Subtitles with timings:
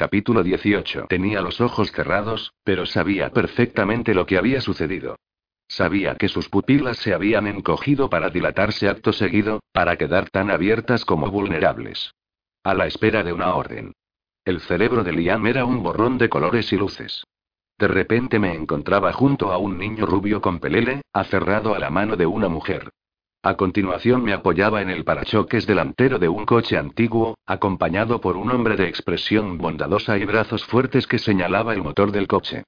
[0.00, 1.08] Capítulo 18.
[1.10, 5.16] Tenía los ojos cerrados, pero sabía perfectamente lo que había sucedido.
[5.68, 11.04] Sabía que sus pupilas se habían encogido para dilatarse acto seguido, para quedar tan abiertas
[11.04, 12.14] como vulnerables.
[12.64, 13.92] A la espera de una orden.
[14.46, 17.24] El cerebro de Liam era un borrón de colores y luces.
[17.78, 22.16] De repente me encontraba junto a un niño rubio con pelele, aferrado a la mano
[22.16, 22.88] de una mujer.
[23.42, 28.50] A continuación me apoyaba en el parachoques delantero de un coche antiguo, acompañado por un
[28.50, 32.64] hombre de expresión bondadosa y brazos fuertes que señalaba el motor del coche.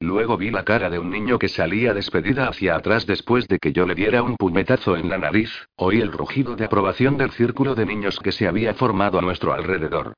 [0.00, 3.74] Luego vi la cara de un niño que salía despedida hacia atrás después de que
[3.74, 7.74] yo le diera un puñetazo en la nariz, oí el rugido de aprobación del círculo
[7.74, 10.14] de niños que se había formado a nuestro alrededor.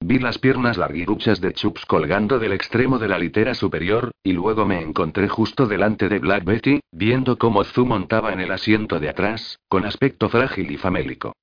[0.00, 4.64] Vi las piernas larguiruchas de Chups colgando del extremo de la litera superior, y luego
[4.64, 9.08] me encontré justo delante de Black Betty, viendo cómo Zu montaba en el asiento de
[9.08, 11.34] atrás, con aspecto frágil y famélico.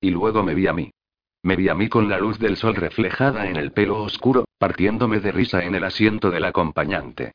[0.00, 0.90] Y luego me vi a mí.
[1.42, 5.20] Me vi a mí con la luz del sol reflejada en el pelo oscuro, partiéndome
[5.20, 7.32] de risa en el asiento del acompañante.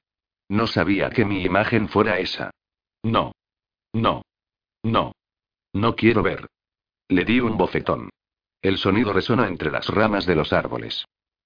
[0.48, 2.52] No sabía que mi imagen fuera esa.
[3.04, 3.34] No.
[3.94, 4.24] No.
[4.84, 5.12] No.
[5.74, 6.48] No quiero ver.
[7.10, 8.10] Le di un bofetón.
[8.62, 11.06] El sonido resonó entre las ramas de los árboles.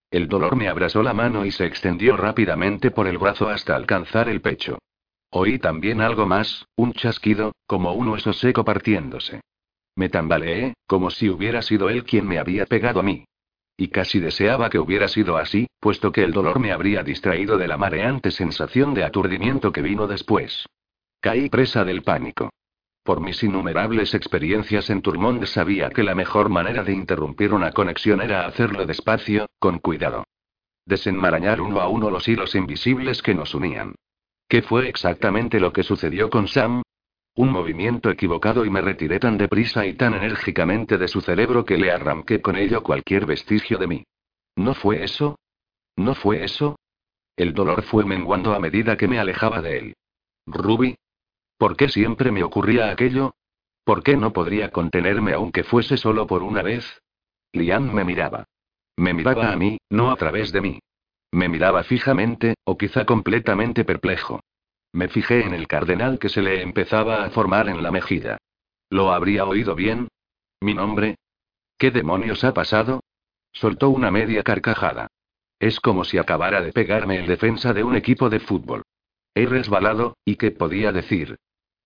[0.10, 4.30] El dolor me abrazó la mano y se extendió rápidamente por el brazo hasta alcanzar
[4.30, 4.80] el pecho.
[5.30, 9.42] Oí también algo más, un chasquido, como un hueso seco partiéndose.
[9.96, 13.26] Me tambaleé, como si hubiera sido él quien me había pegado a mí.
[13.76, 17.68] Y casi deseaba que hubiera sido así, puesto que el dolor me habría distraído de
[17.68, 20.68] la mareante sensación de aturdimiento que vino después.
[21.20, 22.52] Caí presa del pánico.
[23.04, 28.22] Por mis innumerables experiencias en Turmond sabía que la mejor manera de interrumpir una conexión
[28.22, 30.24] era hacerlo despacio, con cuidado.
[30.86, 33.96] Desenmarañar uno a uno los hilos invisibles que nos unían.
[34.48, 36.82] ¿Qué fue exactamente lo que sucedió con Sam?
[37.36, 41.78] Un movimiento equivocado y me retiré tan deprisa y tan enérgicamente de su cerebro que
[41.78, 44.04] le arranqué con ello cualquier vestigio de mí.
[44.56, 45.40] ¿No fue eso?
[45.96, 46.78] ¿No fue eso?
[47.36, 49.94] El dolor fue menguando a medida que me alejaba de él.
[50.46, 50.96] Ruby.
[51.58, 53.36] ¿Por qué siempre me ocurría aquello?
[53.84, 57.02] ¿Por qué no podría contenerme aunque fuese solo por una vez?
[57.52, 58.46] Liam me miraba.
[58.96, 60.80] Me miraba a mí, no a través de mí.
[61.32, 64.40] Me miraba fijamente, o quizá completamente perplejo.
[64.92, 68.38] Me fijé en el cardenal que se le empezaba a formar en la mejilla.
[68.90, 70.08] ¿Lo habría oído bien?
[70.62, 71.16] ¿Mi nombre?
[71.78, 73.02] ¿Qué demonios ha pasado?
[73.52, 75.08] Soltó una media carcajada.
[75.60, 78.84] Es como si acabara de pegarme el defensa de un equipo de fútbol.
[79.34, 81.38] He resbalado, ¿y qué podía decir?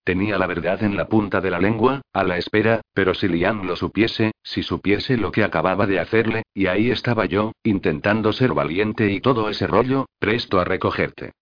[0.07, 3.67] Tenía la verdad en la punta de la lengua, a la espera, pero si Liam
[3.67, 8.53] lo supiese, si supiese lo que acababa de hacerle, y ahí estaba yo, intentando ser
[8.53, 11.33] valiente y todo ese rollo, presto a recogerte.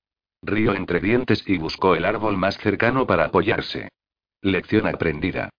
[0.41, 3.89] Río entre dientes y buscó el árbol más cercano para apoyarse.
[4.41, 5.51] Lección aprendida.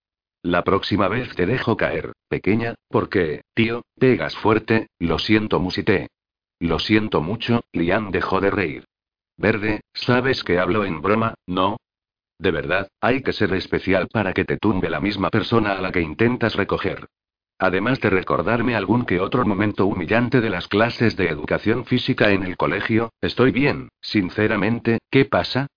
[0.43, 6.09] La próxima vez te dejo caer, pequeña, porque, tío, pegas fuerte, lo siento, musité.
[6.59, 8.84] Lo siento mucho, Liam dejó de reír.
[9.37, 11.77] Verde, sabes que hablo en broma, ¿no?
[12.39, 15.93] De verdad, hay que ser especial para que te tumbe la misma persona a la
[15.93, 17.09] que intentas recoger.
[17.59, 22.43] Además de recordarme algún que otro momento humillante de las clases de educación física en
[22.43, 25.69] el colegio, estoy bien, sinceramente, ¿qué pasa?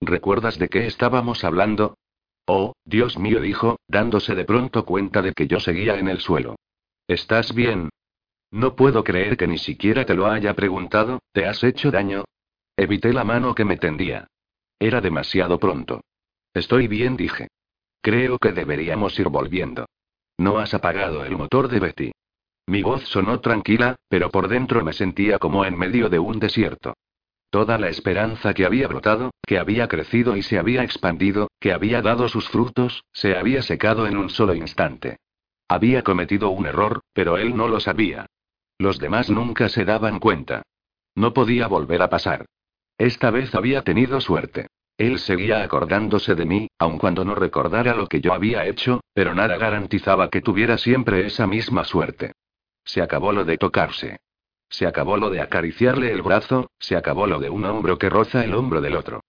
[0.00, 1.98] ¿Recuerdas de qué estábamos hablando?
[2.46, 6.56] Oh, Dios mío, dijo, dándose de pronto cuenta de que yo seguía en el suelo.
[7.06, 7.90] ¿Estás bien?
[8.50, 12.24] No puedo creer que ni siquiera te lo haya preguntado, ¿te has hecho daño?
[12.74, 14.28] Evité la mano que me tendía.
[14.78, 16.02] Era demasiado pronto.
[16.54, 17.48] Estoy bien, dije.
[18.00, 19.86] Creo que deberíamos ir volviendo.
[20.38, 22.12] No has apagado el motor de Betty.
[22.66, 26.94] Mi voz sonó tranquila, pero por dentro me sentía como en medio de un desierto.
[27.50, 32.02] Toda la esperanza que había brotado, que había crecido y se había expandido, que había
[32.02, 35.16] dado sus frutos, se había secado en un solo instante.
[35.66, 38.26] Había cometido un error, pero él no lo sabía.
[38.78, 40.62] Los demás nunca se daban cuenta.
[41.14, 42.44] No podía volver a pasar.
[42.98, 44.66] Esta vez había tenido suerte.
[44.98, 49.32] Él seguía acordándose de mí, aun cuando no recordara lo que yo había hecho, pero
[49.32, 52.32] nada garantizaba que tuviera siempre esa misma suerte.
[52.84, 54.18] Se acabó lo de tocarse.
[54.68, 58.44] Se acabó lo de acariciarle el brazo, se acabó lo de un hombro que roza
[58.44, 59.20] el hombro del otro.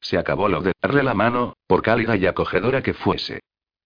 [0.00, 3.40] Se acabó lo de darle la mano, por cálida y acogedora que fuese.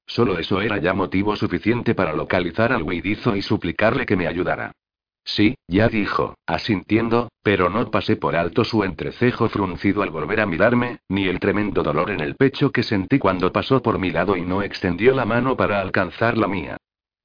[0.06, 4.72] Solo eso era ya motivo suficiente para localizar al huidizo y suplicarle que me ayudara.
[5.24, 10.46] Sí, ya dijo, asintiendo, pero no pasé por alto su entrecejo fruncido al volver a
[10.46, 14.36] mirarme, ni el tremendo dolor en el pecho que sentí cuando pasó por mi lado
[14.36, 16.76] y no extendió la mano para alcanzar la mía.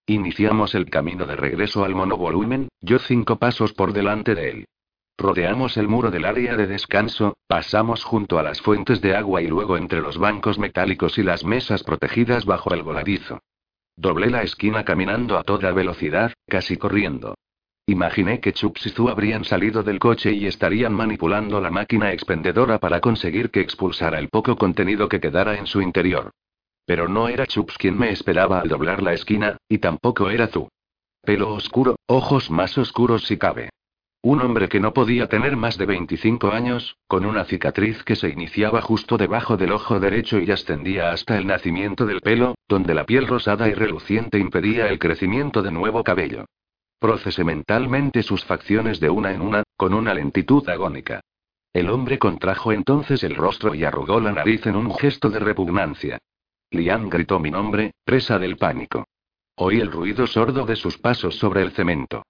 [0.08, 4.66] Iniciamos el camino de regreso al monovolumen, yo cinco pasos por delante de él.
[5.18, 9.48] Rodeamos el muro del área de descanso, pasamos junto a las fuentes de agua y
[9.48, 13.40] luego entre los bancos metálicos y las mesas protegidas bajo el voladizo.
[13.96, 17.36] Doblé la esquina caminando a toda velocidad, casi corriendo.
[17.88, 22.80] Imaginé que Chups y Zu habrían salido del coche y estarían manipulando la máquina expendedora
[22.80, 26.32] para conseguir que expulsara el poco contenido que quedara en su interior.
[26.88, 30.68] Pero no era Chups quien me esperaba al doblar la esquina, y tampoco era Zu.
[31.22, 33.70] Pelo oscuro, ojos más oscuros si cabe.
[34.24, 38.30] Un hombre que no podía tener más de 25 años, con una cicatriz que se
[38.30, 43.06] iniciaba justo debajo del ojo derecho y ascendía hasta el nacimiento del pelo, donde la
[43.06, 46.46] piel rosada y reluciente impedía el crecimiento de nuevo cabello.
[47.00, 51.22] Procesé mentalmente sus facciones de una en una, con una lentitud agónica.
[51.74, 56.20] El hombre contrajo entonces el rostro y arrugó la nariz en un gesto de repugnancia.
[56.72, 59.06] Lian gritó mi nombre, presa del pánico.
[59.58, 62.24] Oí el ruido sordo de sus pasos sobre el cemento.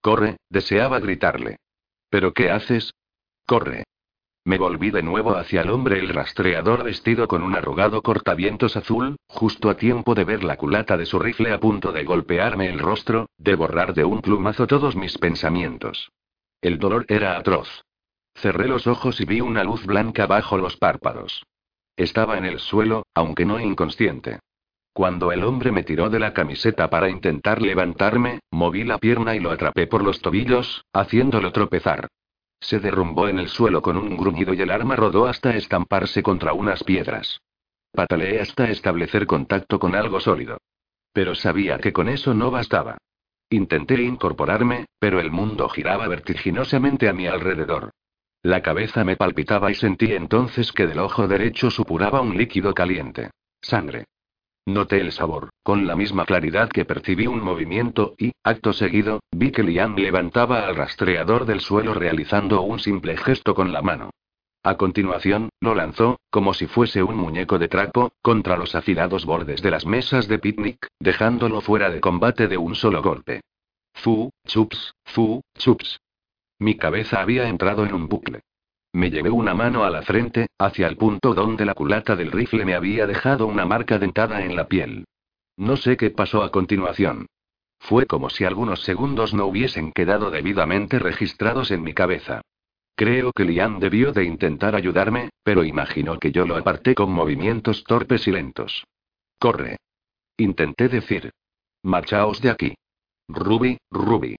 [0.00, 1.56] Corre, deseaba gritarle.
[2.08, 2.92] ¿Pero qué haces?
[3.46, 3.84] Corre.
[4.44, 9.16] Me volví de nuevo hacia el hombre el rastreador vestido con un arrugado cortavientos azul,
[9.28, 12.78] justo a tiempo de ver la culata de su rifle a punto de golpearme el
[12.78, 16.10] rostro, de borrar de un plumazo todos mis pensamientos.
[16.62, 17.82] El dolor era atroz.
[18.34, 21.44] Cerré los ojos y vi una luz blanca bajo los párpados.
[21.96, 24.38] Estaba en el suelo, aunque no inconsciente.
[24.94, 29.40] Cuando el hombre me tiró de la camiseta para intentar levantarme, moví la pierna y
[29.40, 32.08] lo atrapé por los tobillos, haciéndolo tropezar.
[32.60, 36.52] Se derrumbó en el suelo con un gruñido y el arma rodó hasta estamparse contra
[36.52, 37.40] unas piedras.
[37.92, 40.58] Pataleé hasta establecer contacto con algo sólido.
[41.12, 42.98] Pero sabía que con eso no bastaba.
[43.48, 47.90] Intenté incorporarme, pero el mundo giraba vertiginosamente a mi alrededor.
[48.42, 53.30] La cabeza me palpitaba y sentí entonces que del ojo derecho supuraba un líquido caliente.
[53.60, 54.04] Sangre.
[54.70, 59.50] Noté el sabor, con la misma claridad que percibí un movimiento, y, acto seguido, vi
[59.50, 64.10] que Liam levantaba al rastreador del suelo realizando un simple gesto con la mano.
[64.62, 69.60] A continuación, lo lanzó, como si fuese un muñeco de trapo, contra los afilados bordes
[69.60, 73.40] de las mesas de picnic, dejándolo fuera de combate de un solo golpe.
[73.94, 75.98] Fu, chups, fu, chups.
[76.60, 78.42] Mi cabeza había entrado en un bucle.
[78.92, 82.64] Me llevé una mano a la frente, hacia el punto donde la culata del rifle
[82.64, 85.04] me había dejado una marca dentada en la piel.
[85.56, 87.26] No sé qué pasó a continuación.
[87.78, 92.42] Fue como si algunos segundos no hubiesen quedado debidamente registrados en mi cabeza.
[92.94, 97.84] Creo que Liam debió de intentar ayudarme, pero imagino que yo lo aparté con movimientos
[97.84, 98.84] torpes y lentos.
[99.38, 99.78] Corre.
[100.36, 101.30] Intenté decir.
[101.82, 102.74] Marchaos de aquí.
[103.28, 104.36] Ruby, Ruby.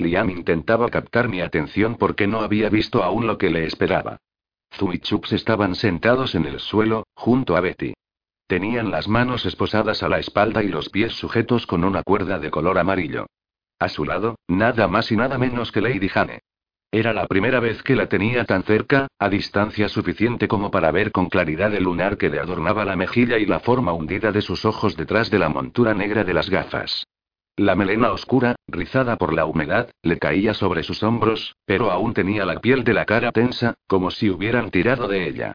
[0.00, 4.18] Liam intentaba captar mi atención porque no había visto aún lo que le esperaba.
[4.72, 7.94] Zu Chups estaban sentados en el suelo, junto a Betty.
[8.46, 12.50] Tenían las manos esposadas a la espalda y los pies sujetos con una cuerda de
[12.50, 13.26] color amarillo.
[13.78, 16.40] A su lado, nada más y nada menos que Lady Jane.
[16.92, 21.12] Era la primera vez que la tenía tan cerca, a distancia suficiente como para ver
[21.12, 24.64] con claridad el lunar que le adornaba la mejilla y la forma hundida de sus
[24.64, 27.06] ojos detrás de la montura negra de las gafas.
[27.60, 32.46] La melena oscura, rizada por la humedad, le caía sobre sus hombros, pero aún tenía
[32.46, 35.52] la piel de la cara tensa, como si hubieran tirado de ella.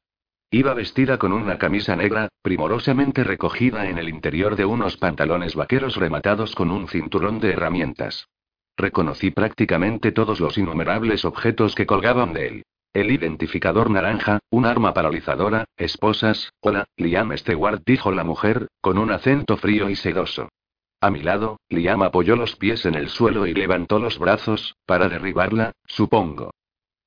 [0.52, 5.96] Iba vestida con una camisa negra, primorosamente recogida en el interior de unos pantalones vaqueros
[5.96, 8.28] rematados con un cinturón de herramientas.
[8.78, 12.64] Reconocí prácticamente todos los innumerables objetos que colgaban de él.
[12.94, 19.10] El identificador naranja, un arma paralizadora, esposas, hola, Liam Stewart dijo la mujer, con un
[19.10, 20.50] acento frío y sedoso.
[21.06, 25.08] A mi lado, Liam apoyó los pies en el suelo y levantó los brazos, para
[25.08, 26.50] derribarla, supongo.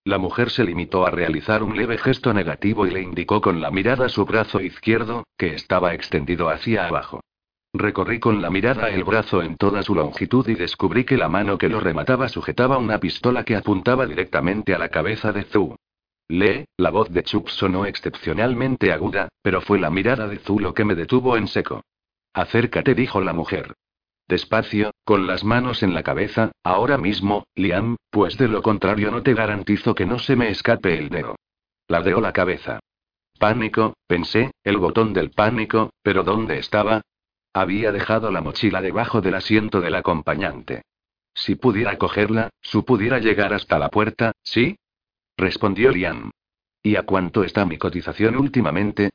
[0.05, 3.73] La mujer se limitó a realizar un leve gesto negativo y le indicó con la
[3.73, 7.23] mirada su brazo izquierdo, que estaba extendido hacia abajo.
[7.73, 11.59] Recorrí con la mirada el brazo en toda su longitud y descubrí que la mano
[11.59, 15.75] que lo remataba sujetaba una pistola que apuntaba directamente a la cabeza de Zhu.
[16.29, 20.73] Lee, la voz de Chup sonó excepcionalmente aguda, pero fue la mirada de Zhu lo
[20.73, 21.83] que me detuvo en seco.
[22.33, 23.75] Acércate, dijo la mujer.
[24.29, 29.23] Despacio, con las manos en la cabeza, ahora mismo, Liam, pues de lo contrario no
[29.23, 31.37] te garantizo que no se me escape el dedo.
[31.89, 32.79] Ladeó la cabeza.
[33.39, 37.01] Pánico, pensé, el botón del pánico, pero ¿dónde estaba?
[37.55, 40.83] Había dejado la mochila debajo del asiento del acompañante.
[41.35, 44.77] Si pudiera cogerla, su pudiera llegar hasta la puerta, ¿sí?
[45.39, 46.31] Respondió Liam.
[46.83, 49.11] ¿Y a cuánto está mi cotización últimamente?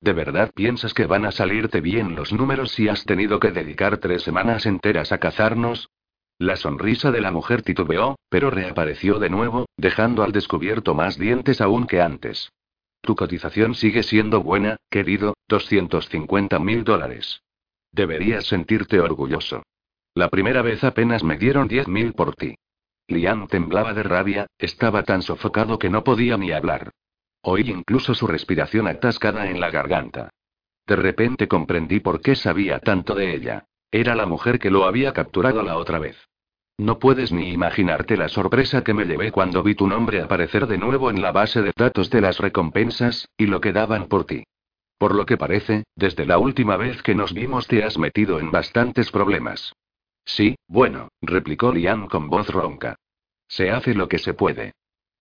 [0.00, 3.98] ¿De verdad piensas que van a salirte bien los números si has tenido que dedicar
[3.98, 5.88] tres semanas enteras a cazarnos?
[6.38, 11.62] La sonrisa de la mujer titubeó, pero reapareció de nuevo, dejando al descubierto más dientes
[11.62, 12.50] aún que antes.
[13.00, 17.42] Tu cotización sigue siendo buena, querido, 250 mil dólares.
[17.92, 19.62] Deberías sentirte orgulloso.
[20.14, 22.56] La primera vez apenas me dieron 10 mil por ti.
[23.08, 26.90] Liam temblaba de rabia, estaba tan sofocado que no podía ni hablar.
[27.48, 30.30] Oí incluso su respiración atascada en la garganta.
[30.84, 33.66] De repente comprendí por qué sabía tanto de ella.
[33.92, 36.16] Era la mujer que lo había capturado la otra vez.
[36.76, 40.76] No puedes ni imaginarte la sorpresa que me llevé cuando vi tu nombre aparecer de
[40.76, 44.42] nuevo en la base de datos de las recompensas, y lo que daban por ti.
[44.98, 48.50] Por lo que parece, desde la última vez que nos vimos te has metido en
[48.50, 49.72] bastantes problemas.
[50.24, 52.96] Sí, bueno, replicó Liam con voz ronca.
[53.46, 54.72] Se hace lo que se puede.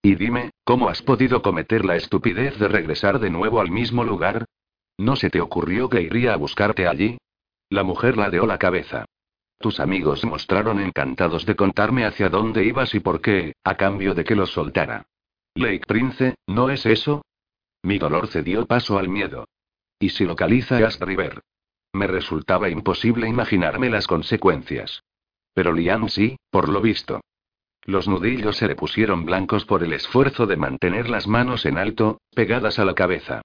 [0.06, 4.46] Y dime, ¿cómo has podido cometer la estupidez de regresar de nuevo al mismo lugar?
[5.00, 7.18] ¿No se te ocurrió que iría a buscarte allí?
[7.72, 9.06] La mujer ladeó la cabeza.
[9.58, 14.24] Tus amigos mostraron encantados de contarme hacia dónde ibas y por qué, a cambio de
[14.26, 15.08] que los soltara.
[15.56, 17.26] Lake Prince, ¿no es eso?
[17.82, 19.48] Mi dolor cedió paso al miedo.
[19.98, 21.42] ¿Y si localiza a River?
[21.94, 25.02] Me resultaba imposible imaginarme las consecuencias.
[25.56, 27.22] Pero Liam sí, por lo visto.
[27.86, 32.20] Los nudillos se le pusieron blancos por el esfuerzo de mantener las manos en alto,
[32.34, 33.42] pegadas a la cabeza.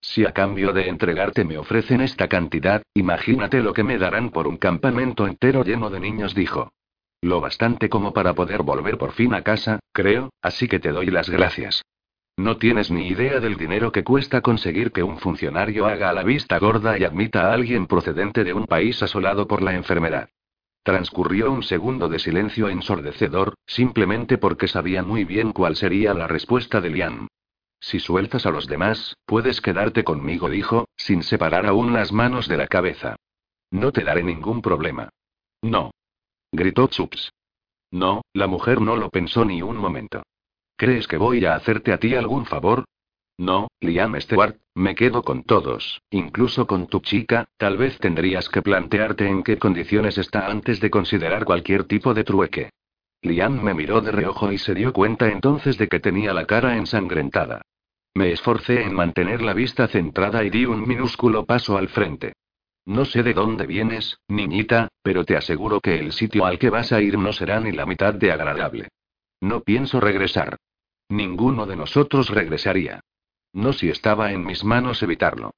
[0.00, 4.48] Si a cambio de entregarte me ofrecen esta cantidad, imagínate lo que me darán por
[4.48, 6.72] un campamento entero lleno de niños, dijo.
[7.20, 11.06] Lo bastante como para poder volver por fin a casa, creo, así que te doy
[11.06, 11.82] las gracias.
[12.36, 16.58] No tienes ni idea del dinero que cuesta conseguir que un funcionario haga la vista
[16.58, 20.30] gorda y admita a alguien procedente de un país asolado por la enfermedad.
[20.82, 26.80] Transcurrió un segundo de silencio ensordecedor, simplemente porque sabía muy bien cuál sería la respuesta
[26.80, 27.28] de Liam.
[27.78, 32.56] Si sueltas a los demás, puedes quedarte conmigo, dijo, sin separar aún las manos de
[32.56, 33.16] la cabeza.
[33.70, 35.08] No te daré ningún problema.
[35.62, 35.92] No.
[36.50, 37.32] Gritó Chups.
[37.90, 40.22] No, la mujer no lo pensó ni un momento.
[40.76, 42.84] ¿Crees que voy a hacerte a ti algún favor?
[43.42, 48.62] No, Liam Stewart, me quedo con todos, incluso con tu chica, tal vez tendrías que
[48.62, 52.70] plantearte en qué condiciones está antes de considerar cualquier tipo de trueque.
[53.20, 56.76] Liam me miró de reojo y se dio cuenta entonces de que tenía la cara
[56.76, 57.62] ensangrentada.
[58.14, 62.34] Me esforcé en mantener la vista centrada y di un minúsculo paso al frente.
[62.86, 66.92] No sé de dónde vienes, niñita, pero te aseguro que el sitio al que vas
[66.92, 68.86] a ir no será ni la mitad de agradable.
[69.40, 70.58] No pienso regresar.
[71.08, 73.00] Ninguno de nosotros regresaría.
[73.52, 75.52] No si estaba en mis manos evitarlo.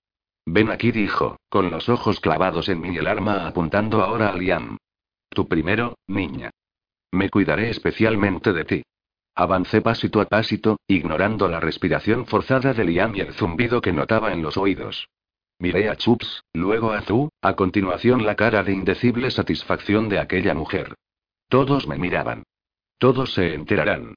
[0.46, 4.36] Ven aquí, dijo, con los ojos clavados en mí y el arma apuntando ahora a
[4.36, 4.76] Liam.
[5.30, 6.50] Tú primero, niña.
[7.12, 8.82] Me cuidaré especialmente de ti.
[9.36, 14.32] Avancé pasito a pasito, ignorando la respiración forzada de Liam y el zumbido que notaba
[14.32, 15.08] en los oídos.
[15.58, 20.54] Miré a Chups, luego a Zu, a continuación la cara de indecible satisfacción de aquella
[20.54, 20.94] mujer.
[21.48, 22.42] Todos me miraban.
[22.98, 24.14] Todos se enterarán.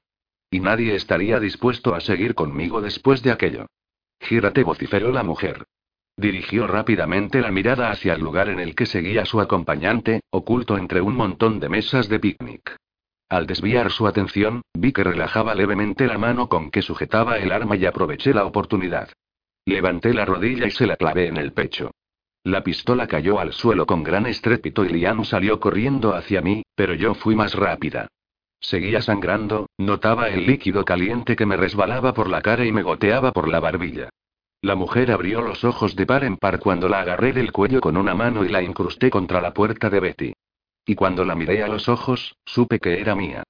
[0.50, 3.66] Y nadie estaría dispuesto a seguir conmigo después de aquello.
[4.20, 5.64] Gírate, vociferó la mujer.
[6.16, 11.00] Dirigió rápidamente la mirada hacia el lugar en el que seguía su acompañante, oculto entre
[11.00, 12.76] un montón de mesas de picnic.
[13.28, 17.76] Al desviar su atención, vi que relajaba levemente la mano con que sujetaba el arma
[17.76, 19.10] y aproveché la oportunidad.
[19.66, 21.90] Levanté la rodilla y se la clavé en el pecho.
[22.42, 26.94] La pistola cayó al suelo con gran estrépito y Liam salió corriendo hacia mí, pero
[26.94, 28.08] yo fui más rápida.
[28.60, 33.32] Seguía sangrando, notaba el líquido caliente que me resbalaba por la cara y me goteaba
[33.32, 34.10] por la barbilla.
[34.60, 37.96] La mujer abrió los ojos de par en par cuando la agarré del cuello con
[37.96, 40.32] una mano y la incrusté contra la puerta de Betty.
[40.84, 43.44] Y cuando la miré a los ojos, supe que era mía.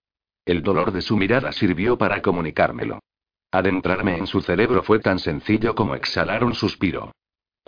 [0.45, 3.01] El dolor de su mirada sirvió para comunicármelo.
[3.51, 7.13] Adentrarme en su cerebro fue tan sencillo como exhalar un suspiro.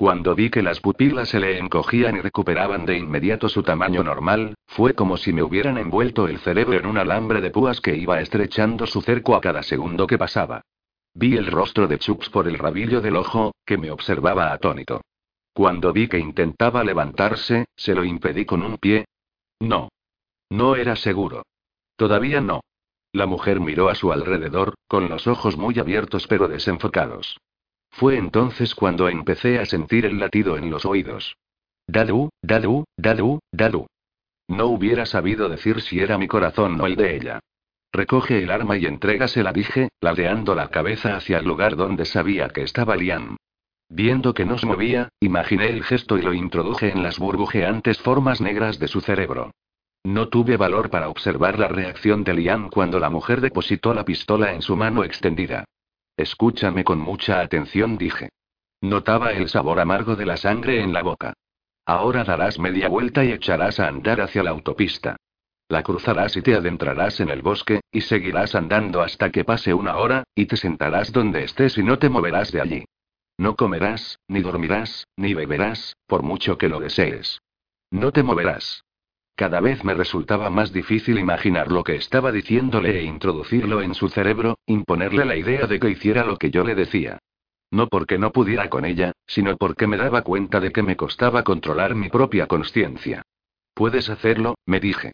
[0.00, 4.54] Cuando vi que las pupilas se le encogían y recuperaban de inmediato su tamaño normal,
[4.66, 8.18] fue como si me hubieran envuelto el cerebro en un alambre de púas que iba
[8.22, 10.62] estrechando su cerco a cada segundo que pasaba.
[11.12, 15.02] Vi el rostro de Chups por el rabillo del ojo, que me observaba atónito.
[15.52, 19.04] Cuando vi que intentaba levantarse, se lo impedí con un pie.
[19.58, 19.90] No.
[20.48, 21.42] No era seguro.
[21.96, 22.62] Todavía no.
[23.12, 27.36] La mujer miró a su alrededor, con los ojos muy abiertos pero desenfocados.
[27.90, 31.36] Fue entonces cuando empecé a sentir el latido en los oídos.
[31.86, 33.86] Dadu, Dadu, Dadu, Dadu.
[34.48, 37.40] No hubiera sabido decir si era mi corazón o el de ella.
[37.92, 42.62] Recoge el arma y entrégasela, dije, ladeando la cabeza hacia el lugar donde sabía que
[42.62, 43.36] estaba Liam.
[43.88, 48.40] Viendo que no se movía, imaginé el gesto y lo introduje en las burbujeantes formas
[48.40, 49.50] negras de su cerebro.
[50.04, 54.54] No tuve valor para observar la reacción de Liam cuando la mujer depositó la pistola
[54.54, 55.64] en su mano extendida.
[56.20, 58.28] Escúchame con mucha atención, dije.
[58.82, 61.32] Notaba el sabor amargo de la sangre en la boca.
[61.86, 65.16] Ahora darás media vuelta y echarás a andar hacia la autopista.
[65.68, 69.96] La cruzarás y te adentrarás en el bosque, y seguirás andando hasta que pase una
[69.96, 72.84] hora, y te sentarás donde estés y no te moverás de allí.
[73.38, 77.40] No comerás, ni dormirás, ni beberás, por mucho que lo desees.
[77.90, 78.84] No te moverás.
[79.40, 84.10] Cada vez me resultaba más difícil imaginar lo que estaba diciéndole e introducirlo en su
[84.10, 87.20] cerebro, imponerle la idea de que hiciera lo que yo le decía.
[87.70, 91.42] No porque no pudiera con ella, sino porque me daba cuenta de que me costaba
[91.42, 93.22] controlar mi propia conciencia.
[93.72, 95.12] Puedes hacerlo, me dije.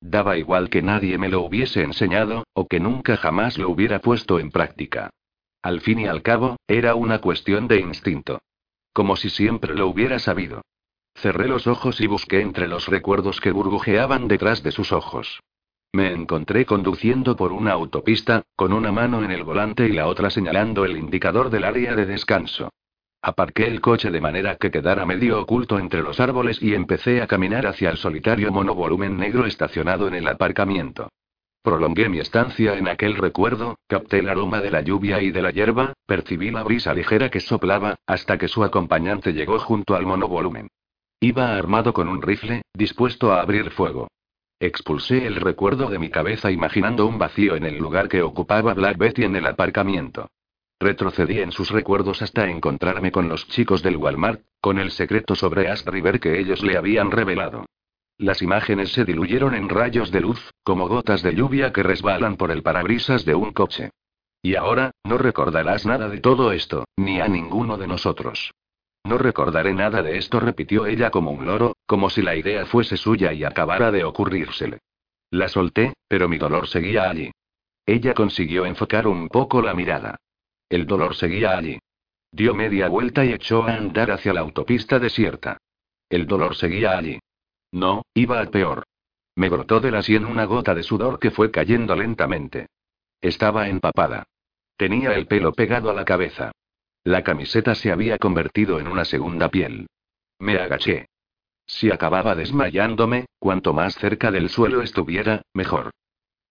[0.00, 4.38] Daba igual que nadie me lo hubiese enseñado, o que nunca jamás lo hubiera puesto
[4.38, 5.10] en práctica.
[5.60, 8.40] Al fin y al cabo, era una cuestión de instinto.
[8.94, 10.62] Como si siempre lo hubiera sabido.
[11.20, 15.40] Cerré los ojos y busqué entre los recuerdos que burbujeaban detrás de sus ojos.
[15.92, 20.30] Me encontré conduciendo por una autopista, con una mano en el volante y la otra
[20.30, 22.70] señalando el indicador del área de descanso.
[23.20, 27.26] Aparqué el coche de manera que quedara medio oculto entre los árboles y empecé a
[27.26, 31.08] caminar hacia el solitario monovolumen negro estacionado en el aparcamiento.
[31.62, 35.50] Prolongué mi estancia en aquel recuerdo, capté el aroma de la lluvia y de la
[35.50, 40.68] hierba, percibí la brisa ligera que soplaba, hasta que su acompañante llegó junto al monovolumen.
[41.20, 44.06] Iba armado con un rifle, dispuesto a abrir fuego.
[44.60, 48.98] Expulsé el recuerdo de mi cabeza imaginando un vacío en el lugar que ocupaba Black
[48.98, 50.28] Betty en el aparcamiento.
[50.78, 55.68] Retrocedí en sus recuerdos hasta encontrarme con los chicos del Walmart, con el secreto sobre
[55.68, 57.66] Ash River que ellos le habían revelado.
[58.16, 62.52] Las imágenes se diluyeron en rayos de luz, como gotas de lluvia que resbalan por
[62.52, 63.90] el parabrisas de un coche.
[64.40, 68.52] Y ahora, no recordarás nada de todo esto, ni a ninguno de nosotros.
[69.04, 72.96] No recordaré nada de esto, repitió ella como un loro, como si la idea fuese
[72.96, 74.78] suya y acabara de ocurrírsele.
[75.30, 77.30] La solté, pero mi dolor seguía allí.
[77.86, 80.16] Ella consiguió enfocar un poco la mirada.
[80.68, 81.78] El dolor seguía allí.
[82.30, 85.58] Dio media vuelta y echó a andar hacia la autopista desierta.
[86.10, 87.18] El dolor seguía allí.
[87.72, 88.84] No, iba al peor.
[89.36, 92.66] Me brotó de la sien una gota de sudor que fue cayendo lentamente.
[93.20, 94.24] Estaba empapada.
[94.76, 96.52] Tenía el pelo pegado a la cabeza.
[97.04, 99.86] La camiseta se había convertido en una segunda piel.
[100.38, 101.06] Me agaché.
[101.66, 105.90] Si acababa desmayándome, cuanto más cerca del suelo estuviera, mejor.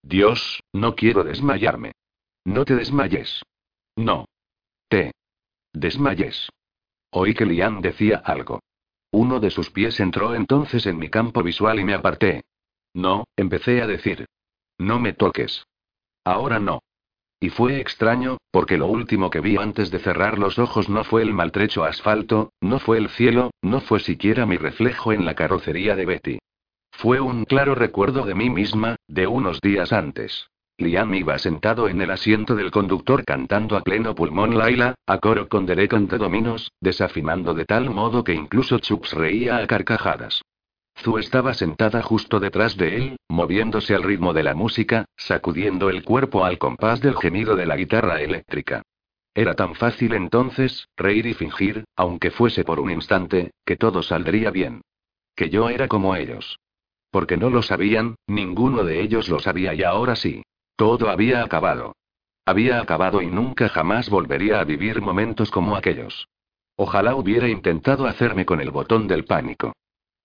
[0.02, 1.92] Dios, no quiero desmayarme.
[2.44, 3.42] No te desmayes.
[3.96, 4.26] No.
[4.88, 5.12] Te.
[5.72, 6.48] Desmayes.
[7.10, 8.60] Oí que Lian decía algo.
[9.10, 12.44] Uno de sus pies entró entonces en mi campo visual y me aparté.
[12.94, 14.26] No, empecé a decir.
[14.78, 15.66] No me toques.
[16.24, 16.80] Ahora no.
[17.40, 21.22] Y fue extraño, porque lo último que vi antes de cerrar los ojos no fue
[21.22, 25.94] el maltrecho asfalto, no fue el cielo, no fue siquiera mi reflejo en la carrocería
[25.94, 26.38] de Betty.
[26.90, 30.48] Fue un claro recuerdo de mí misma, de unos días antes.
[30.78, 35.48] Liam iba sentado en el asiento del conductor cantando a pleno pulmón Laila, a coro
[35.48, 40.42] con Derek ante dominos, desafinando de tal modo que incluso Chups reía a carcajadas.
[41.02, 46.02] Zu estaba sentada justo detrás de él, moviéndose al ritmo de la música, sacudiendo el
[46.02, 48.82] cuerpo al compás del gemido de la guitarra eléctrica.
[49.32, 54.50] Era tan fácil entonces, reír y fingir, aunque fuese por un instante, que todo saldría
[54.50, 54.80] bien.
[55.36, 56.58] Que yo era como ellos.
[57.12, 60.42] Porque no lo sabían, ninguno de ellos lo sabía y ahora sí.
[60.74, 61.94] Todo había acabado.
[62.44, 66.26] Había acabado y nunca jamás volvería a vivir momentos como aquellos.
[66.74, 69.74] Ojalá hubiera intentado hacerme con el botón del pánico.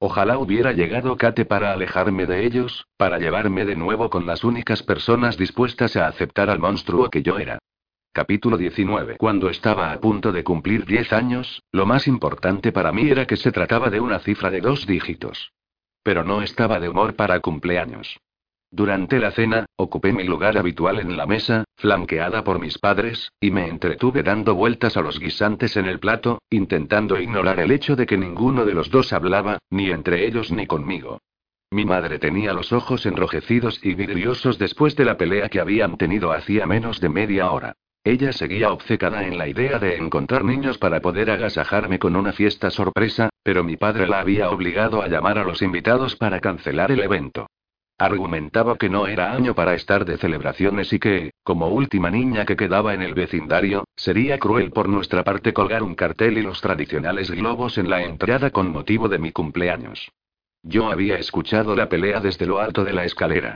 [0.06, 4.84] Ojalá hubiera llegado Kate para alejarme de ellos, para llevarme de nuevo con las únicas
[4.84, 7.60] personas dispuestas a aceptar al monstruo que yo era.
[8.12, 9.16] Capítulo 19.
[9.16, 13.38] Cuando estaba a punto de cumplir 10 años, lo más importante para mí era que
[13.38, 15.54] se trataba de una cifra de dos dígitos.
[16.04, 18.20] Pero no estaba de humor para cumpleaños.
[18.76, 23.52] Durante la cena, ocupé mi lugar habitual en la mesa, flanqueada por mis padres, y
[23.52, 28.08] me entretuve dando vueltas a los guisantes en el plato, intentando ignorar el hecho de
[28.08, 31.20] que ninguno de los dos hablaba, ni entre ellos ni conmigo.
[31.70, 36.32] Mi madre tenía los ojos enrojecidos y vidriosos después de la pelea que habían tenido
[36.32, 37.74] hacía menos de media hora.
[38.04, 42.72] Ella seguía obcecada en la idea de encontrar niños para poder agasajarme con una fiesta
[42.72, 47.02] sorpresa, pero mi padre la había obligado a llamar a los invitados para cancelar el
[47.02, 47.46] evento.
[48.04, 52.58] Argumentaba que no era año para estar de celebraciones y que, como última niña que
[52.58, 57.32] quedaba en el vecindario, sería cruel por nuestra parte colgar un cartel y los tradicionales
[57.32, 60.12] globos en la entrada con motivo de mi cumpleaños.
[60.64, 63.56] Yo había escuchado la pelea desde lo alto de la escalera.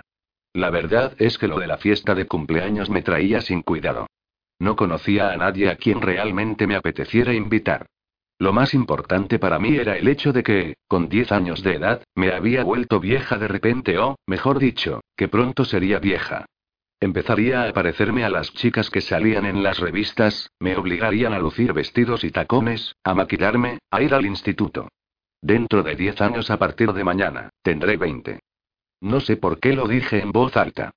[0.53, 4.07] La verdad es que lo de la fiesta de cumpleaños me traía sin cuidado.
[4.59, 7.85] No conocía a nadie a quien realmente me apeteciera invitar.
[8.39, 12.03] Lo más importante para mí era el hecho de que, con 10 años de edad,
[12.13, 16.45] me había vuelto vieja de repente o, mejor dicho, que pronto sería vieja.
[16.99, 21.73] Empezaría a parecerme a las chicas que salían en las revistas, me obligarían a lucir
[21.73, 24.87] vestidos y tacones, a maquillarme, a ir al instituto.
[25.41, 28.39] Dentro de 10 años a partir de mañana, tendré 20.
[29.01, 30.91] No sé por qué lo dije en voz alta.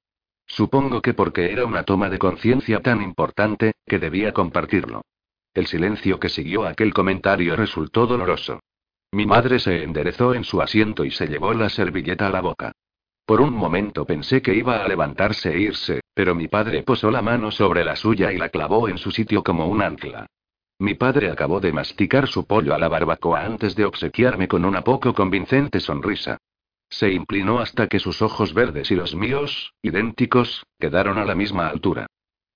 [0.46, 5.02] Supongo que porque era una toma de conciencia tan importante, que debía compartirlo.
[5.52, 8.60] El silencio que siguió aquel comentario resultó doloroso.
[9.12, 12.72] Mi madre se enderezó en su asiento y se llevó la servilleta a la boca.
[13.26, 17.22] Por un momento pensé que iba a levantarse e irse, pero mi padre posó la
[17.22, 20.26] mano sobre la suya y la clavó en su sitio como un ancla.
[20.78, 24.82] Mi padre acabó de masticar su pollo a la barbacoa antes de obsequiarme con una
[24.82, 26.38] poco convincente sonrisa.
[26.88, 31.68] Se inclinó hasta que sus ojos verdes y los míos, idénticos, quedaron a la misma
[31.68, 32.06] altura.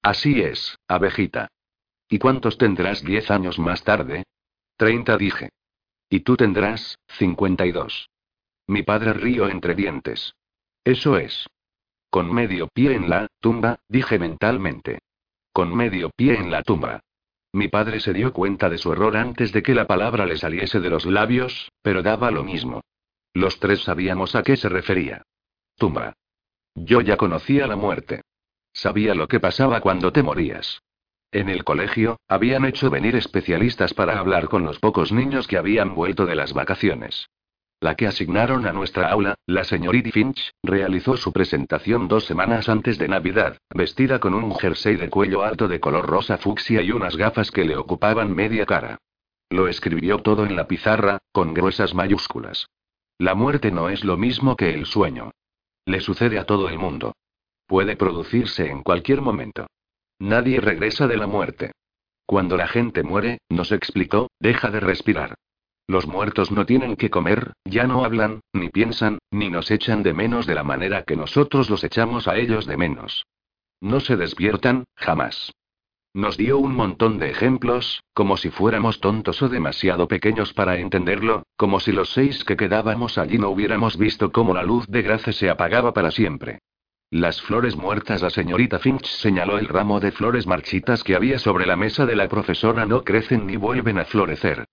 [0.02, 1.48] Así es, abejita.
[2.08, 4.24] ¿Y cuántos tendrás diez años más tarde?
[4.76, 5.50] Treinta dije.
[6.08, 8.08] Y tú tendrás, cincuenta y dos.
[8.66, 10.34] Mi padre rió entre dientes.
[10.84, 11.46] Eso es.
[12.10, 15.00] Con medio pie en la tumba, dije mentalmente.
[15.52, 17.00] Con medio pie en la tumba.
[17.52, 20.80] Mi padre se dio cuenta de su error antes de que la palabra le saliese
[20.80, 22.82] de los labios, pero daba lo mismo.
[23.32, 25.22] Los tres sabíamos a qué se refería.
[25.76, 26.14] Tumba.
[26.74, 28.22] Yo ya conocía la muerte.
[28.72, 30.82] Sabía lo que pasaba cuando te morías.
[31.34, 35.96] En el colegio, habían hecho venir especialistas para hablar con los pocos niños que habían
[35.96, 37.28] vuelto de las vacaciones.
[37.80, 42.98] La que asignaron a nuestra aula, la señorita Finch, realizó su presentación dos semanas antes
[42.98, 47.16] de Navidad, vestida con un jersey de cuello alto de color rosa fucsia y unas
[47.16, 48.98] gafas que le ocupaban media cara.
[49.50, 52.68] Lo escribió todo en la pizarra, con gruesas mayúsculas.
[53.18, 55.32] La muerte no es lo mismo que el sueño.
[55.84, 57.12] Le sucede a todo el mundo.
[57.66, 59.66] Puede producirse en cualquier momento.
[60.24, 61.72] Nadie regresa de la muerte.
[62.24, 65.34] Cuando la gente muere, nos explicó, deja de respirar.
[65.86, 70.14] Los muertos no tienen que comer, ya no hablan, ni piensan, ni nos echan de
[70.14, 73.26] menos de la manera que nosotros los echamos a ellos de menos.
[73.82, 75.52] No se despiertan, jamás.
[76.14, 81.42] Nos dio un montón de ejemplos, como si fuéramos tontos o demasiado pequeños para entenderlo,
[81.54, 85.34] como si los seis que quedábamos allí no hubiéramos visto cómo la luz de gracia
[85.34, 86.60] se apagaba para siempre.
[87.14, 91.64] Las flores muertas, la señorita Finch señaló el ramo de flores marchitas que había sobre
[91.64, 94.64] la mesa de la profesora, no crecen ni vuelven a florecer.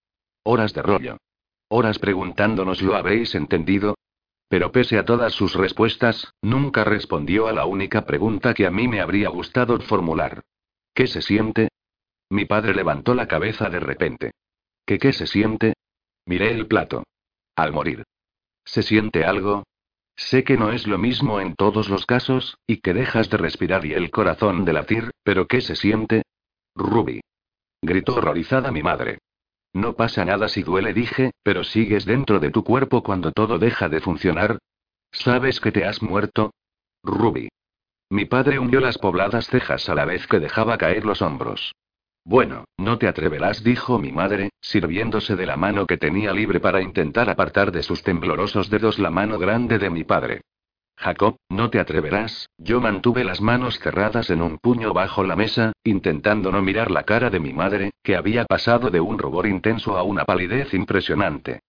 [0.42, 1.18] Horas de rollo.
[1.70, 3.94] Horas preguntándonos, ¿lo habéis entendido?
[4.50, 8.88] Pero pese a todas sus respuestas, nunca respondió a la única pregunta que a mí
[8.88, 10.42] me habría gustado formular.
[10.96, 11.70] ¿Qué se siente?
[12.32, 14.32] Mi padre levantó la cabeza de repente.
[14.88, 15.76] ¿Qué qué se siente?
[16.26, 17.04] Miré el plato.
[17.56, 18.04] Al morir.
[18.66, 19.64] ¿Se siente algo?
[20.16, 23.86] Sé que no es lo mismo en todos los casos, y que dejas de respirar
[23.86, 26.24] y el corazón de latir, pero ¿qué se siente?
[26.76, 27.22] Ruby.
[27.82, 29.20] Gritó horrorizada mi madre.
[29.74, 33.90] No pasa nada si duele, dije, pero sigues dentro de tu cuerpo cuando todo deja
[33.90, 34.60] de funcionar.
[35.12, 36.54] ¿Sabes que te has muerto?
[37.04, 37.50] Ruby.
[38.10, 41.74] Mi padre hundió las pobladas cejas a la vez que dejaba caer los hombros.
[42.24, 46.82] Bueno, no te atreverás, dijo mi madre, sirviéndose de la mano que tenía libre para
[46.82, 50.42] intentar apartar de sus temblorosos dedos la mano grande de mi padre.
[50.98, 55.74] Jacob, no te atreverás, yo mantuve las manos cerradas en un puño bajo la mesa,
[55.84, 59.98] intentando no mirar la cara de mi madre, que había pasado de un rubor intenso
[59.98, 61.62] a una palidez impresionante.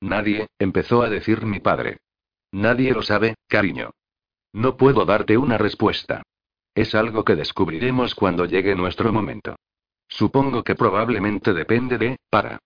[0.00, 1.98] Nadie, empezó a decir mi padre.
[2.50, 3.92] Nadie lo sabe, cariño.
[4.52, 6.22] No puedo darte una respuesta.
[6.74, 9.54] Es algo que descubriremos cuando llegue nuestro momento.
[10.10, 12.58] Supongo que probablemente depende de, para.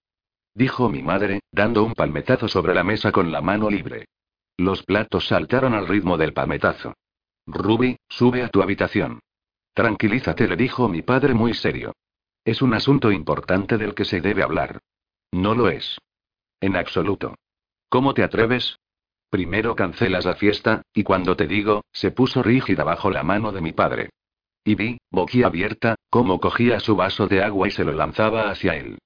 [0.55, 4.07] Dijo mi madre, dando un palmetazo sobre la mesa con la mano libre.
[4.57, 6.95] Los platos saltaron al ritmo del palmetazo.
[7.47, 9.21] Ruby, sube a tu habitación.
[9.75, 11.93] Tranquilízate, le dijo mi padre muy serio.
[12.45, 14.79] Es un asunto importante del que se debe hablar.
[15.33, 15.99] No lo es.
[16.61, 17.35] En absoluto.
[17.89, 18.79] ¿Cómo te atreves?
[19.29, 23.61] Primero cancelas la fiesta, y cuando te digo, se puso rígida bajo la mano de
[23.61, 24.11] mi padre.
[24.65, 28.99] Y vi, boquiabierta, cómo cogía su vaso de agua y se lo lanzaba hacia él.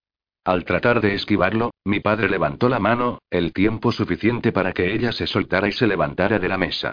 [0.44, 5.12] Al tratar de esquivarlo, mi padre levantó la mano, el tiempo suficiente para que ella
[5.12, 6.92] se soltara y se levantara de la mesa.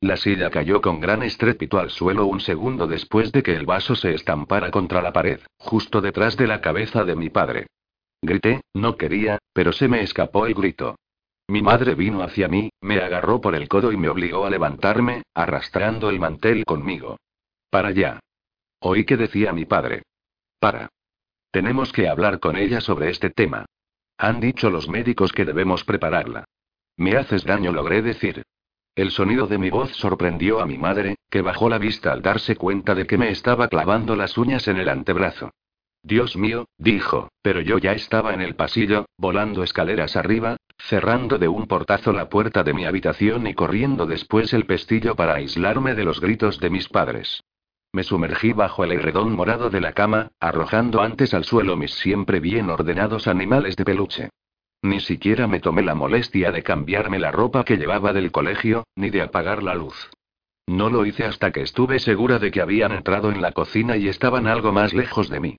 [0.00, 3.96] La silla cayó con gran estrépito al suelo un segundo después de que el vaso
[3.96, 7.66] se estampara contra la pared, justo detrás de la cabeza de mi padre.
[8.22, 10.96] Grité, no quería, pero se me escapó el grito.
[11.48, 15.22] Mi madre vino hacia mí, me agarró por el codo y me obligó a levantarme,
[15.34, 17.18] arrastrando el mantel conmigo.
[17.74, 18.20] Para allá.
[18.78, 20.04] Oí que decía mi padre.
[20.60, 20.90] Para.
[21.50, 23.66] Tenemos que hablar con ella sobre este tema.
[24.16, 26.44] Han dicho los médicos que debemos prepararla.
[26.96, 28.44] Me haces daño, logré decir.
[28.94, 32.54] El sonido de mi voz sorprendió a mi madre, que bajó la vista al darse
[32.54, 35.50] cuenta de que me estaba clavando las uñas en el antebrazo.
[36.00, 41.48] Dios mío, dijo, pero yo ya estaba en el pasillo, volando escaleras arriba, cerrando de
[41.48, 46.04] un portazo la puerta de mi habitación y corriendo después el pestillo para aislarme de
[46.04, 47.42] los gritos de mis padres.
[47.94, 52.40] Me sumergí bajo el herredón morado de la cama, arrojando antes al suelo mis siempre
[52.40, 54.30] bien ordenados animales de peluche.
[54.82, 59.10] Ni siquiera me tomé la molestia de cambiarme la ropa que llevaba del colegio, ni
[59.10, 60.10] de apagar la luz.
[60.66, 64.08] No lo hice hasta que estuve segura de que habían entrado en la cocina y
[64.08, 65.56] estaban algo más lejos de mí.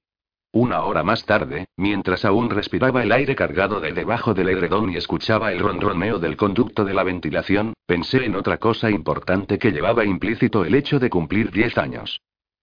[0.55, 4.95] Una hora más tarde, mientras aún respiraba el aire cargado de debajo del edredón y
[4.95, 10.05] escuchaba el ronroneo del conducto de la ventilación, pensé en otra cosa importante que llevaba
[10.05, 12.21] implícito el hecho de cumplir diez años.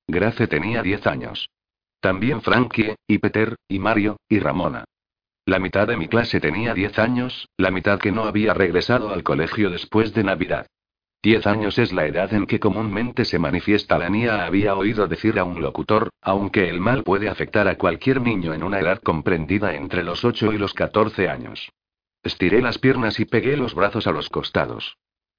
[0.09, 1.51] Grace tenía diez años.
[2.01, 4.87] También Frankie, y Peter, y Mario, y Ramona.
[5.45, 9.23] La mitad de mi clase tenía 10 años, la mitad que no había regresado al
[9.23, 10.67] colegio después de Navidad.
[11.23, 15.39] Diez años es la edad en que comúnmente se manifiesta la niña, había oído decir
[15.39, 19.77] a un locutor, aunque el mal puede afectar a cualquier niño en una edad comprendida
[19.77, 21.71] entre los 8 y los 14 años.
[22.25, 24.97] Estiré las piernas y pegué los brazos a los costados.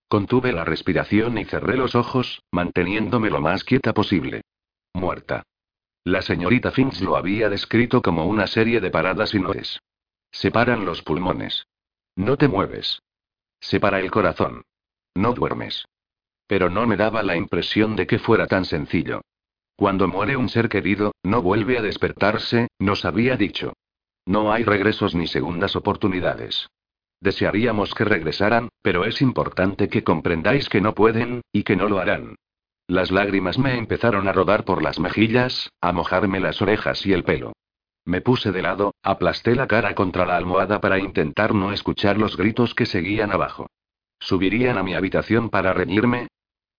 [0.07, 4.43] Contuve la respiración y cerré los ojos, manteniéndome lo más quieta posible.
[4.93, 5.43] Muerta.
[6.05, 9.81] La señorita Finch lo había descrito como una serie de paradas inútiles.
[10.31, 11.67] Separan los pulmones.
[12.15, 13.01] No te mueves.
[13.59, 14.63] Separa el corazón.
[15.15, 15.85] No duermes.
[16.47, 19.21] Pero no me daba la impresión de que fuera tan sencillo.
[19.75, 23.73] Cuando muere un ser querido, no vuelve a despertarse, nos había dicho.
[24.25, 26.67] No hay regresos ni segundas oportunidades.
[27.19, 31.99] Desearíamos que regresaran, pero es importante que comprendáis que no pueden, y que no lo
[31.99, 32.35] harán.
[32.87, 37.23] Las lágrimas me empezaron a rodar por las mejillas, a mojarme las orejas y el
[37.23, 37.53] pelo.
[38.05, 42.35] Me puse de lado, aplasté la cara contra la almohada para intentar no escuchar los
[42.35, 43.67] gritos que seguían abajo.
[44.23, 46.29] ¿Subirían a mi habitación para reñirme?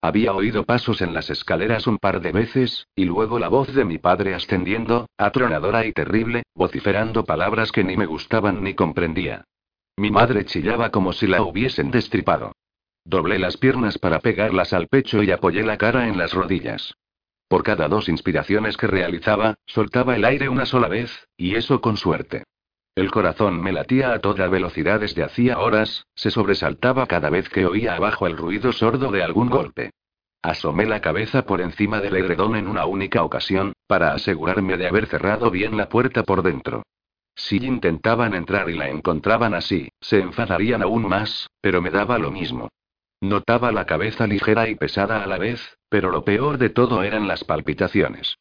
[0.01, 3.85] Había oído pasos en las escaleras un par de veces, y luego la voz de
[3.85, 9.45] mi padre ascendiendo, atronadora y terrible, vociferando palabras que ni me gustaban ni comprendía.
[9.99, 12.53] Mi madre chillaba como si la hubiesen destripado.
[13.05, 16.95] Doblé las piernas para pegarlas al pecho y apoyé la cara en las rodillas.
[17.49, 21.99] Por cada dos inspiraciones que realizaba, soltaba el aire una sola vez, y eso con
[21.99, 22.45] suerte.
[22.97, 27.67] El corazón me latía a toda velocidad desde hacía horas, se sobresaltaba cada vez que
[27.67, 29.91] oía abajo el ruido sordo de algún golpe.
[30.43, 35.07] Asomé la cabeza por encima del edredón en una única ocasión, para asegurarme de haber
[35.07, 36.85] cerrado bien la puerta por dentro.
[37.35, 42.31] Si intentaban entrar y la encontraban así, se enfadarían aún más, pero me daba lo
[42.31, 42.69] mismo.
[43.21, 47.27] Notaba la cabeza ligera y pesada a la vez, pero lo peor de todo eran
[47.27, 48.37] las palpitaciones.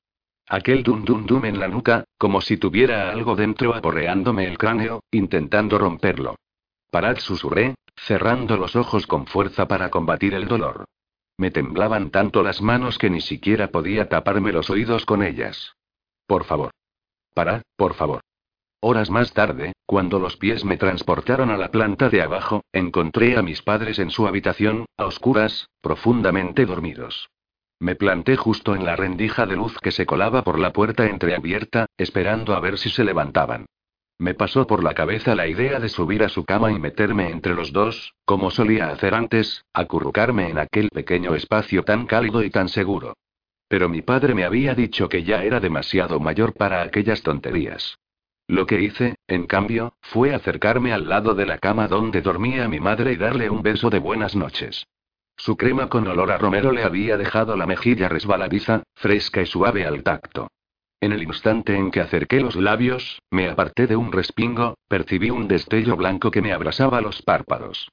[0.48, 5.02] Aquel dum dum dum en la nuca, como si tuviera algo dentro aporreándome el cráneo,
[5.12, 6.36] intentando romperlo.
[6.92, 10.86] Parad, susurré, cerrando los ojos con fuerza para combatir el dolor.
[11.38, 15.74] Me temblaban tanto las manos que ni siquiera podía taparme los oídos con ellas.
[16.28, 16.72] Por favor.
[17.34, 18.22] Parad, por favor.
[18.82, 23.42] Horas más tarde, cuando los pies me transportaron a la planta de abajo, encontré a
[23.42, 27.30] mis padres en su habitación, a oscuras, profundamente dormidos.
[27.84, 31.88] Me planté justo en la rendija de luz que se colaba por la puerta entreabierta,
[31.98, 33.66] esperando a ver si se levantaban.
[34.18, 37.54] Me pasó por la cabeza la idea de subir a su cama y meterme entre
[37.54, 42.70] los dos, como solía hacer antes, acurrucarme en aquel pequeño espacio tan cálido y tan
[42.70, 43.18] seguro.
[43.68, 47.98] Pero mi padre me había dicho que ya era demasiado mayor para aquellas tonterías.
[48.48, 52.80] Lo que hice, en cambio, fue acercarme al lado de la cama donde dormía mi
[52.80, 54.86] madre y darle un beso de buenas noches.
[55.44, 59.86] Su crema con olor a romero le había dejado la mejilla resbaladiza, fresca y suave
[59.86, 60.48] al tacto.
[61.02, 65.50] En el instante en que acerqué los labios, me aparté de un respingo, percibí un
[65.50, 67.90] destello blanco que me abrasaba los párpados.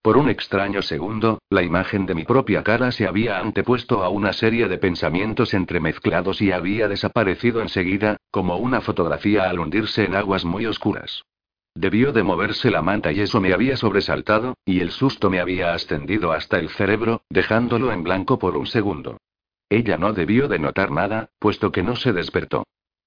[0.00, 4.32] Por un extraño segundo, la imagen de mi propia cara se había antepuesto a una
[4.32, 10.44] serie de pensamientos entremezclados y había desaparecido enseguida, como una fotografía al hundirse en aguas
[10.44, 11.24] muy oscuras.
[11.74, 15.72] Debió de moverse la manta y eso me había sobresaltado, y el susto me había
[15.72, 19.18] ascendido hasta el cerebro, dejándolo en blanco por un segundo.
[19.70, 22.64] Ella no debió de notar nada, puesto que no se despertó.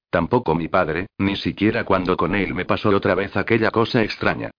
[0.09, 4.49] Tampoco mi padre, ni siquiera cuando con él me pasó otra vez aquella cosa extraña.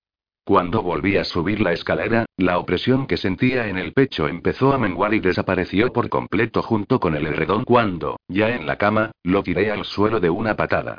[0.44, 4.78] Cuando volví a subir la escalera, la opresión que sentía en el pecho empezó a
[4.78, 9.42] menguar y desapareció por completo junto con el herredón cuando, ya en la cama, lo
[9.42, 10.98] tiré al suelo de una patada.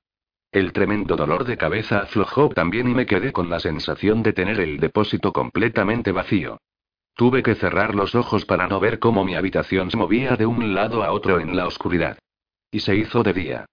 [0.51, 4.59] El tremendo dolor de cabeza aflojó también y me quedé con la sensación de tener
[4.59, 6.59] el depósito completamente vacío.
[7.15, 10.73] Tuve que cerrar los ojos para no ver cómo mi habitación se movía de un
[10.73, 12.17] lado a otro en la oscuridad.
[12.71, 13.65] Y se hizo de día.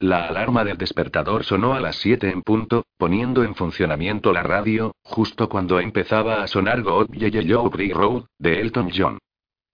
[0.00, 4.92] La alarma del despertador sonó a las 7 en punto, poniendo en funcionamiento la radio,
[5.02, 9.18] justo cuando empezaba a sonar God Yellow Road, de Elton John.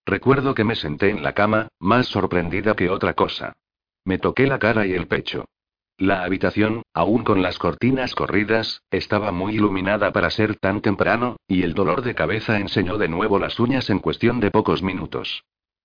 [0.07, 3.55] Recuerdo que me senté en la cama, más sorprendida que otra cosa.
[4.05, 5.47] Me toqué la cara y el pecho.
[5.99, 11.63] La habitación, aún con las cortinas corridas, estaba muy iluminada para ser tan temprano, y
[11.63, 15.45] el dolor de cabeza enseñó de nuevo las uñas en cuestión de pocos minutos.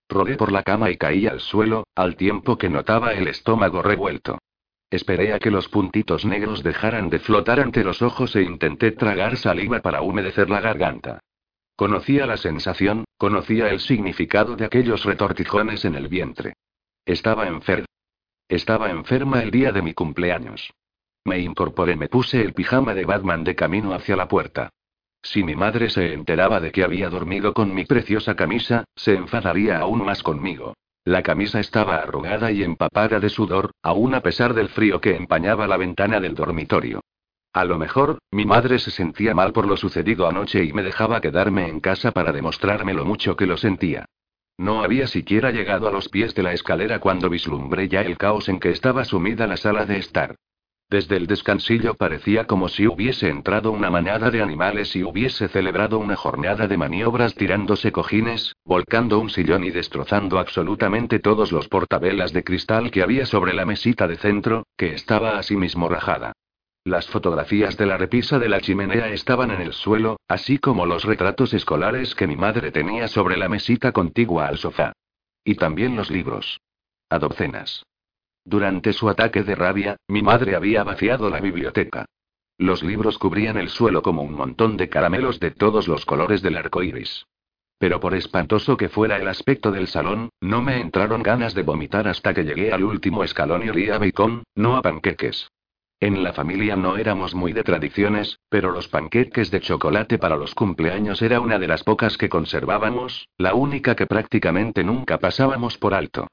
[0.10, 4.40] Rodé por la cama y caí al suelo, al tiempo que notaba el estómago revuelto.
[4.90, 9.38] Esperé a que los puntitos negros dejaran de flotar ante los ojos e intenté tragar
[9.38, 11.20] saliva para humedecer la garganta.
[11.76, 16.54] Conocía la sensación, conocía el significado de aquellos retortijones en el vientre.
[17.06, 17.86] Estaba enfermo.
[18.50, 20.74] Estaba enferma el día de mi cumpleaños.
[21.24, 24.72] Me incorporé, me puse el pijama de Batman de camino hacia la puerta.
[25.22, 29.78] Si mi madre se enteraba de que había dormido con mi preciosa camisa, se enfadaría
[29.78, 30.74] aún más conmigo.
[31.06, 35.68] La camisa estaba arrugada y empapada de sudor, aún a pesar del frío que empañaba
[35.68, 37.02] la ventana del dormitorio.
[37.54, 41.22] A lo mejor, mi madre se sentía mal por lo sucedido anoche y me dejaba
[41.22, 44.06] quedarme en casa para demostrarme lo mucho que lo sentía.
[44.60, 48.50] No había siquiera llegado a los pies de la escalera cuando vislumbré ya el caos
[48.50, 50.36] en que estaba sumida la sala de estar.
[50.90, 55.98] Desde el descansillo parecía como si hubiese entrado una manada de animales y hubiese celebrado
[55.98, 62.34] una jornada de maniobras tirándose cojines, volcando un sillón y destrozando absolutamente todos los portavelas
[62.34, 66.34] de cristal que había sobre la mesita de centro, que estaba asimismo rajada.
[66.90, 71.04] Las fotografías de la repisa de la chimenea estaban en el suelo, así como los
[71.04, 74.94] retratos escolares que mi madre tenía sobre la mesita contigua al sofá.
[75.44, 76.60] Y también los libros.
[77.08, 77.86] A docenas.
[78.44, 82.06] Durante su ataque de rabia, mi madre había vaciado la biblioteca.
[82.58, 86.58] Los libros cubrían el suelo como un montón de caramelos de todos los colores del
[86.58, 87.28] arco iris.
[87.78, 92.08] Pero por espantoso que fuera el aspecto del salón, no me entraron ganas de vomitar
[92.08, 95.52] hasta que llegué al último escalón y olía a bacon, no a panqueques.
[96.02, 100.56] En la familia no éramos muy de tradiciones, pero los panqueques de chocolate para los
[100.56, 105.94] cumpleaños era una de las pocas que conservábamos, la única que prácticamente nunca pasábamos por
[105.94, 106.28] alto.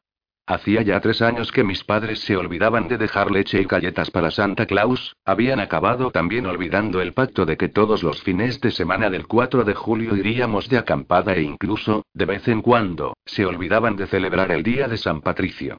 [0.47, 4.31] Hacía ya tres años que mis padres se olvidaban de dejar leche y galletas para
[4.31, 9.11] Santa Claus, habían acabado también olvidando el pacto de que todos los fines de semana
[9.11, 13.97] del 4 de julio iríamos de acampada e incluso, de vez en cuando, se olvidaban
[13.97, 15.79] de celebrar el día de San Patricio.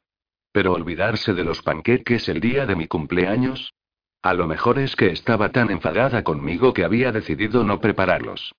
[0.58, 3.76] Pero olvidarse de los panqueques el día de mi cumpleaños,
[4.24, 8.56] a lo mejor es que estaba tan enfadada conmigo que había decidido no prepararlos.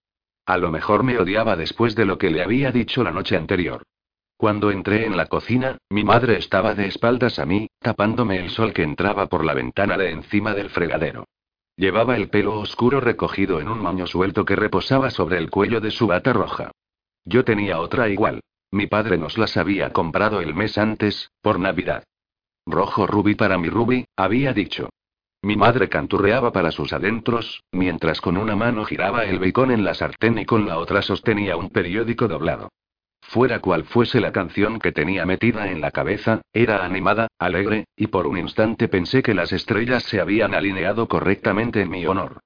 [0.46, 3.82] A lo mejor me odiaba después de lo que le había dicho la noche anterior.
[4.36, 8.72] Cuando entré en la cocina, mi madre estaba de espaldas a mí, tapándome el sol
[8.72, 11.24] que entraba por la ventana de encima del fregadero.
[11.74, 15.90] Llevaba el pelo oscuro recogido en un moño suelto que reposaba sobre el cuello de
[15.90, 16.70] su bata roja.
[17.24, 18.38] Yo tenía otra igual.
[18.70, 22.04] Mi padre nos las había comprado el mes antes, por Navidad.
[22.66, 24.90] Rojo rubí para mi rubí, había dicho.
[25.40, 29.94] Mi madre canturreaba para sus adentros, mientras con una mano giraba el bacon en la
[29.94, 32.68] sartén y con la otra sostenía un periódico doblado.
[33.22, 38.08] Fuera cual fuese la canción que tenía metida en la cabeza, era animada, alegre, y
[38.08, 42.40] por un instante pensé que las estrellas se habían alineado correctamente en mi honor.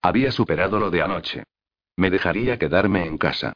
[0.00, 1.44] Había superado lo de anoche.
[1.96, 3.52] Me dejaría quedarme en casa.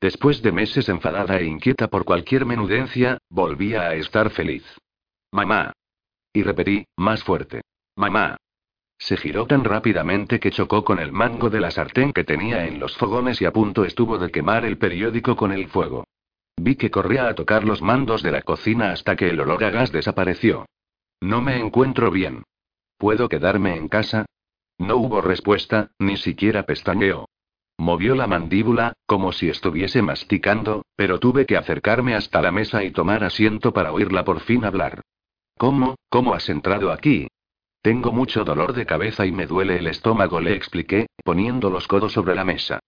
[0.00, 4.64] Después de meses enfadada e inquieta por cualquier menudencia, volvía a estar feliz.
[5.30, 5.72] Mamá.
[6.32, 7.60] Y repetí, más fuerte.
[7.96, 8.36] Mamá.
[8.98, 12.78] Se giró tan rápidamente que chocó con el mango de la sartén que tenía en
[12.78, 16.04] los fogones y a punto estuvo de quemar el periódico con el fuego.
[16.56, 19.70] Vi que corría a tocar los mandos de la cocina hasta que el olor a
[19.70, 20.66] gas desapareció.
[21.20, 22.42] No me encuentro bien.
[22.98, 24.26] ¿Puedo quedarme en casa?
[24.76, 27.29] No hubo respuesta, ni siquiera pestañeó.
[27.80, 32.90] Movió la mandíbula, como si estuviese masticando, pero tuve que acercarme hasta la mesa y
[32.90, 35.00] tomar asiento para oírla por fin hablar.
[35.56, 37.28] ¿Cómo, cómo has entrado aquí?
[37.80, 42.12] Tengo mucho dolor de cabeza y me duele el estómago, le expliqué, poniendo los codos
[42.12, 42.80] sobre la mesa.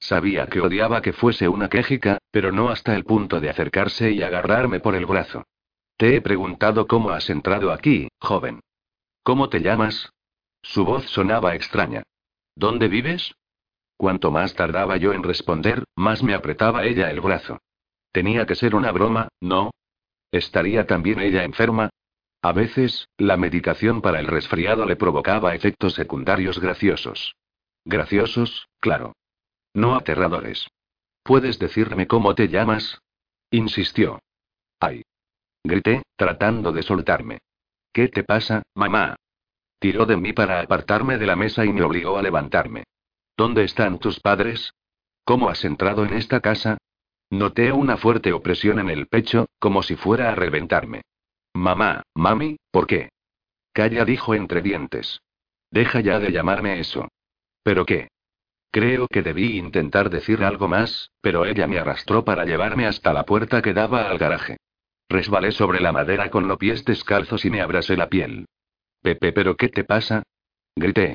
[0.00, 4.22] Sabía que odiaba que fuese una quejica, pero no hasta el punto de acercarse y
[4.22, 5.44] agarrarme por el brazo.
[5.98, 8.60] Te he preguntado cómo has entrado aquí, joven.
[9.22, 10.10] ¿Cómo te llamas?
[10.62, 12.02] Su voz sonaba extraña.
[12.56, 13.34] ¿Dónde vives?
[13.98, 17.58] Cuanto más tardaba yo en responder, más me apretaba ella el brazo.
[18.12, 19.72] Tenía que ser una broma, ¿no?
[20.30, 21.90] ¿Estaría también ella enferma?
[22.40, 27.34] A veces, la medicación para el resfriado le provocaba efectos secundarios graciosos.
[27.84, 29.16] Graciosos, claro.
[29.74, 30.68] No aterradores.
[31.24, 33.00] ¿Puedes decirme cómo te llamas?
[33.50, 34.20] insistió.
[34.78, 35.02] ¡Ay!
[35.64, 37.38] Grité, tratando de soltarme.
[37.92, 39.16] ¿Qué te pasa, mamá?
[39.80, 42.84] Tiró de mí para apartarme de la mesa y me obligó a levantarme.
[43.38, 44.74] ¿Dónde están tus padres?
[45.24, 46.76] ¿Cómo has entrado en esta casa?
[47.30, 51.02] Noté una fuerte opresión en el pecho, como si fuera a reventarme.
[51.54, 53.10] Mamá, mami, ¿por qué?
[53.72, 55.20] Calla, dijo entre dientes.
[55.70, 57.06] Deja ya de llamarme eso.
[57.62, 58.08] ¿Pero qué?
[58.72, 63.24] Creo que debí intentar decir algo más, pero ella me arrastró para llevarme hasta la
[63.24, 64.56] puerta que daba al garaje.
[65.08, 68.46] Resbalé sobre la madera con los pies descalzos y me abrasé la piel.
[69.00, 70.24] Pepe, ¿pero qué te pasa?
[70.74, 71.14] Grité.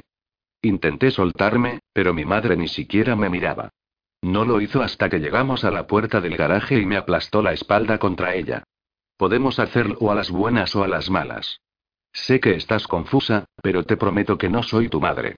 [0.64, 3.70] Intenté soltarme, pero mi madre ni siquiera me miraba.
[4.22, 7.52] No lo hizo hasta que llegamos a la puerta del garaje y me aplastó la
[7.52, 8.64] espalda contra ella.
[9.18, 11.60] Podemos hacerlo a las buenas o a las malas.
[12.14, 15.36] Sé que estás confusa, pero te prometo que no soy tu madre.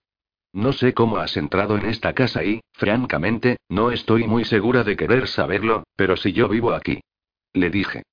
[0.53, 4.95] No sé cómo has entrado en esta casa y, francamente, no estoy muy segura de
[4.95, 7.01] querer saberlo, pero si yo vivo aquí.
[7.53, 8.03] Le dije.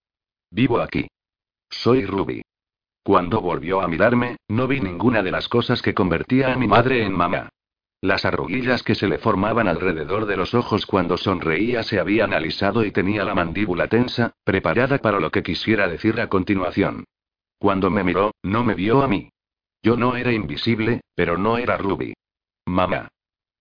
[0.50, 1.08] Vivo aquí.
[1.68, 2.42] Soy Ruby.
[3.02, 7.04] Cuando volvió a mirarme, no vi ninguna de las cosas que convertía a mi madre
[7.04, 7.48] en mamá.
[8.00, 12.84] Las arruguillas que se le formaban alrededor de los ojos cuando sonreía se habían alisado
[12.84, 17.04] y tenía la mandíbula tensa, preparada para lo que quisiera decir a continuación.
[17.58, 19.30] Cuando me miró, no me vio a mí.
[19.82, 22.14] Yo no era invisible, pero no era Ruby.
[22.66, 23.08] Mamá.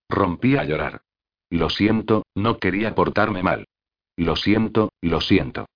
[0.09, 1.01] Rompí a llorar.
[1.49, 3.67] Lo siento, no quería portarme mal.
[4.15, 5.67] Lo siento, lo siento.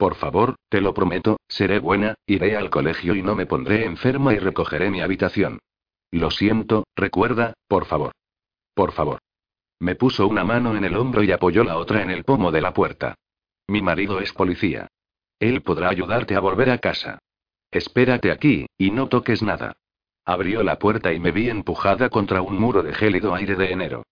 [0.00, 4.32] Por favor, te lo prometo, seré buena, iré al colegio y no me pondré enferma
[4.32, 5.58] y recogeré mi habitación.
[6.10, 8.12] Lo siento, recuerda, por favor.
[8.72, 9.18] Por favor.
[9.78, 12.62] Me puso una mano en el hombro y apoyó la otra en el pomo de
[12.62, 13.14] la puerta.
[13.68, 14.88] Mi marido es policía.
[15.38, 17.18] Él podrá ayudarte a volver a casa.
[17.70, 19.74] Espérate aquí, y no toques nada.
[20.24, 24.04] Abrió la puerta y me vi empujada contra un muro de gélido aire de enero.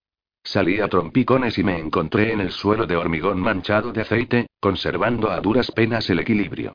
[0.51, 5.31] Salí a trompicones y me encontré en el suelo de hormigón manchado de aceite, conservando
[5.31, 6.73] a duras penas el equilibrio.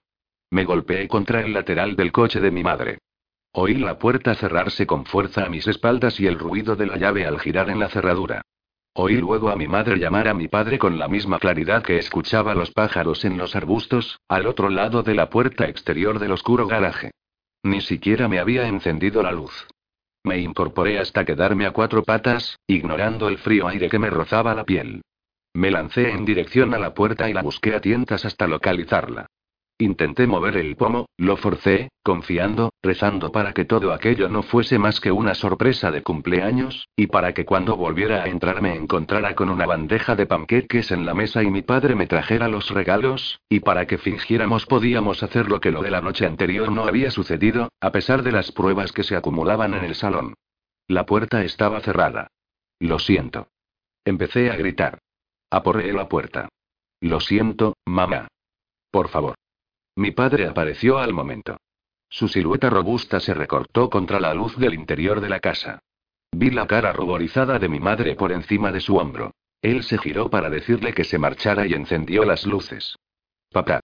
[0.52, 3.00] Me golpeé contra el lateral del coche de mi madre.
[3.54, 7.26] Oí la puerta cerrarse con fuerza a mis espaldas y el ruido de la llave
[7.26, 8.44] al girar en la cerradura.
[8.94, 12.54] Oí luego a mi madre llamar a mi padre con la misma claridad que escuchaba
[12.54, 17.10] los pájaros en los arbustos, al otro lado de la puerta exterior del oscuro garaje.
[17.64, 19.66] Ni siquiera me había encendido la luz.
[20.26, 24.64] Me incorporé hasta quedarme a cuatro patas, ignorando el frío aire que me rozaba la
[24.64, 25.02] piel.
[25.54, 29.28] Me lancé en dirección a la puerta y la busqué a tientas hasta localizarla.
[29.80, 35.00] Intenté mover el pomo, lo forcé, confiando, rezando para que todo aquello no fuese más
[35.00, 39.50] que una sorpresa de cumpleaños, y para que cuando volviera a entrar me encontrara con
[39.50, 43.62] una bandeja de panqueques en la mesa y mi padre me trajera los regalos, y
[43.62, 47.70] para que fingiéramos podíamos hacer lo que lo de la noche anterior no había sucedido,
[47.82, 50.36] a pesar de las pruebas que se acumulaban en el salón.
[50.88, 52.28] La puerta estaba cerrada.
[52.80, 53.48] Lo siento.
[54.06, 55.00] Empecé a gritar.
[55.50, 56.50] Aporreé la puerta.
[57.02, 58.28] Lo siento, mamá.
[58.92, 59.36] Por favor.
[59.96, 61.58] Mi padre apareció al momento.
[62.10, 65.80] Su silueta robusta se recortó contra la luz del interior de la casa.
[66.32, 69.32] Vi la cara ruborizada de mi madre por encima de su hombro.
[69.62, 72.98] Él se giró para decirle que se marchara y encendió las luces.
[73.52, 73.82] Papá.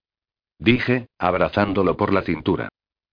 [0.58, 2.68] Dije, abrazándolo por la cintura.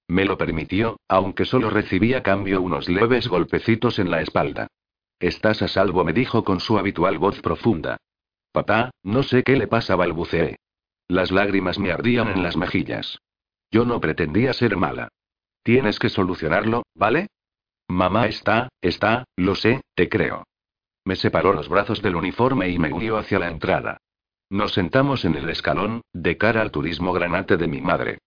[0.08, 4.68] Me lo permitió, aunque solo recibí a cambio unos leves golpecitos en la espalda.
[5.20, 7.98] Estás a salvo, me dijo con su habitual voz profunda.
[8.52, 10.58] Papá, no sé qué le pasa, balbuceé.
[11.08, 13.20] Las lágrimas me ardían en las mejillas.
[13.72, 15.10] Yo no pretendía ser mala.
[15.64, 17.28] Tienes que solucionarlo, ¿vale?
[17.88, 20.44] Mamá está, está, lo sé, te creo.
[21.06, 23.98] Me separó los brazos del uniforme y me guió hacia la entrada.
[24.50, 28.20] Nos sentamos en el escalón, de cara al turismo granate de mi madre.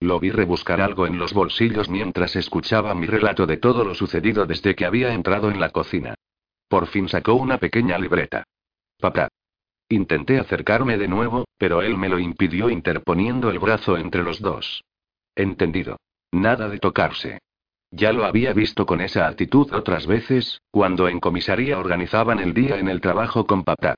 [0.00, 4.46] Lo vi rebuscar algo en los bolsillos mientras escuchaba mi relato de todo lo sucedido
[4.46, 6.14] desde que había entrado en la cocina.
[6.68, 8.44] Por fin sacó una pequeña libreta.
[8.98, 9.28] Papá.
[9.88, 14.82] Intenté acercarme de nuevo, pero él me lo impidió interponiendo el brazo entre los dos.
[15.34, 15.98] Entendido.
[16.32, 17.38] Nada de tocarse.
[17.90, 22.78] Ya lo había visto con esa actitud otras veces, cuando en comisaría organizaban el día
[22.78, 23.94] en el trabajo con papá.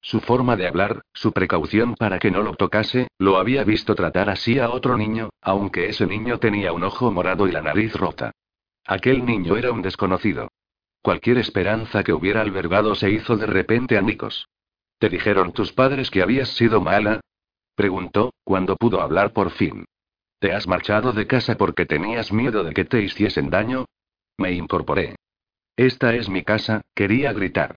[0.00, 4.30] Su forma de hablar, su precaución para que no lo tocase, lo había visto tratar
[4.30, 8.32] así a otro niño, aunque ese niño tenía un ojo morado y la nariz rota.
[8.86, 10.50] Aquel niño era un desconocido.
[11.02, 14.46] Cualquier esperanza que hubiera albergado se hizo de repente anicos.
[14.98, 17.20] ¿Te dijeron tus padres que habías sido mala?
[17.74, 19.84] Preguntó, cuando pudo hablar por fin.
[20.40, 23.86] ¿Te has marchado de casa porque tenías miedo de que te hiciesen daño?
[24.36, 25.16] Me incorporé.
[25.76, 27.76] Esta es mi casa, quería gritar.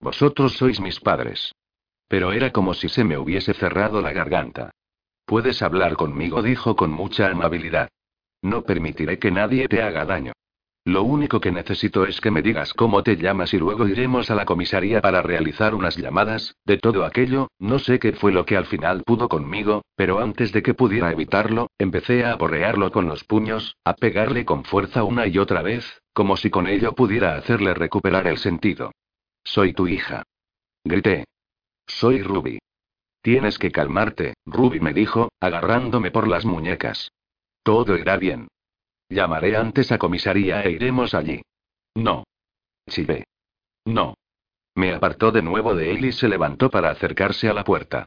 [0.00, 1.52] Vosotros sois mis padres.
[2.08, 4.70] Pero era como si se me hubiese cerrado la garganta.
[5.24, 7.88] Puedes hablar conmigo, dijo con mucha amabilidad.
[8.42, 10.32] No permitiré que nadie te haga daño.
[10.84, 14.34] Lo único que necesito es que me digas cómo te llamas y luego iremos a
[14.34, 18.56] la comisaría para realizar unas llamadas, de todo aquello, no sé qué fue lo que
[18.56, 23.24] al final pudo conmigo, pero antes de que pudiera evitarlo, empecé a aporrearlo con los
[23.24, 27.74] puños, a pegarle con fuerza una y otra vez, como si con ello pudiera hacerle
[27.74, 28.92] recuperar el sentido.
[29.44, 30.22] Soy tu hija.
[30.84, 31.24] Grité.
[31.86, 32.58] Soy Ruby.
[33.20, 37.12] Tienes que calmarte, Ruby me dijo, agarrándome por las muñecas.
[37.62, 38.48] Todo irá bien.
[39.10, 41.42] Llamaré antes a comisaría e iremos allí.
[41.96, 42.24] No.
[42.88, 43.24] Chivé.
[43.84, 44.14] No.
[44.76, 48.06] Me apartó de nuevo de él y se levantó para acercarse a la puerta.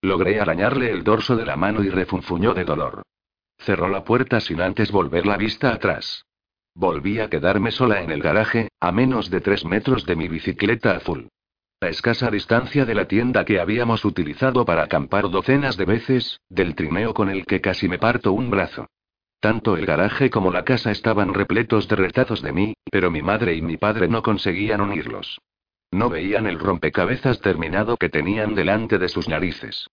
[0.00, 3.02] Logré arañarle el dorso de la mano y refunfuñó de dolor.
[3.58, 6.24] Cerró la puerta sin antes volver la vista atrás.
[6.74, 10.96] Volví a quedarme sola en el garaje, a menos de tres metros de mi bicicleta
[10.96, 11.28] azul.
[11.80, 16.74] A escasa distancia de la tienda que habíamos utilizado para acampar docenas de veces, del
[16.74, 18.86] trineo con el que casi me parto un brazo.
[19.44, 23.54] Tanto el garaje como la casa estaban repletos de retazos de mí, pero mi madre
[23.54, 25.38] y mi padre no conseguían unirlos.
[25.90, 29.86] No veían el rompecabezas terminado que tenían delante de sus narices.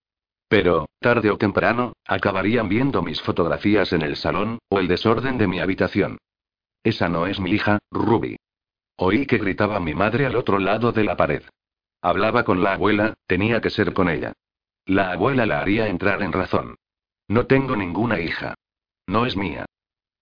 [0.48, 5.46] Pero, tarde o temprano, acabarían viendo mis fotografías en el salón, o el desorden de
[5.46, 6.16] mi habitación.
[6.82, 8.36] Esa no es mi hija, Ruby.
[8.96, 11.42] Oí que gritaba mi madre al otro lado de la pared.
[12.00, 14.32] Hablaba con la abuela, tenía que ser con ella.
[14.86, 16.76] La abuela la haría entrar en razón.
[17.28, 18.54] No tengo ninguna hija.
[19.12, 19.66] No es mía.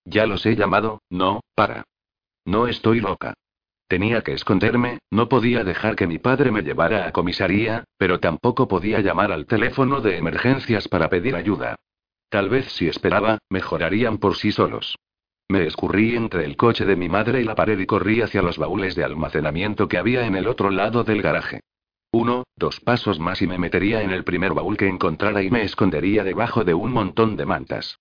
[0.05, 1.85] Ya los he llamado, no, Para.
[2.45, 3.35] No estoy loca.
[3.87, 8.67] Tenía que esconderme, no podía dejar que mi padre me llevara a comisaría, pero tampoco
[8.67, 11.77] podía llamar al teléfono de emergencias para pedir ayuda.
[12.31, 14.97] Tal vez si esperaba, mejorarían por sí solos.
[15.49, 18.59] Me escurrí entre el coche de mi madre y la pared y corrí hacia los
[18.59, 21.61] baúles de almacenamiento que había en el otro lado del garaje.
[22.11, 25.63] Uno, dos pasos más y me metería en el primer baúl que encontrara y me
[25.63, 28.01] escondería debajo de un montón de mantas.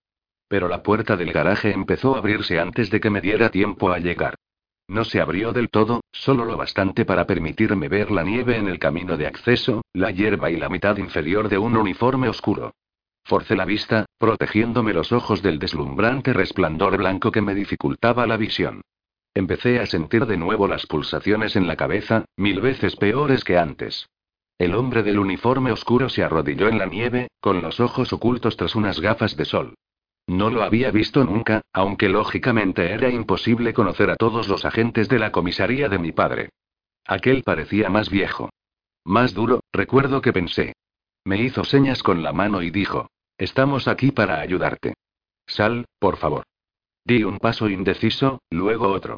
[0.49, 3.99] Pero la puerta del garaje empezó a abrirse antes de que me diera tiempo a
[3.99, 4.35] llegar.
[4.89, 8.79] No se abrió del todo, solo lo bastante para permitirme ver la nieve en el
[8.79, 12.73] camino de acceso, la hierba y la mitad inferior de un uniforme oscuro.
[13.23, 18.81] Forcé la vista, protegiéndome los ojos del deslumbrante resplandor blanco que me dificultaba la visión.
[19.35, 24.09] Empecé a sentir de nuevo las pulsaciones en la cabeza, mil veces peores que antes.
[24.57, 28.73] El hombre del uniforme oscuro se arrodilló en la nieve, con los ojos ocultos tras
[28.75, 29.75] unas gafas de sol.
[30.29, 35.17] No lo había visto nunca, aunque lógicamente era imposible conocer a todos los agentes de
[35.17, 36.51] la comisaría de mi padre.
[37.07, 38.51] Aquel parecía más viejo.
[39.03, 40.73] Más duro, recuerdo que pensé.
[41.25, 43.09] Me hizo señas con la mano y dijo,
[43.39, 44.93] Estamos aquí para ayudarte.
[45.47, 46.43] Sal, por favor.
[47.03, 49.17] Di un paso indeciso, luego otro.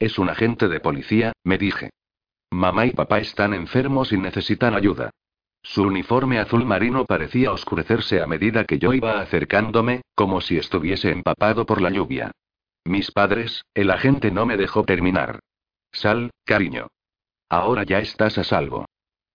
[0.00, 1.90] Es un agente de policía, me dije.
[2.50, 5.12] Mamá y papá están enfermos y necesitan ayuda.
[5.62, 11.10] Su uniforme azul marino parecía oscurecerse a medida que yo iba acercándome, como si estuviese
[11.10, 12.32] empapado por la lluvia.
[12.84, 15.40] Mis padres, el agente no me dejó terminar.
[15.92, 16.88] Sal, cariño.
[17.48, 18.86] Ahora ya estás a salvo.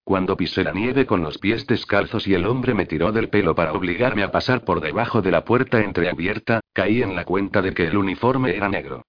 [0.03, 3.55] Cuando pisé la nieve con los pies descalzos y el hombre me tiró del pelo
[3.55, 7.73] para obligarme a pasar por debajo de la puerta entreabierta, caí en la cuenta de
[7.73, 9.03] que el uniforme era negro.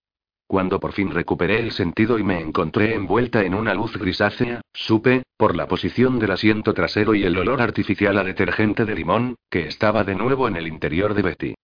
[0.47, 5.25] Cuando por fin recuperé el sentido y me encontré envuelta en una luz grisácea, supe,
[5.37, 9.67] por la posición del asiento trasero y el olor artificial a detergente de limón, que
[9.67, 11.55] estaba de nuevo en el interior de Betty.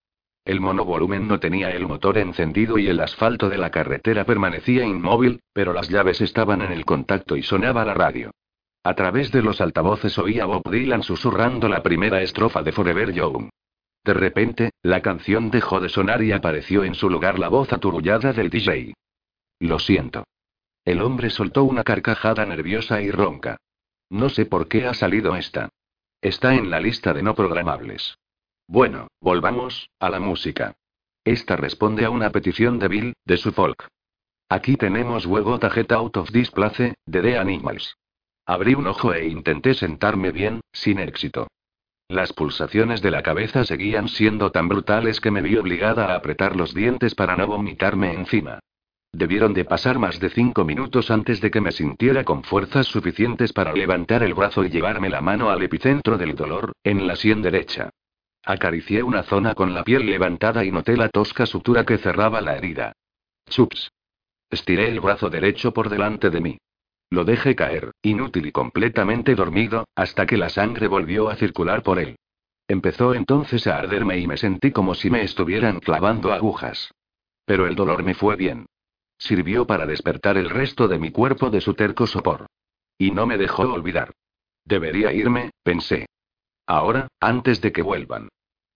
[0.45, 5.41] El monovolumen no tenía el motor encendido y el asfalto de la carretera permanecía inmóvil,
[5.53, 8.33] pero las llaves estaban en el contacto y sonaba la radio.
[8.83, 13.51] A través de los altavoces oía Bob Dylan susurrando la primera estrofa de Forever Young.
[14.05, 18.33] De repente, la canción dejó de sonar y apareció en su lugar la voz aturullada
[18.33, 18.95] del DJ.
[19.61, 20.25] Lo siento.
[20.85, 23.59] El hombre soltó una carcajada nerviosa y ronca.
[24.11, 25.69] No sé por qué ha salido esta.
[26.21, 28.17] Está en la lista de no programables.
[28.67, 30.75] Bueno, volvamos, a la música.
[31.25, 33.87] Esta responde a una petición de Bill, de su folk.
[34.49, 37.97] Aquí tenemos We Got Out of This Place, de The Animals.
[38.45, 41.47] Abrí un ojo e intenté sentarme bien, sin éxito.
[42.13, 46.57] Las pulsaciones de la cabeza seguían siendo tan brutales que me vi obligada a apretar
[46.57, 48.59] los dientes para no vomitarme encima.
[49.13, 53.55] Debieron de pasar más de cinco minutos antes de que me sintiera con fuerzas suficientes
[53.55, 57.41] para levantar el brazo y llevarme la mano al epicentro del dolor, en la sien
[57.41, 57.89] derecha.
[58.45, 62.59] Acaricié una zona con la piel levantada y noté la tosca sutura que cerraba la
[62.59, 62.93] herida.
[63.49, 63.91] Chups.
[64.51, 66.59] Estiré el brazo derecho por delante de mí.
[67.13, 71.99] Lo dejé caer, inútil y completamente dormido, hasta que la sangre volvió a circular por
[71.99, 72.17] él.
[72.67, 76.91] Empezó entonces a arderme y me sentí como si me estuvieran clavando agujas.
[77.45, 78.65] Pero el dolor me fue bien.
[79.19, 82.47] Sirvió para despertar el resto de mi cuerpo de su terco sopor.
[82.97, 84.15] Y no me dejó olvidar.
[84.65, 86.07] Debería irme, pensé.
[86.67, 88.31] Ahora, antes de que vuelvan.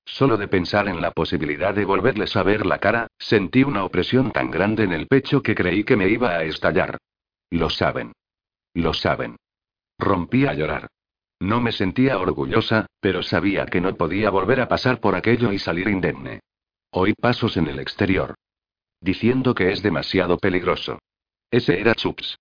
[0.04, 4.30] Solo de pensar en la posibilidad de volverles a ver la cara, sentí una opresión
[4.30, 6.98] tan grande en el pecho que creí que me iba a estallar.
[7.48, 8.12] Lo saben.
[8.76, 9.36] Lo saben.
[9.98, 10.88] Rompí a llorar.
[11.40, 15.58] No me sentía orgullosa, pero sabía que no podía volver a pasar por aquello y
[15.58, 16.40] salir indemne.
[16.90, 18.34] Oí pasos en el exterior.
[19.00, 20.98] Diciendo que es demasiado peligroso.
[21.50, 22.36] Ese era Chups.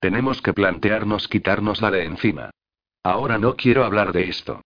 [0.00, 2.50] Tenemos que plantearnos quitárnosla de encima.
[3.04, 4.62] Ahora no quiero hablar de esto.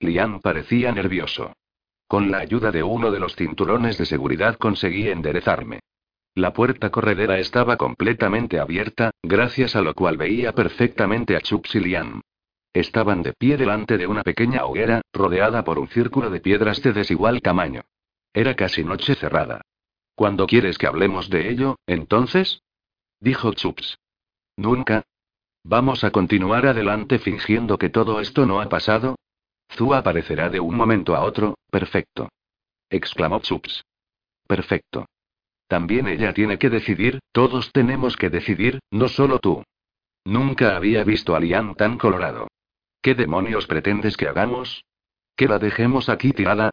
[0.00, 1.52] Liam parecía nervioso.
[2.06, 5.80] Con la ayuda de uno de los cinturones de seguridad conseguí enderezarme.
[6.34, 11.80] La puerta corredera estaba completamente abierta, gracias a lo cual veía perfectamente a Chups y
[11.80, 12.22] Liam.
[12.72, 16.94] Estaban de pie delante de una pequeña hoguera, rodeada por un círculo de piedras de
[16.94, 17.82] desigual tamaño.
[18.32, 19.60] Era casi noche cerrada.
[20.14, 22.62] ¿Cuándo quieres que hablemos de ello, entonces?
[23.20, 23.98] Dijo Chups.
[24.56, 25.04] Nunca.
[25.64, 29.16] ¿Vamos a continuar adelante fingiendo que todo esto no ha pasado?
[29.68, 32.30] Zu aparecerá de un momento a otro, perfecto.
[32.88, 33.84] Exclamó Chups.
[34.46, 35.06] Perfecto.
[35.72, 39.64] También ella tiene que decidir, todos tenemos que decidir, no solo tú.
[40.22, 42.48] Nunca había visto a Lian tan colorado.
[43.00, 44.84] ¿Qué demonios pretendes que hagamos?
[45.34, 46.72] ¿Que la dejemos aquí tirada?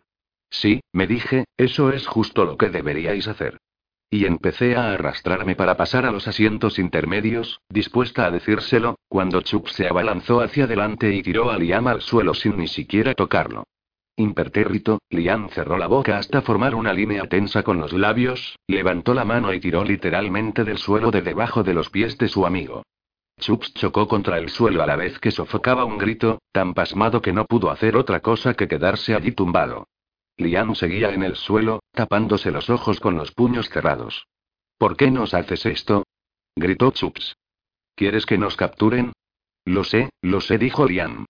[0.49, 3.57] Sí, me dije, eso es justo lo que deberíais hacer.
[4.09, 9.69] Y empecé a arrastrarme para pasar a los asientos intermedios, dispuesta a decírselo, cuando Chuck
[9.69, 13.63] se abalanzó hacia adelante y tiró a Liam al suelo sin ni siquiera tocarlo.
[14.19, 19.23] Impertérrito, Liam cerró la boca hasta formar una línea tensa con los labios, levantó la
[19.23, 22.83] mano y tiró literalmente del suelo de debajo de los pies de su amigo.
[23.39, 27.31] Chups chocó contra el suelo a la vez que sofocaba un grito, tan pasmado que
[27.31, 29.87] no pudo hacer otra cosa que quedarse allí tumbado.
[30.35, 34.27] Liam seguía en el suelo, tapándose los ojos con los puños cerrados.
[34.77, 36.03] ¿Por qué nos haces esto?
[36.57, 37.37] gritó Chups.
[37.95, 39.13] ¿Quieres que nos capturen?
[39.63, 41.25] Lo sé, lo sé, dijo Liam.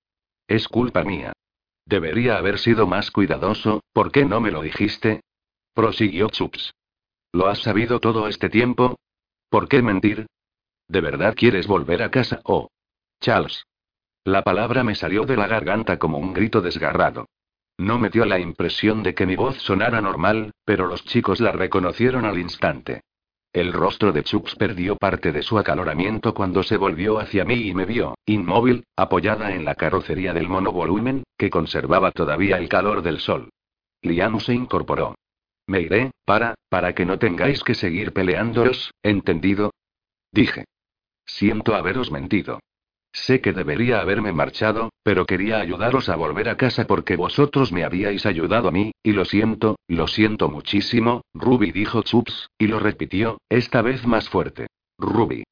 [0.47, 1.33] Es culpa mía.
[1.89, 5.21] Debería haber sido más cuidadoso, ¿por qué no me lo dijiste?
[5.73, 6.75] prosiguió Chups.
[7.31, 8.99] ¿Lo has sabido todo este tiempo?
[9.49, 10.27] ¿Por qué mentir?
[10.87, 12.41] ¿De verdad quieres volver a casa?
[12.43, 12.69] Oh.
[13.19, 13.65] Charles.
[14.23, 17.25] La palabra me salió de la garganta como un grito desgarrado.
[17.79, 21.53] No me dio la impresión de que mi voz sonara normal, pero los chicos la
[21.53, 23.01] reconocieron al instante.
[23.51, 27.73] El rostro de Chups perdió parte de su acaloramiento cuando se volvió hacia mí y
[27.73, 33.19] me vio, inmóvil, apoyada en la carrocería del monovolumen, que conservaba todavía el calor del
[33.19, 33.49] sol.
[34.03, 35.15] Liam se incorporó.
[35.65, 39.71] Me iré, para, para que no tengáis que seguir peleándoos, ¿entendido?
[40.31, 40.65] Dije.
[41.25, 42.59] Siento haberos mentido.
[43.12, 47.84] Sé que debería haberme marchado, pero quería ayudaros a volver a casa porque vosotros me
[47.84, 52.80] habíais ayudado a mí, y lo siento, lo siento muchísimo, Ruby dijo Chups, y lo
[52.80, 54.68] repitió, esta vez más fuerte.
[54.97, 55.43] Ruby.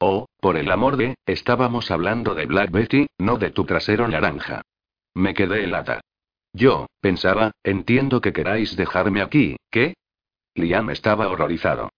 [0.00, 4.62] Oh, por el amor de, estábamos hablando de Black Betty, no de tu trasero naranja.
[5.14, 6.00] Me quedé helada.
[6.52, 9.94] Yo, pensaba, entiendo que queráis dejarme aquí, ¿qué?
[10.54, 11.90] Liam estaba horrorizado.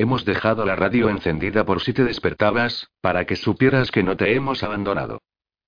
[0.00, 4.34] Hemos dejado la radio encendida por si te despertabas, para que supieras que no te
[4.34, 5.20] hemos abandonado.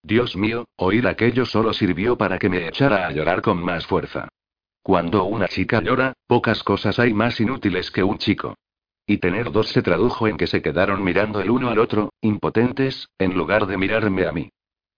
[0.03, 4.29] Dios mío, oír aquello solo sirvió para que me echara a llorar con más fuerza.
[4.83, 8.55] Cuando una chica llora, pocas cosas hay más inútiles que un chico.
[9.07, 13.11] Y tener dos se tradujo en que se quedaron mirando el uno al otro, impotentes,
[13.19, 14.49] en lugar de mirarme a mí.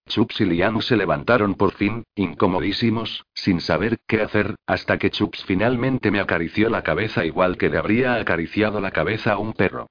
[0.06, 5.44] Chups y Liam se levantaron por fin, incomodísimos, sin saber qué hacer, hasta que Chups
[5.44, 9.88] finalmente me acarició la cabeza igual que le habría acariciado la cabeza a un perro.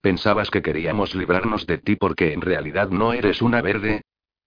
[0.00, 4.02] ¿Pensabas que queríamos librarnos de ti porque en realidad no eres una verde?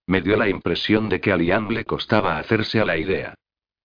[0.06, 3.34] Me dio la impresión de que a Liam le costaba hacerse a la idea.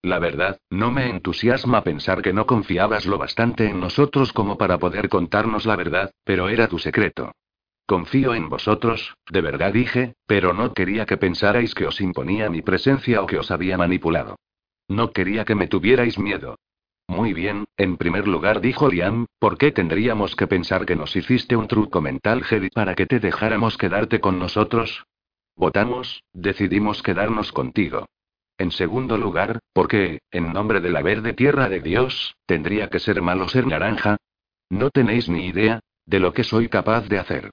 [0.02, 4.78] La verdad, no me entusiasma pensar que no confiabas lo bastante en nosotros como para
[4.78, 7.32] poder contarnos la verdad, pero era tu secreto.
[7.86, 12.62] Confío en vosotros, de verdad dije, pero no quería que pensarais que os imponía mi
[12.62, 14.36] presencia o que os había manipulado.
[14.88, 16.56] No quería que me tuvierais miedo.
[17.08, 21.56] Muy bien, en primer lugar dijo Liam, ¿por qué tendríamos que pensar que nos hiciste
[21.56, 25.04] un truco mental Hedy para que te dejáramos quedarte con nosotros?
[25.56, 28.06] Votamos, decidimos quedarnos contigo.
[28.58, 33.00] En segundo lugar, ¿por qué, en nombre de la verde tierra de Dios, tendría que
[33.00, 34.16] ser malo ser naranja?
[34.70, 37.50] No tenéis ni idea, de lo que soy capaz de hacer.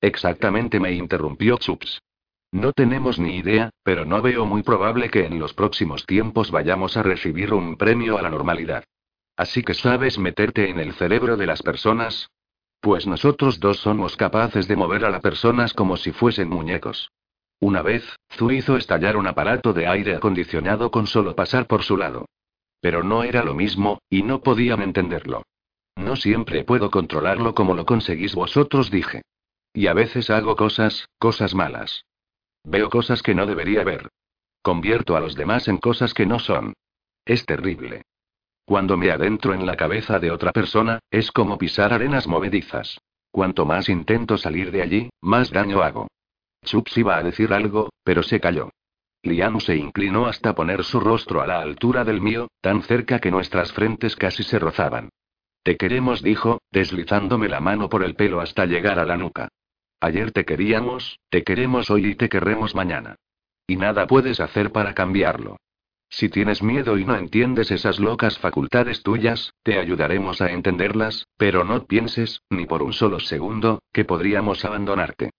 [0.00, 2.00] Exactamente me interrumpió Chups.
[2.52, 6.96] No tenemos ni idea, pero no veo muy probable que en los próximos tiempos vayamos
[6.96, 8.84] a recibir un premio a la normalidad.
[9.36, 12.28] Así que sabes meterte en el cerebro de las personas.
[12.80, 17.10] Pues nosotros dos somos capaces de mover a las personas como si fuesen muñecos.
[17.60, 21.96] Una vez, Zu hizo estallar un aparato de aire acondicionado con solo pasar por su
[21.96, 22.26] lado.
[22.80, 25.42] Pero no era lo mismo, y no podían entenderlo.
[25.96, 29.22] No siempre puedo controlarlo como lo conseguís vosotros, dije.
[29.72, 32.04] Y a veces hago cosas, cosas malas.
[32.64, 34.08] Veo cosas que no debería ver.
[34.62, 36.74] Convierto a los demás en cosas que no son.
[37.24, 38.02] Es terrible.
[38.64, 43.00] Cuando me adentro en la cabeza de otra persona, es como pisar arenas movedizas.
[43.30, 46.08] Cuanto más intento salir de allí, más daño hago.
[46.64, 48.70] Chups iba a decir algo, pero se calló.
[49.22, 53.30] Liam se inclinó hasta poner su rostro a la altura del mío, tan cerca que
[53.30, 55.10] nuestras frentes casi se rozaban.
[55.62, 59.48] Te queremos, dijo, deslizándome la mano por el pelo hasta llegar a la nuca.
[60.00, 63.16] Ayer te queríamos, te queremos hoy y te querremos mañana.
[63.66, 65.58] Y nada puedes hacer para cambiarlo.
[66.08, 71.64] Si tienes miedo y no entiendes esas locas facultades tuyas, te ayudaremos a entenderlas, pero
[71.64, 75.30] no pienses, ni por un solo segundo, que podríamos abandonarte.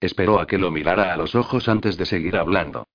[0.00, 2.86] Esperó a que lo mirara a los ojos antes de seguir hablando.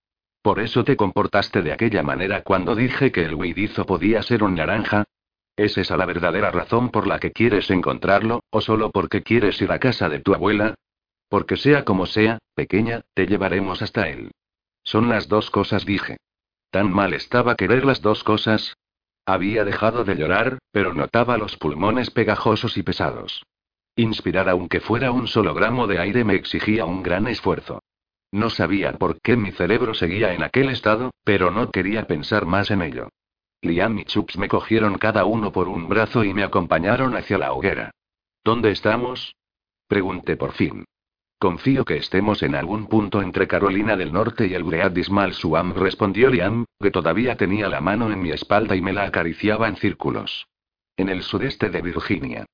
[0.42, 4.56] Por eso te comportaste de aquella manera cuando dije que el huidizo podía ser un
[4.56, 5.06] naranja,
[5.56, 9.72] ¿Es esa la verdadera razón por la que quieres encontrarlo, o solo porque quieres ir
[9.72, 10.74] a casa de tu abuela?
[11.34, 14.30] Porque sea como sea, pequeña, te llevaremos hasta él.
[14.84, 16.18] Son las dos cosas, dije.
[16.70, 18.78] ¿Tan mal estaba querer las dos cosas?
[19.26, 23.48] Había dejado de llorar, pero notaba los pulmones pegajosos y pesados.
[23.96, 27.82] Inspirar aunque fuera un solo gramo de aire me exigía un gran esfuerzo.
[28.32, 32.70] No sabía por qué mi cerebro seguía en aquel estado, pero no quería pensar más
[32.70, 33.10] en ello.
[33.64, 37.54] Liam y Chups me cogieron cada uno por un brazo y me acompañaron hacia la
[37.54, 37.90] hoguera.
[38.44, 39.36] ¿Dónde estamos?
[39.88, 40.86] Pregunté por fin.
[41.44, 44.98] Confío que estemos en algún punto entre Carolina del Norte y el Great
[45.34, 49.68] Suam, respondió Liam, que todavía tenía la mano en mi espalda y me la acariciaba
[49.68, 50.48] en círculos.
[50.96, 52.46] En el sudeste de Virginia.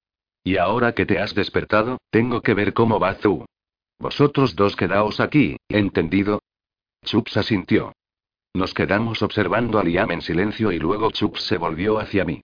[0.44, 3.46] Y ahora que te has despertado, tengo que ver cómo va Zu.
[4.00, 6.42] Vosotros dos quedaos aquí, ¿entendido?
[7.06, 7.94] Chups asintió.
[8.56, 12.42] Nos quedamos observando a Liam en silencio y luego Chups se volvió hacia mí.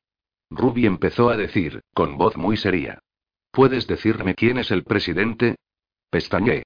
[0.51, 2.99] Ruby empezó a decir, con voz muy seria.
[3.49, 5.55] ¿Puedes decirme quién es el presidente?
[6.09, 6.63] Pestañé.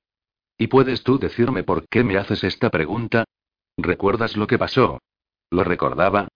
[0.57, 3.25] ¿Y puedes tú decirme por qué me haces esta pregunta?
[3.77, 4.99] ¿Recuerdas lo que pasó?
[5.49, 6.27] ¿Lo recordaba?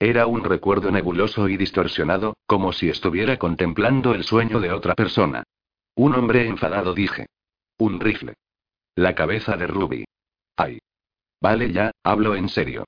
[0.00, 5.44] Era un recuerdo nebuloso y distorsionado, como si estuviera contemplando el sueño de otra persona.
[5.94, 7.26] Un hombre enfadado dije.
[7.78, 8.34] Un rifle.
[8.94, 10.04] La cabeza de Ruby.
[10.56, 10.78] Ay.
[11.40, 12.84] Vale ya, hablo en serio.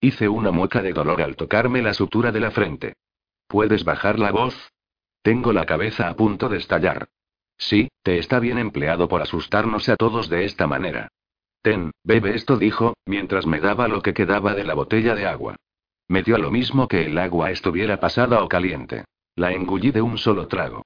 [0.00, 2.94] Hice una mueca de dolor al tocarme la sutura de la frente.
[3.46, 4.72] ¿Puedes bajar la voz?
[5.22, 7.08] Tengo la cabeza a punto de estallar.
[7.68, 11.08] Sí, te está bien empleado por asustarnos a todos de esta manera.
[11.62, 15.54] Ten, bebe esto, dijo, mientras me daba lo que quedaba de la botella de agua.
[16.08, 19.04] Me dio lo mismo que el agua estuviera pasada o caliente.
[19.36, 20.82] La engullí de un solo trago.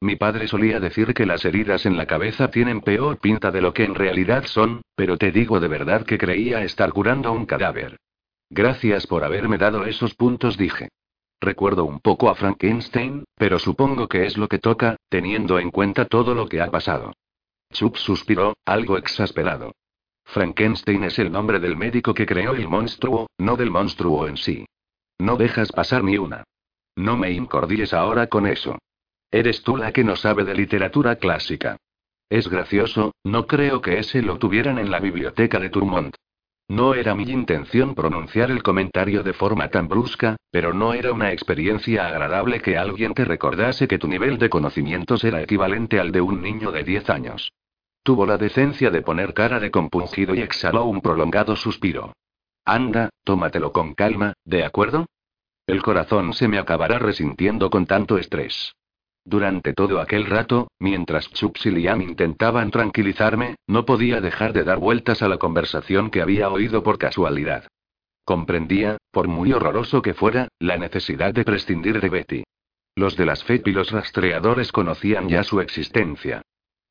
[0.00, 3.72] Mi padre solía decir que las heridas en la cabeza tienen peor pinta de lo
[3.72, 7.96] que en realidad son, pero te digo de verdad que creía estar curando un cadáver.
[8.50, 10.90] Gracias por haberme dado esos puntos, dije.
[11.40, 16.06] Recuerdo un poco a Frankenstein, pero supongo que es lo que toca, teniendo en cuenta
[16.06, 17.12] todo lo que ha pasado.
[17.72, 19.72] Chup suspiró, algo exasperado.
[20.24, 24.66] Frankenstein es el nombre del médico que creó el monstruo, no del monstruo en sí.
[25.18, 26.44] No dejas pasar ni una.
[26.96, 28.78] No me incordilles ahora con eso.
[29.30, 31.76] Eres tú la que no sabe de literatura clásica.
[32.28, 36.14] Es gracioso, no creo que ese lo tuvieran en la biblioteca de Turmont.
[36.70, 41.32] No era mi intención pronunciar el comentario de forma tan brusca, pero no era una
[41.32, 46.20] experiencia agradable que alguien te recordase que tu nivel de conocimientos era equivalente al de
[46.20, 47.52] un niño de 10 años.
[48.02, 52.12] Tuvo la decencia de poner cara de compungido y exhaló un prolongado suspiro.
[52.66, 55.06] Anda, tómatelo con calma, ¿de acuerdo?
[55.66, 58.74] El corazón se me acabará resintiendo con tanto estrés.
[59.28, 64.78] Durante todo aquel rato, mientras Chups y Liam intentaban tranquilizarme, no podía dejar de dar
[64.78, 67.68] vueltas a la conversación que había oído por casualidad.
[68.24, 72.44] Comprendía, por muy horroroso que fuera, la necesidad de prescindir de Betty.
[72.96, 76.40] Los de las FEP y los rastreadores conocían ya su existencia.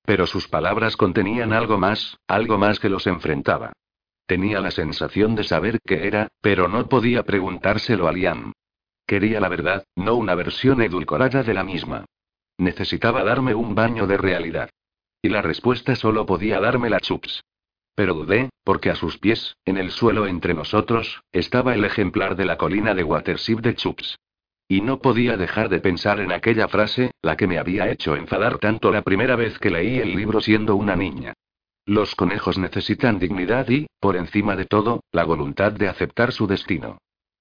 [0.06, 3.74] Pero sus palabras contenían algo más, algo más que los enfrentaba.
[4.28, 8.54] Tenía la sensación de saber qué era, pero no podía preguntárselo a Liam.
[9.08, 12.06] Quería la verdad, no una versión edulcorada de la misma.
[12.58, 14.70] Necesitaba darme un baño de realidad.
[15.22, 17.44] Y la respuesta solo podía darme la Chups.
[17.96, 22.46] Pero dudé, porque a sus pies, en el suelo entre nosotros, estaba el ejemplar de
[22.46, 24.18] la colina de Watership de Chups.
[24.68, 28.58] Y no podía dejar de pensar en aquella frase, la que me había hecho enfadar
[28.60, 31.34] tanto la primera vez que leí el libro siendo una niña.
[31.86, 36.98] Los conejos necesitan dignidad y, por encima de todo, la voluntad de aceptar su destino.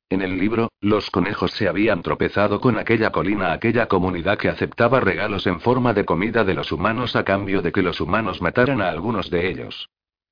[0.09, 5.01] En el libro, los conejos se habían tropezado con aquella colina, aquella comunidad que aceptaba
[5.01, 8.81] regalos en forma de comida de los humanos a cambio de que los humanos mataran
[8.81, 9.89] a algunos de ellos.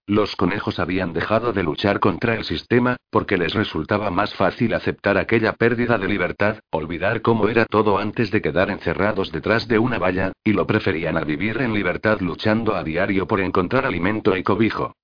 [0.07, 5.19] Los conejos habían dejado de luchar contra el sistema, porque les resultaba más fácil aceptar
[5.19, 9.99] aquella pérdida de libertad, olvidar cómo era todo antes de quedar encerrados detrás de una
[9.99, 14.45] valla, y lo preferían a vivir en libertad luchando a diario por encontrar alimento y
[14.45, 14.95] cobijo.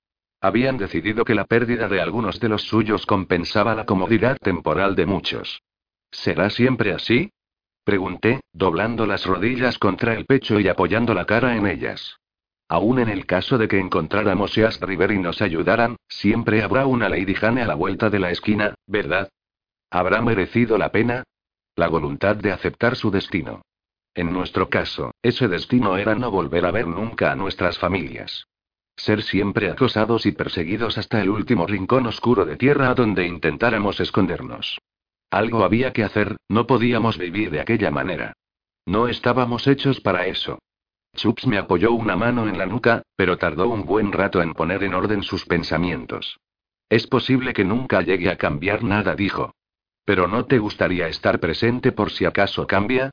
[0.40, 5.06] Habían decidido que la pérdida de algunos de los suyos compensaba la comodidad temporal de
[5.06, 5.62] muchos.
[6.10, 7.30] ¿Será siempre así?
[7.84, 12.16] Pregunté, doblando las rodillas contra el pecho y apoyando la cara en ellas.
[12.68, 17.08] Aún en el caso de que encontráramos East River y nos ayudaran, siempre habrá una
[17.08, 19.28] Lady Jane a la vuelta de la esquina, ¿verdad?
[19.90, 21.24] ¿Habrá merecido la pena?
[21.74, 23.62] La voluntad de aceptar su destino.
[24.14, 28.46] En nuestro caso, ese destino era no volver a ver nunca a nuestras familias.
[29.02, 33.98] Ser siempre acosados y perseguidos hasta el último rincón oscuro de tierra a donde intentáramos
[33.98, 34.78] escondernos.
[35.30, 38.34] Algo había que hacer, no podíamos vivir de aquella manera.
[38.84, 40.58] No estábamos hechos para eso.
[41.16, 44.84] Chups me apoyó una mano en la nuca, pero tardó un buen rato en poner
[44.84, 46.38] en orden sus pensamientos.
[46.90, 49.54] Es posible que nunca llegue a cambiar nada, dijo.
[50.04, 53.10] Pero ¿no te gustaría estar presente por si acaso cambia?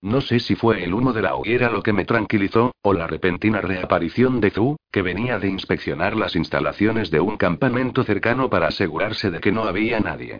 [0.00, 3.08] No sé si fue el humo de la hoguera lo que me tranquilizó, o la
[3.08, 8.68] repentina reaparición de Zhu, que venía de inspeccionar las instalaciones de un campamento cercano para
[8.68, 10.38] asegurarse de que no había nadie.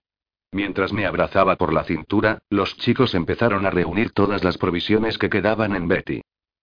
[0.52, 5.28] Mientras me abrazaba por la cintura, los chicos empezaron a reunir todas las provisiones que
[5.28, 6.22] quedaban en Betty.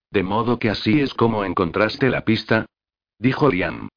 [0.10, 2.66] De modo que así es como encontraste la pista,
[3.20, 3.90] dijo Liam.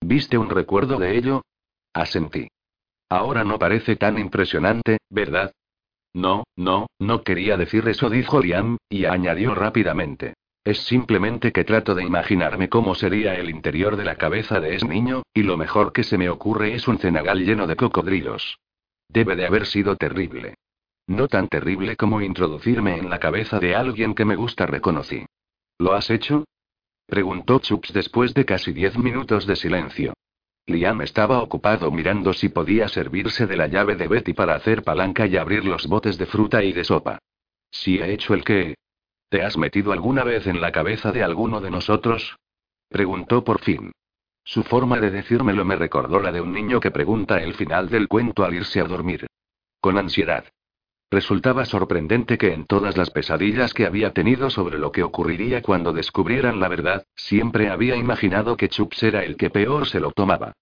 [0.00, 1.42] ¿Viste un recuerdo de ello?
[1.92, 2.48] Asentí.
[3.08, 5.52] Ahora no parece tan impresionante, ¿verdad?
[6.16, 10.32] No, no, no quería decir eso, dijo Liam, y añadió rápidamente.
[10.64, 14.88] es simplemente que trato de imaginarme cómo sería el interior de la cabeza de ese
[14.88, 18.58] niño, y lo mejor que se me ocurre es un cenagal lleno de cocodrilos.
[19.10, 20.54] Debe de haber sido terrible.
[21.06, 25.26] No tan terrible como introducirme en la cabeza de alguien que me gusta, reconocí.
[25.78, 26.46] ¿Lo has hecho?
[27.06, 30.14] Preguntó Chups después de casi diez minutos de silencio.
[30.66, 35.26] Liam estaba ocupado mirando si podía servirse de la llave de Betty para hacer palanca
[35.26, 37.18] y abrir los botes de fruta y de sopa.
[37.70, 38.74] ¿Si he hecho el qué?
[39.28, 42.36] ¿Te has metido alguna vez en la cabeza de alguno de nosotros?
[42.88, 43.92] Preguntó por fin.
[44.44, 48.08] Su forma de decírmelo me recordó la de un niño que pregunta el final del
[48.08, 49.26] cuento al irse a dormir.
[49.80, 50.44] Con ansiedad.
[51.10, 55.92] Resultaba sorprendente que en todas las pesadillas que había tenido sobre lo que ocurriría cuando
[55.92, 60.52] descubrieran la verdad, siempre había imaginado que Chups era el que peor se lo tomaba.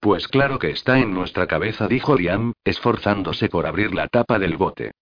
[0.00, 4.56] Pues claro que está en nuestra cabeza, dijo Liam, esforzándose por abrir la tapa del
[4.56, 4.92] bote.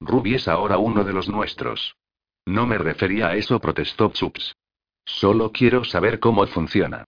[0.00, 1.94] Ruby es ahora uno de los nuestros.
[2.46, 4.54] No me refería a eso, protestó Chups.
[5.04, 7.04] Solo quiero saber cómo funciona.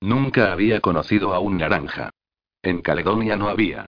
[0.00, 2.10] Nunca había conocido a un naranja.
[2.62, 3.86] En Caledonia no había.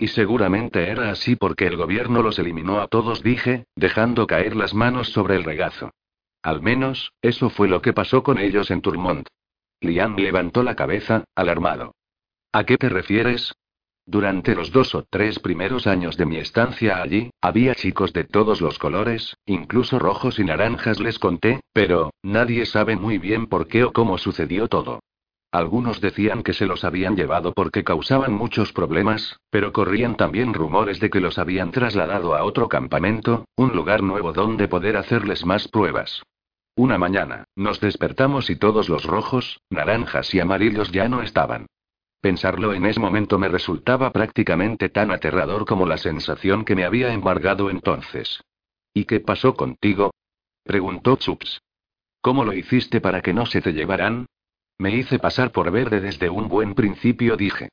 [0.00, 4.72] Y seguramente era así porque el gobierno los eliminó a todos, dije, dejando caer las
[4.72, 5.90] manos sobre el regazo.
[6.42, 9.28] Al menos, eso fue lo que pasó con ellos en Turmont.
[9.82, 11.94] Liam levantó la cabeza, alarmado.
[12.50, 13.52] ¿A qué te refieres?
[14.06, 18.62] Durante los dos o tres primeros años de mi estancia allí, había chicos de todos
[18.62, 23.84] los colores, incluso rojos y naranjas les conté, pero, nadie sabe muy bien por qué
[23.84, 25.00] o cómo sucedió todo.
[25.52, 31.00] Algunos decían que se los habían llevado porque causaban muchos problemas, pero corrían también rumores
[31.00, 35.66] de que los habían trasladado a otro campamento, un lugar nuevo donde poder hacerles más
[35.66, 36.22] pruebas.
[36.76, 41.66] Una mañana, nos despertamos y todos los rojos, naranjas y amarillos ya no estaban.
[42.20, 47.12] Pensarlo en ese momento me resultaba prácticamente tan aterrador como la sensación que me había
[47.12, 48.40] embargado entonces.
[48.94, 50.12] ¿Y qué pasó contigo?
[50.62, 51.60] preguntó Chups.
[52.20, 54.26] ¿Cómo lo hiciste para que no se te llevaran?
[54.80, 57.68] Me hice pasar por verde desde un buen principio, dije.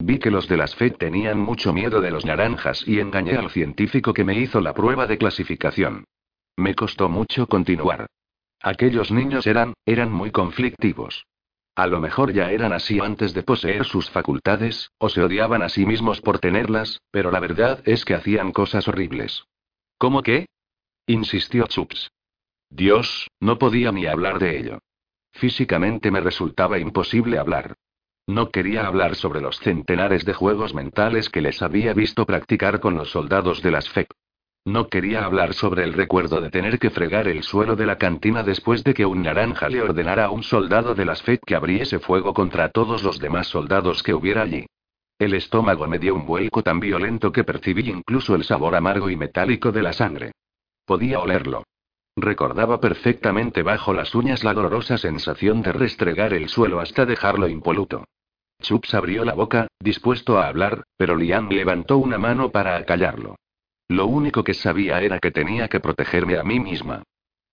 [0.00, 3.48] Vi que los de las FED tenían mucho miedo de los naranjas y engañé al
[3.50, 6.02] científico que me hizo la prueba de clasificación.
[6.56, 8.08] Me costó mucho continuar.
[8.60, 11.26] Aquellos niños eran, eran muy conflictivos.
[11.76, 15.68] A lo mejor ya eran así antes de poseer sus facultades, o se odiaban a
[15.68, 19.44] sí mismos por tenerlas, pero la verdad es que hacían cosas horribles.
[19.96, 20.46] ¿Cómo qué?
[21.06, 22.10] insistió Chups.
[22.68, 24.78] Dios, no podía ni hablar de ello.
[25.32, 27.74] Físicamente me resultaba imposible hablar.
[28.26, 32.94] No quería hablar sobre los centenares de juegos mentales que les había visto practicar con
[32.94, 34.08] los soldados de las FEC.
[34.64, 38.42] No quería hablar sobre el recuerdo de tener que fregar el suelo de la cantina
[38.42, 42.00] después de que un naranja le ordenara a un soldado de las FEC que abriese
[42.00, 44.66] fuego contra todos los demás soldados que hubiera allí.
[45.18, 49.16] El estómago me dio un vuelco tan violento que percibí incluso el sabor amargo y
[49.16, 50.32] metálico de la sangre.
[50.84, 51.64] Podía olerlo.
[52.20, 58.04] Recordaba perfectamente bajo las uñas la dolorosa sensación de restregar el suelo hasta dejarlo impoluto.
[58.60, 63.36] Chups abrió la boca, dispuesto a hablar, pero Liam levantó una mano para acallarlo.
[63.86, 67.04] Lo único que sabía era que tenía que protegerme a mí misma.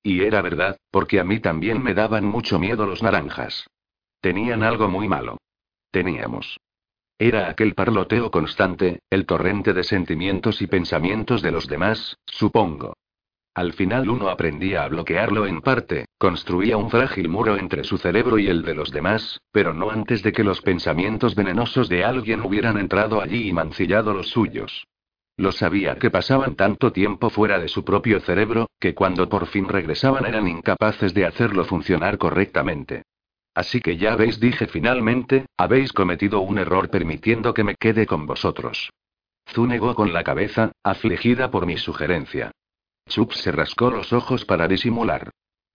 [0.01, 3.68] Y era verdad, porque a mí también me daban mucho miedo los naranjas.
[4.20, 5.38] Tenían algo muy malo.
[5.91, 6.57] Teníamos.
[7.20, 12.95] Era aquel parloteo constante, el torrente de sentimientos y pensamientos de los demás, supongo.
[13.56, 18.38] Al final uno aprendía a bloquearlo en parte, construía un frágil muro entre su cerebro
[18.38, 22.41] y el de los demás, pero no antes de que los pensamientos venenosos de alguien
[22.41, 24.86] hubieran entrado allí y mancillado los suyos.
[25.38, 29.70] Lo sabía que pasaban tanto tiempo fuera de su propio cerebro, que cuando por fin
[29.70, 33.03] regresaban eran incapaces de hacerlo funcionar correctamente.
[33.53, 38.26] Así que ya veis, dije finalmente, habéis cometido un error permitiendo que me quede con
[38.26, 38.89] vosotros.
[39.47, 42.51] Zu negó con la cabeza, afligida por mi sugerencia.
[43.08, 45.30] Chups se rascó los ojos para disimular.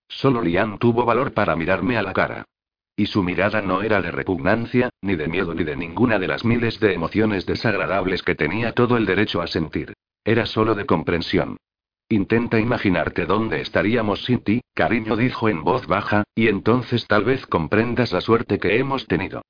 [0.09, 2.45] Solo Lian tuvo valor para mirarme a la cara.
[2.97, 6.45] Y su mirada no era de repugnancia, ni de miedo, ni de ninguna de las
[6.45, 9.95] miles de emociones desagradables que tenía todo el derecho a sentir.
[10.25, 11.57] Era solo de comprensión.
[12.09, 17.47] Intenta imaginarte dónde estaríamos sin ti, cariño dijo en voz baja, y entonces tal vez
[17.47, 19.43] comprendas la suerte que hemos tenido.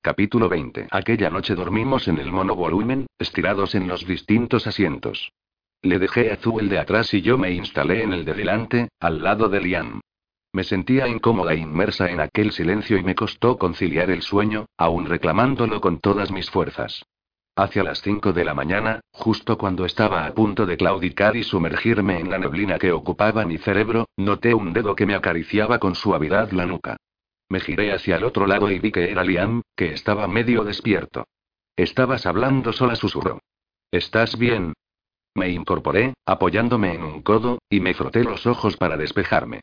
[0.00, 0.88] Capítulo 20.
[0.90, 5.30] Aquella noche dormimos en el monovolumen, estirados en los distintos asientos.
[5.82, 9.22] Le dejé a el de atrás y yo me instalé en el de delante, al
[9.22, 10.00] lado de Liam.
[10.52, 15.06] Me sentía incómoda e inmersa en aquel silencio y me costó conciliar el sueño, aún
[15.06, 17.04] reclamándolo con todas mis fuerzas.
[17.54, 22.20] Hacia las cinco de la mañana, justo cuando estaba a punto de claudicar y sumergirme
[22.20, 26.50] en la neblina que ocupaba mi cerebro, noté un dedo que me acariciaba con suavidad
[26.52, 26.96] la nuca.
[27.48, 31.26] Me giré hacia el otro lado y vi que era Liam, que estaba medio despierto.
[31.76, 33.40] Estabas hablando sola, susurró.
[33.90, 34.72] ¿Estás bien?
[35.36, 39.60] Me incorporé, apoyándome en un codo, y me froté los ojos para despejarme.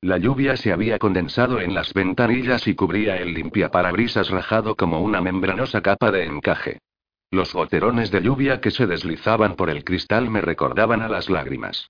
[0.00, 5.20] La lluvia se había condensado en las ventanillas y cubría el limpiaparabrisas rajado como una
[5.20, 6.80] membranosa capa de encaje.
[7.30, 11.88] Los goterones de lluvia que se deslizaban por el cristal me recordaban a las lágrimas.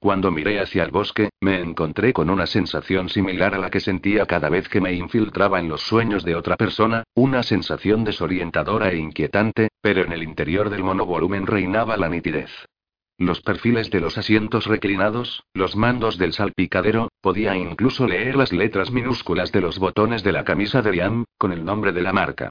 [0.00, 4.24] Cuando miré hacia el bosque, me encontré con una sensación similar a la que sentía
[4.24, 8.96] cada vez que me infiltraba en los sueños de otra persona, una sensación desorientadora e
[8.96, 12.50] inquietante, pero en el interior del monovolumen reinaba la nitidez.
[13.18, 18.90] Los perfiles de los asientos reclinados, los mandos del salpicadero, podía incluso leer las letras
[18.90, 22.48] minúsculas de los botones de la camisa de Liam, con el nombre de la marca.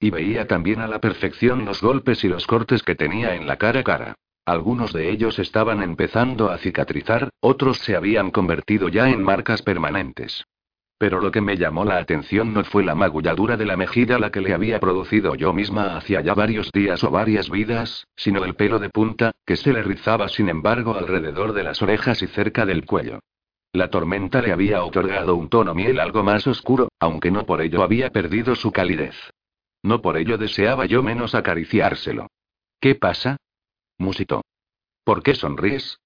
[0.00, 3.56] Y veía también a la perfección los golpes y los cortes que tenía en la
[3.56, 4.14] cara a cara.
[4.48, 10.46] Algunos de ellos estaban empezando a cicatrizar, otros se habían convertido ya en marcas permanentes.
[10.96, 14.30] Pero lo que me llamó la atención no fue la magulladura de la mejilla la
[14.30, 18.54] que le había producido yo misma hacía ya varios días o varias vidas, sino el
[18.54, 22.64] pelo de punta, que se le rizaba sin embargo alrededor de las orejas y cerca
[22.64, 23.18] del cuello.
[23.74, 27.82] La tormenta le había otorgado un tono miel algo más oscuro, aunque no por ello
[27.82, 29.14] había perdido su calidez.
[29.82, 32.28] No por ello deseaba yo menos acariciárselo.
[32.80, 33.36] ¿Qué pasa?
[33.98, 34.42] Musitó.
[35.04, 35.98] ¿Por qué sonríes?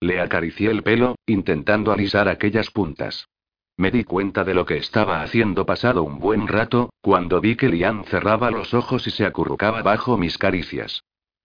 [0.00, 3.28] Le acaricié el pelo, intentando alisar aquellas puntas.
[3.76, 7.68] Me di cuenta de lo que estaba haciendo pasado un buen rato, cuando vi que
[7.68, 11.02] Lian cerraba los ojos y se acurrucaba bajo mis caricias.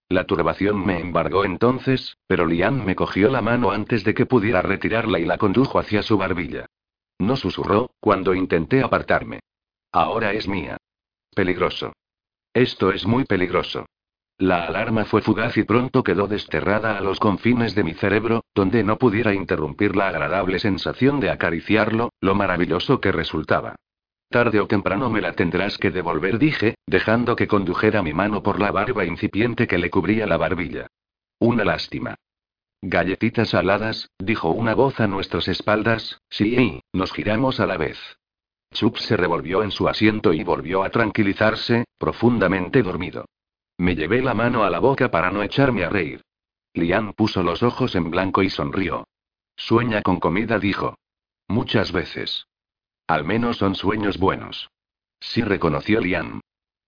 [0.08, 4.62] La turbación me embargó entonces, pero Lian me cogió la mano antes de que pudiera
[4.62, 6.66] retirarla y la condujo hacia su barbilla.
[7.18, 9.40] No susurró, cuando intenté apartarme.
[9.90, 10.76] Ahora es mía.
[11.34, 11.92] Peligroso.
[12.52, 13.86] Esto es muy peligroso.
[14.38, 18.84] La alarma fue fugaz y pronto quedó desterrada a los confines de mi cerebro, donde
[18.84, 23.76] no pudiera interrumpir la agradable sensación de acariciarlo, lo maravilloso que resultaba.
[24.28, 28.60] Tarde o temprano me la tendrás que devolver, dije, dejando que condujera mi mano por
[28.60, 30.88] la barba incipiente que le cubría la barbilla.
[31.38, 32.16] Una lástima.
[32.82, 37.98] Galletitas saladas, dijo una voz a nuestras espaldas, sí, nos giramos a la vez.
[38.74, 43.24] Chup se revolvió en su asiento y volvió a tranquilizarse, profundamente dormido.
[43.78, 46.22] Me llevé la mano a la boca para no echarme a reír.
[46.74, 49.06] Lian puso los ojos en blanco y sonrió.
[49.56, 50.96] Sueña con comida, dijo.
[51.48, 52.46] Muchas veces.
[53.06, 54.68] Al menos son sueños buenos.
[55.20, 56.40] Sí reconoció Lian.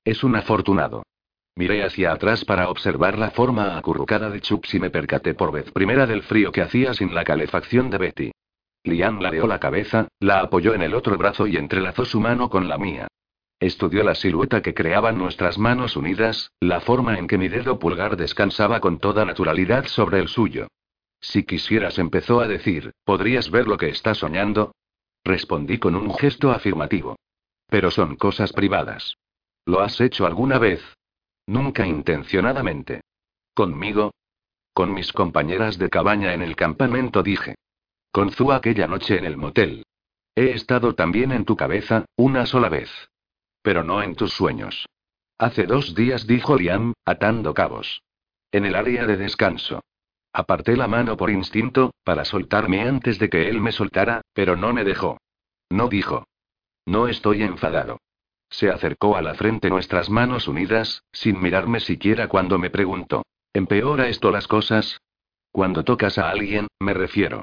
[0.05, 1.03] Es un afortunado.
[1.55, 5.71] Miré hacia atrás para observar la forma acurrucada de Chups y me percaté por vez
[5.73, 8.33] primera del frío que hacía sin la calefacción de Betty.
[8.85, 12.69] Lian ladeó la cabeza, la apoyó en el otro brazo y entrelazó su mano con
[12.69, 13.09] la mía.
[13.61, 18.17] Estudió la silueta que creaban nuestras manos unidas, la forma en que mi dedo pulgar
[18.17, 20.69] descansaba con toda naturalidad sobre el suyo.
[21.21, 24.73] Si quisieras, empezó a decir, ¿podrías ver lo que está soñando?
[25.25, 27.17] Respondí con un gesto afirmativo.
[27.67, 29.17] Pero son cosas privadas.
[29.67, 30.81] ¿Lo has hecho alguna vez?
[31.47, 33.01] Nunca intencionadamente.
[33.55, 34.13] ¿Conmigo?
[34.73, 37.57] Con mis compañeras de cabaña en el campamento dije.
[38.13, 39.85] Con Zu aquella noche en el motel.
[40.37, 42.89] He estado también en tu cabeza, una sola vez.
[43.69, 44.87] Pero no en tus sueños.
[45.37, 48.01] Hace dos días, dijo Liam, atando cabos.
[48.51, 49.83] En el área de descanso.
[50.33, 54.73] Aparté la mano por instinto, para soltarme antes de que él me soltara, pero no
[54.73, 55.19] me dejó.
[55.69, 56.25] No dijo.
[56.87, 57.99] No estoy enfadado.
[58.49, 63.27] Se acercó a la frente nuestras manos unidas, sin mirarme siquiera cuando me preguntó.
[63.53, 64.97] ¿Empeora esto las cosas?
[65.53, 67.43] Cuando tocas a alguien, me refiero.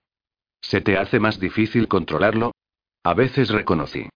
[0.60, 2.52] ¿Se te hace más difícil controlarlo?
[3.04, 4.10] A veces reconocí.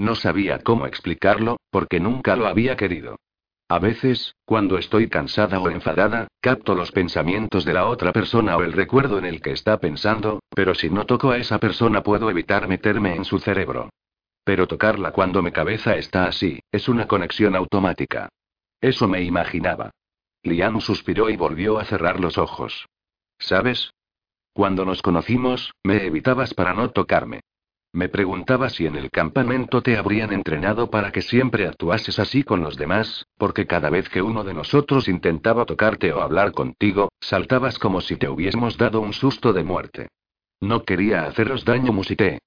[0.00, 3.18] No sabía cómo explicarlo, porque nunca lo había querido.
[3.68, 8.62] A veces, cuando estoy cansada o enfadada, capto los pensamientos de la otra persona o
[8.62, 12.30] el recuerdo en el que está pensando, pero si no toco a esa persona puedo
[12.30, 13.90] evitar meterme en su cerebro.
[14.42, 18.30] Pero tocarla cuando mi cabeza está así, es una conexión automática.
[18.80, 19.90] Eso me imaginaba.
[20.42, 22.86] Liam suspiró y volvió a cerrar los ojos.
[23.38, 23.92] ¿Sabes?
[24.54, 27.42] Cuando nos conocimos, me evitabas para no tocarme.
[27.92, 32.62] Me preguntaba si en el campamento te habrían entrenado para que siempre actuases así con
[32.62, 37.80] los demás, porque cada vez que uno de nosotros intentaba tocarte o hablar contigo, saltabas
[37.80, 40.08] como si te hubiésemos dado un susto de muerte.
[40.60, 42.38] No quería haceros daño, musité.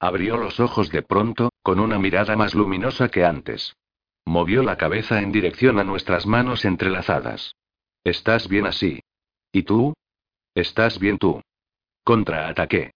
[0.00, 3.76] Abrió los ojos de pronto, con una mirada más luminosa que antes.
[4.24, 7.52] Movió la cabeza en dirección a nuestras manos entrelazadas.
[8.02, 9.00] Estás bien así.
[9.52, 9.94] ¿Y tú?
[10.54, 11.40] Estás bien tú.
[12.02, 12.92] Contraataqué.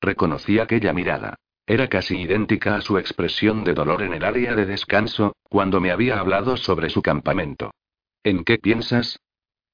[0.00, 1.36] Reconocí aquella mirada.
[1.66, 5.90] Era casi idéntica a su expresión de dolor en el área de descanso, cuando me
[5.90, 7.72] había hablado sobre su campamento.
[8.22, 9.18] ¿En qué piensas?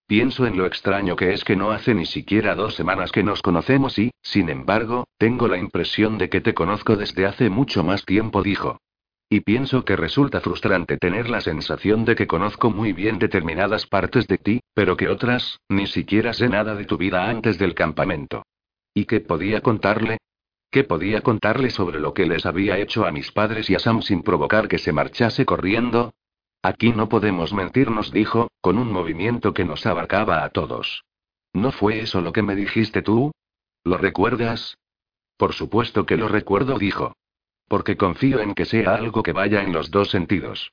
[0.07, 3.43] Pienso en lo extraño que es que no hace ni siquiera dos semanas que nos
[3.43, 8.05] conocemos y, sin embargo, tengo la impresión de que te conozco desde hace mucho más
[8.05, 8.79] tiempo, dijo.
[9.29, 14.27] Y pienso que resulta frustrante tener la sensación de que conozco muy bien determinadas partes
[14.27, 18.45] de ti, pero que otras, ni siquiera sé nada de tu vida antes del campamento.
[18.93, 20.19] ¿Y qué podía contarle?
[20.73, 24.01] ¿Qué podía contarle sobre lo que les había hecho a mis padres y a Sam
[24.01, 26.15] sin provocar que se marchase corriendo?
[26.63, 31.05] Aquí no podemos mentirnos, dijo, con un movimiento que nos abarcaba a todos.
[31.53, 33.33] ¿No fue eso lo que me dijiste tú?
[33.85, 34.79] ¿Lo recuerdas?
[35.37, 37.13] Por supuesto que lo recuerdo, dijo.
[37.69, 40.73] Porque confío en que sea algo que vaya en los dos sentidos.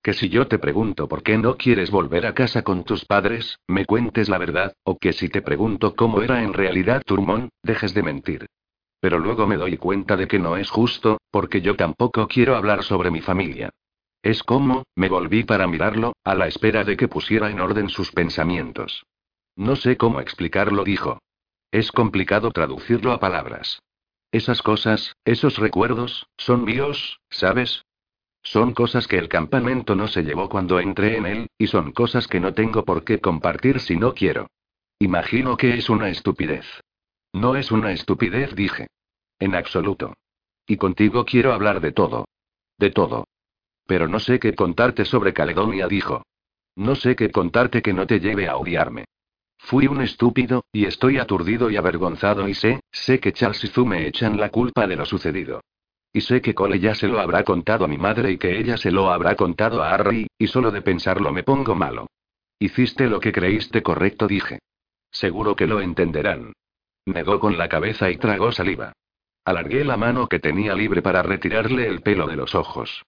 [0.00, 3.58] Que si yo te pregunto por qué no quieres volver a casa con tus padres,
[3.66, 7.94] me cuentes la verdad, o que si te pregunto cómo era en realidad Turmón, dejes
[7.94, 8.46] de mentir.
[9.00, 12.84] Pero luego me doy cuenta de que no es justo, porque yo tampoco quiero hablar
[12.84, 13.70] sobre mi familia.
[14.22, 18.12] Es como, me volví para mirarlo, a la espera de que pusiera en orden sus
[18.12, 19.04] pensamientos.
[19.56, 21.18] No sé cómo explicarlo, dijo.
[21.70, 23.80] Es complicado traducirlo a palabras.
[24.32, 27.84] Esas cosas, esos recuerdos, son míos, ¿sabes?
[28.42, 32.28] Son cosas que el campamento no se llevó cuando entré en él, y son cosas
[32.28, 34.48] que no tengo por qué compartir si no quiero.
[34.98, 36.66] Imagino que es una estupidez.
[37.32, 38.88] No es una estupidez, dije.
[39.38, 40.14] En absoluto.
[40.66, 42.26] Y contigo quiero hablar de todo.
[42.78, 43.26] De todo.
[43.86, 46.22] Pero no sé qué contarte sobre Caledonia, dijo.
[46.76, 49.04] No sé qué contarte que no te lleve a odiarme.
[49.58, 53.84] Fui un estúpido, y estoy aturdido y avergonzado y sé, sé que Charles y Zu
[53.84, 55.60] me echan la culpa de lo sucedido.
[56.12, 58.76] Y sé que Cole ya se lo habrá contado a mi madre y que ella
[58.76, 62.06] se lo habrá contado a Harry, y solo de pensarlo me pongo malo.
[62.58, 64.58] Hiciste lo que creíste correcto, dije.
[65.10, 66.52] Seguro que lo entenderán.
[67.06, 68.92] Negó con la cabeza y tragó saliva.
[69.44, 73.04] Alargué la mano que tenía libre para retirarle el pelo de los ojos.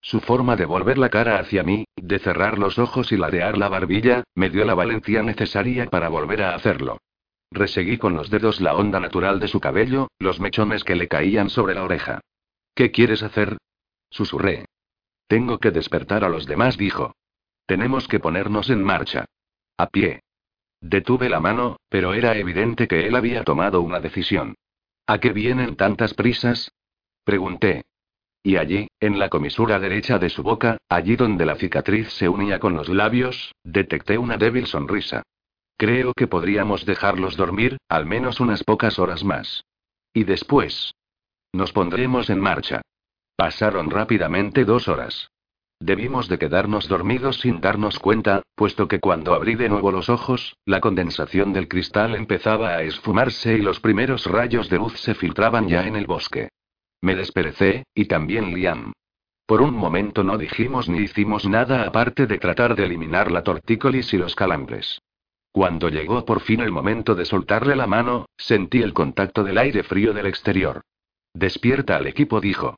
[0.00, 3.68] Su forma de volver la cara hacia mí, de cerrar los ojos y ladear la
[3.68, 6.98] barbilla, me dio la valentía necesaria para volver a hacerlo.
[7.50, 11.50] Reseguí con los dedos la onda natural de su cabello, los mechones que le caían
[11.50, 12.20] sobre la oreja.
[12.74, 13.56] ¿Qué quieres hacer?
[14.10, 14.66] Susurré.
[15.28, 17.14] Tengo que despertar a los demás, dijo.
[17.66, 19.24] Tenemos que ponernos en marcha.
[19.76, 20.20] A pie.
[20.80, 24.54] Detuve la mano, pero era evidente que él había tomado una decisión.
[25.06, 26.72] ¿A qué vienen tantas prisas?
[27.24, 27.84] Pregunté.
[28.42, 32.60] Y allí, en la comisura derecha de su boca, allí donde la cicatriz se unía
[32.60, 35.22] con los labios, detecté una débil sonrisa.
[35.76, 39.64] Creo que podríamos dejarlos dormir, al menos unas pocas horas más.
[40.14, 40.94] Y después,
[41.52, 42.82] nos pondremos en marcha.
[43.36, 45.28] Pasaron rápidamente dos horas.
[45.80, 50.56] Debimos de quedarnos dormidos sin darnos cuenta, puesto que cuando abrí de nuevo los ojos,
[50.64, 55.68] la condensación del cristal empezaba a esfumarse y los primeros rayos de luz se filtraban
[55.68, 56.48] ya en el bosque.
[57.02, 58.92] Me desperecé, y también Liam.
[59.46, 64.12] Por un momento no dijimos ni hicimos nada aparte de tratar de eliminar la tortícolis
[64.14, 65.00] y los calambres.
[65.52, 69.84] Cuando llegó por fin el momento de soltarle la mano, sentí el contacto del aire
[69.84, 70.82] frío del exterior.
[71.32, 72.76] Despierta al equipo, dijo.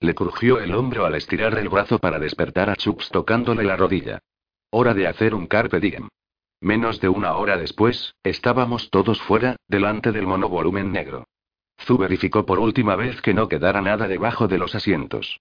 [0.00, 4.20] Le crujió el hombro al estirar el brazo para despertar a Chups tocándole la rodilla.
[4.70, 6.08] Hora de hacer un carpe diem.
[6.60, 11.26] Menos de una hora después, estábamos todos fuera, delante del monovolumen negro.
[11.80, 15.40] Zu verificó por última vez que no quedara nada debajo de los asientos.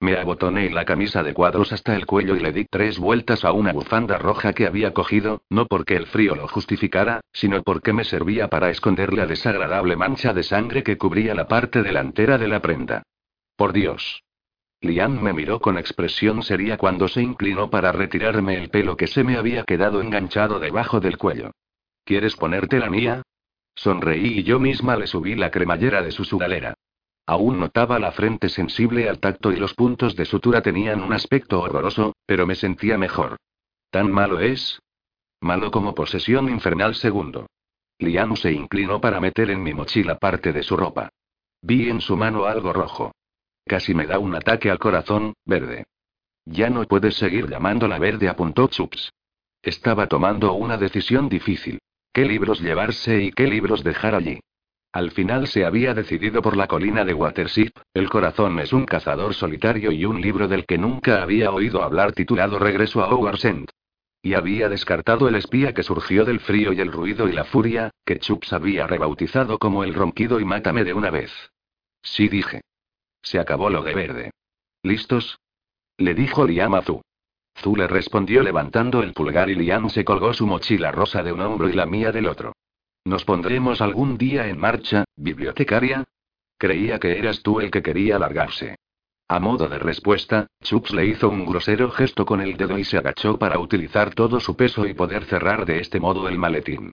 [0.00, 3.52] Me abotoné la camisa de cuadros hasta el cuello y le di tres vueltas a
[3.52, 8.04] una bufanda roja que había cogido, no porque el frío lo justificara, sino porque me
[8.04, 12.62] servía para esconder la desagradable mancha de sangre que cubría la parte delantera de la
[12.62, 13.02] prenda.
[13.58, 14.22] Por Dios.
[14.80, 19.24] Liam me miró con expresión seria cuando se inclinó para retirarme el pelo que se
[19.24, 21.50] me había quedado enganchado debajo del cuello.
[22.04, 23.22] ¿Quieres ponerte la mía?
[23.74, 26.74] Sonreí y yo misma le subí la cremallera de su sudalera.
[27.26, 31.60] Aún notaba la frente sensible al tacto y los puntos de sutura tenían un aspecto
[31.60, 33.38] horroroso, pero me sentía mejor.
[33.90, 34.80] ¿Tan malo es?
[35.40, 37.48] Malo como posesión infernal segundo.
[37.98, 41.08] Liam se inclinó para meter en mi mochila parte de su ropa.
[41.60, 43.10] Vi en su mano algo rojo.
[43.68, 45.84] Casi me da un ataque al corazón, verde.
[46.46, 49.12] Ya no puedes seguir llamándola verde, apuntó Chups.
[49.60, 51.78] Estaba tomando una decisión difícil.
[52.10, 54.40] ¿Qué libros llevarse y qué libros dejar allí?
[54.90, 59.34] Al final se había decidido por la colina de Watership, El corazón es un cazador
[59.34, 63.46] solitario y un libro del que nunca había oído hablar titulado Regreso a Hogwarts
[64.22, 67.90] Y había descartado el espía que surgió del frío y el ruido y la furia,
[68.06, 71.30] que Chups había rebautizado como el ronquido y mátame de una vez.
[72.02, 72.62] Sí dije.
[73.22, 74.30] Se acabó lo de verde.
[74.82, 75.38] ¿Listos?
[75.96, 77.02] Le dijo Liam a Zu.
[77.60, 81.40] Zu le respondió levantando el pulgar y Liam se colgó su mochila rosa de un
[81.40, 82.52] hombro y la mía del otro.
[83.04, 86.04] ¿Nos pondremos algún día en marcha, bibliotecaria?
[86.56, 88.76] Creía que eras tú el que quería largarse.
[89.28, 92.98] A modo de respuesta, Chups le hizo un grosero gesto con el dedo y se
[92.98, 96.92] agachó para utilizar todo su peso y poder cerrar de este modo el maletín.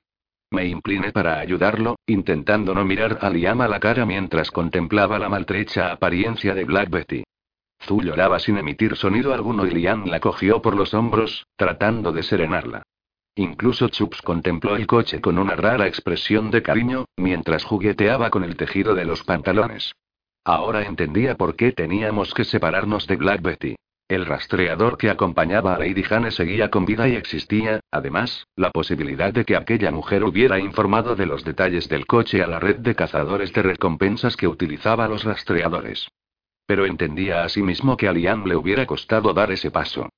[0.56, 5.27] Me incliné para ayudarlo, intentando no mirar a Liam a la cara mientras contemplaba la
[5.27, 7.26] maltrecha apariencia de Black Betty.
[7.82, 12.23] Zu lloraba sin emitir sonido alguno y Liam la cogió por los hombros, tratando de
[12.23, 12.84] serenarla.
[13.36, 18.56] Incluso Chups contempló el coche con una rara expresión de cariño, mientras jugueteaba con el
[18.56, 19.91] tejido de los pantalones.
[20.45, 23.76] Ahora entendía por qué teníamos que separarnos de Black Betty.
[24.07, 29.34] El rastreador que acompañaba a Lady Jane seguía con vida y existía, además, la posibilidad
[29.34, 32.94] de que aquella mujer hubiera informado de los detalles del coche a la red de
[32.94, 36.07] cazadores de recompensas que utilizaba los rastreadores.
[36.68, 40.10] Pero entendía asimismo que a Liam le hubiera costado dar ese paso.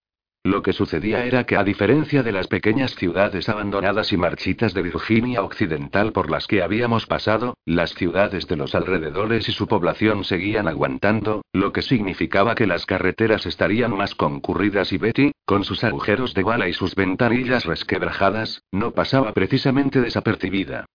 [0.47, 4.81] Lo que sucedía era que a diferencia de las pequeñas ciudades abandonadas y marchitas de
[4.81, 10.23] Virginia Occidental por las que habíamos pasado, las ciudades de los alrededores y su población
[10.23, 15.83] seguían aguantando, lo que significaba que las carreteras estarían más concurridas y Betty, con sus
[15.83, 20.85] agujeros de bala y sus ventanillas resquebrajadas, no pasaba precisamente desapercibida.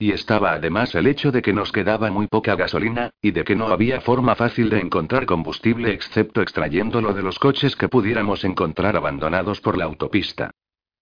[0.00, 3.56] Y estaba además el hecho de que nos quedaba muy poca gasolina, y de que
[3.56, 8.96] no había forma fácil de encontrar combustible excepto extrayéndolo de los coches que pudiéramos encontrar
[8.96, 10.52] abandonados por la autopista.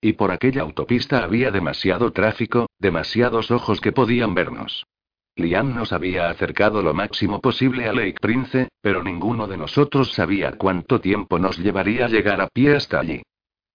[0.00, 4.86] Y por aquella autopista había demasiado tráfico, demasiados ojos que podían vernos.
[5.34, 10.52] Liam nos había acercado lo máximo posible a Lake Prince, pero ninguno de nosotros sabía
[10.52, 13.20] cuánto tiempo nos llevaría llegar a pie hasta allí.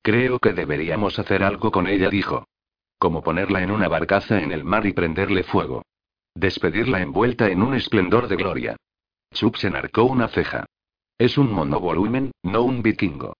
[0.01, 2.45] Creo que deberíamos hacer algo con ella, dijo.
[3.01, 5.81] Como ponerla en una barcaza en el mar y prenderle fuego.
[6.35, 8.75] Despedirla envuelta en un esplendor de gloria.
[9.33, 10.67] Chup se enarcó una ceja.
[11.17, 13.33] Es un monovolumen, no un vikingo.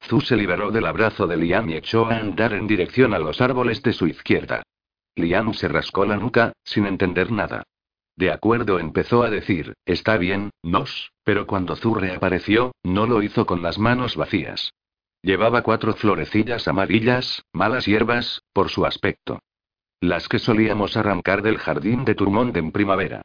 [0.00, 3.40] Zu se liberó del abrazo de Liam y echó a andar en dirección a los
[3.40, 4.64] árboles de su izquierda.
[5.14, 7.62] Liam se rascó la nuca, sin entender nada.
[8.16, 13.46] De acuerdo, empezó a decir, está bien, nos, pero cuando Zu reapareció, no lo hizo
[13.46, 14.72] con las manos vacías.
[15.26, 19.40] Llevaba cuatro florecillas amarillas, malas hierbas, por su aspecto.
[20.00, 23.22] Las que solíamos arrancar del jardín de Turmont en primavera.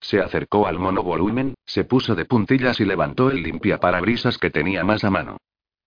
[0.00, 5.04] Se acercó al monovolumen, se puso de puntillas y levantó el limpiaparabrisas que tenía más
[5.04, 5.36] a mano.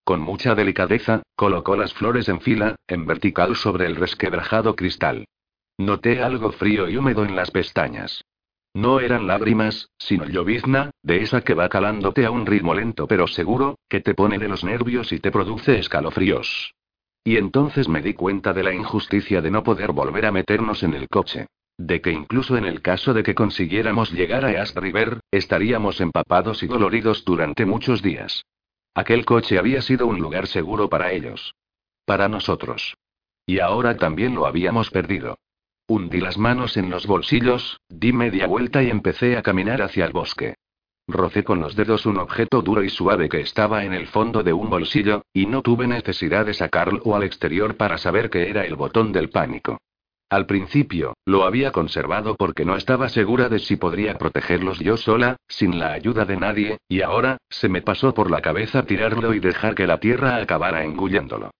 [0.03, 5.25] Con mucha delicadeza, colocó las flores en fila, en vertical sobre el resquebrajado cristal.
[5.79, 8.23] Noté algo frío y húmedo en las pestañas.
[8.75, 13.25] No eran lágrimas, sino llovizna, de esa que va calándote a un ritmo lento pero
[13.25, 16.75] seguro, que te pone de los nervios y te produce escalofríos.
[17.23, 20.93] Y entonces me di cuenta de la injusticia de no poder volver a meternos en
[20.93, 21.47] el coche.
[21.77, 26.61] De que incluso en el caso de que consiguiéramos llegar a East River, estaríamos empapados
[26.61, 28.43] y doloridos durante muchos días.
[28.93, 31.55] Aquel coche había sido un lugar seguro para ellos.
[32.05, 32.97] Para nosotros.
[33.45, 35.37] Y ahora también lo habíamos perdido.
[35.87, 40.13] Hundí las manos en los bolsillos, di media vuelta y empecé a caminar hacia el
[40.13, 40.55] bosque.
[41.07, 44.51] Rocé con los dedos un objeto duro y suave que estaba en el fondo de
[44.51, 48.75] un bolsillo, y no tuve necesidad de sacarlo al exterior para saber que era el
[48.75, 49.77] botón del pánico.
[50.27, 55.37] Al principio, lo había conservado porque no estaba segura de si podría protegerlos yo sola,
[55.47, 59.39] sin la ayuda de nadie, y ahora, se me pasó por la cabeza tirarlo y
[59.39, 61.51] dejar que la tierra acabara engulléndolo.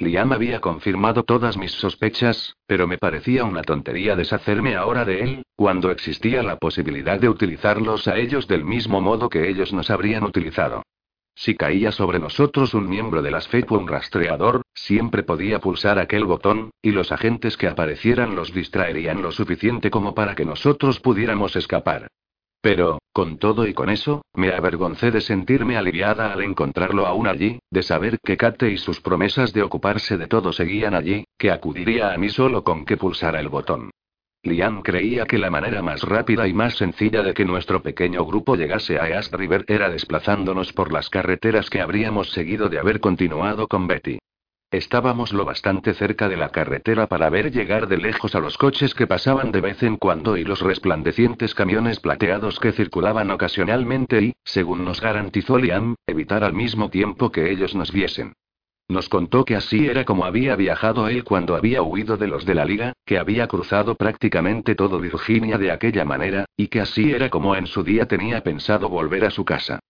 [0.00, 5.42] Liam había confirmado todas mis sospechas, pero me parecía una tontería deshacerme ahora de él,
[5.56, 10.24] cuando existía la posibilidad de utilizarlos a ellos del mismo modo que ellos nos habrían
[10.24, 10.82] utilizado.
[11.34, 15.98] Si caía sobre nosotros un miembro de las FEP o un rastreador, siempre podía pulsar
[15.98, 20.98] aquel botón, y los agentes que aparecieran los distraerían lo suficiente como para que nosotros
[21.00, 22.08] pudiéramos escapar.
[22.62, 27.58] Pero, con todo y con eso, me avergoncé de sentirme aliviada al encontrarlo aún allí,
[27.70, 32.12] de saber que Kate y sus promesas de ocuparse de todo seguían allí, que acudiría
[32.12, 33.90] a mí solo con que pulsara el botón.
[34.42, 38.56] Liam creía que la manera más rápida y más sencilla de que nuestro pequeño grupo
[38.56, 43.68] llegase a East River era desplazándonos por las carreteras que habríamos seguido de haber continuado
[43.68, 44.18] con Betty.
[44.72, 48.94] Estábamos lo bastante cerca de la carretera para ver llegar de lejos a los coches
[48.94, 54.32] que pasaban de vez en cuando y los resplandecientes camiones plateados que circulaban ocasionalmente y,
[54.44, 58.34] según nos garantizó Liam, evitar al mismo tiempo que ellos nos viesen.
[58.88, 62.54] Nos contó que así era como había viajado él cuando había huido de los de
[62.54, 67.28] la liga, que había cruzado prácticamente todo Virginia de aquella manera, y que así era
[67.28, 69.80] como en su día tenía pensado volver a su casa.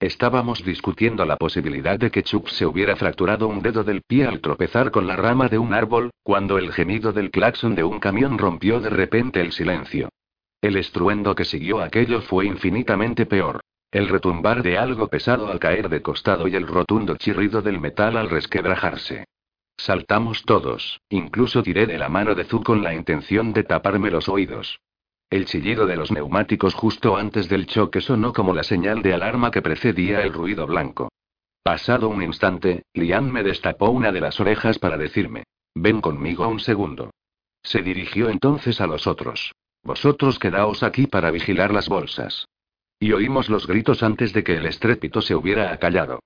[0.00, 4.40] Estábamos discutiendo la posibilidad de que Chuck se hubiera fracturado un dedo del pie al
[4.40, 8.38] tropezar con la rama de un árbol, cuando el gemido del claxon de un camión
[8.38, 10.08] rompió de repente el silencio.
[10.60, 13.60] El estruendo que siguió aquello fue infinitamente peor.
[13.90, 18.16] El retumbar de algo pesado al caer de costado y el rotundo chirrido del metal
[18.16, 19.24] al resquebrajarse.
[19.76, 24.28] Saltamos todos, incluso tiré de la mano de Zu con la intención de taparme los
[24.28, 24.80] oídos.
[25.30, 29.50] El chillido de los neumáticos justo antes del choque sonó como la señal de alarma
[29.50, 31.10] que precedía el ruido blanco.
[31.62, 35.44] Pasado un instante, Liam me destapó una de las orejas para decirme,
[35.74, 37.10] ven conmigo un segundo.
[37.62, 39.52] Se dirigió entonces a los otros.
[39.82, 42.46] Vosotros quedaos aquí para vigilar las bolsas.
[42.98, 46.20] Y oímos los gritos antes de que el estrépito se hubiera acallado.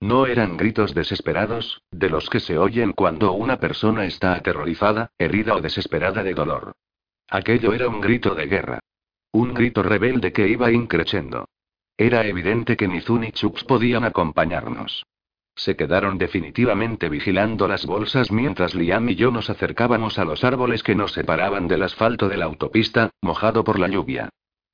[0.00, 5.54] No eran gritos desesperados, de los que se oyen cuando una persona está aterrorizada, herida
[5.54, 6.72] o desesperada de dolor.
[7.28, 8.78] Aquello era un grito de guerra.
[9.32, 11.48] Un grito rebelde que iba increciendo.
[11.96, 15.04] Era evidente que ni Zu ni Chux podían acompañarnos.
[15.56, 20.82] Se quedaron definitivamente vigilando las bolsas mientras Liam y yo nos acercábamos a los árboles
[20.82, 24.28] que nos separaban del asfalto de la autopista, mojado por la lluvia.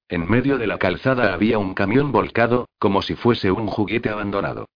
[0.08, 4.66] En medio de la calzada había un camión volcado, como si fuese un juguete abandonado.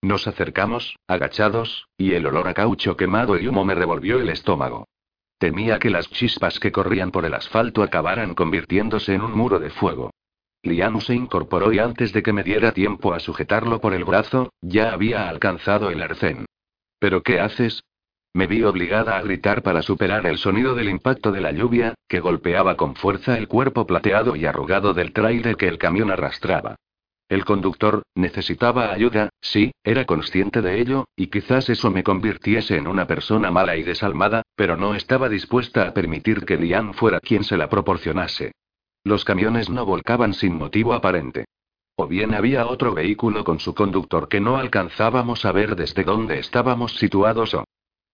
[0.00, 4.86] Nos acercamos, agachados, y el olor a caucho quemado y humo me revolvió el estómago.
[5.38, 9.70] Temía que las chispas que corrían por el asfalto acabaran convirtiéndose en un muro de
[9.70, 10.10] fuego.
[10.62, 14.50] Liam se incorporó y antes de que me diera tiempo a sujetarlo por el brazo,
[14.60, 16.46] ya había alcanzado el arcén.
[16.98, 17.82] ¿Pero qué haces?
[18.32, 22.20] Me vi obligada a gritar para superar el sonido del impacto de la lluvia, que
[22.20, 26.76] golpeaba con fuerza el cuerpo plateado y arrugado del tráiler que el camión arrastraba.
[27.28, 32.86] El conductor, necesitaba ayuda, sí, era consciente de ello, y quizás eso me convirtiese en
[32.86, 37.42] una persona mala y desalmada, pero no estaba dispuesta a permitir que Lian fuera quien
[37.42, 38.52] se la proporcionase.
[39.02, 41.46] Los camiones no volcaban sin motivo aparente.
[41.96, 46.38] O bien había otro vehículo con su conductor que no alcanzábamos a ver desde dónde
[46.38, 47.64] estábamos situados o...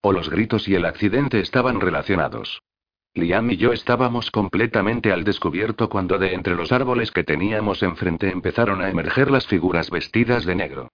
[0.00, 2.62] O los gritos y el accidente estaban relacionados.
[3.14, 8.30] Liam y yo estábamos completamente al descubierto cuando de entre los árboles que teníamos enfrente
[8.30, 10.88] empezaron a emerger las figuras vestidas de negro.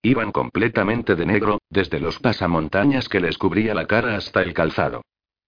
[0.00, 5.02] Iban completamente de negro, desde los pasamontañas que les cubría la cara hasta el calzado.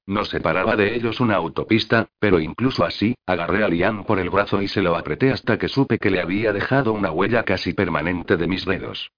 [0.04, 4.62] Nos separaba de ellos una autopista, pero incluso así, agarré a Liam por el brazo
[4.62, 8.36] y se lo apreté hasta que supe que le había dejado una huella casi permanente
[8.36, 9.10] de mis dedos.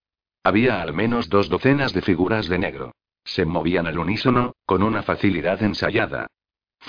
[0.44, 2.92] Había al menos dos docenas de figuras de negro.
[3.24, 6.26] Se movían al unísono, con una facilidad ensayada.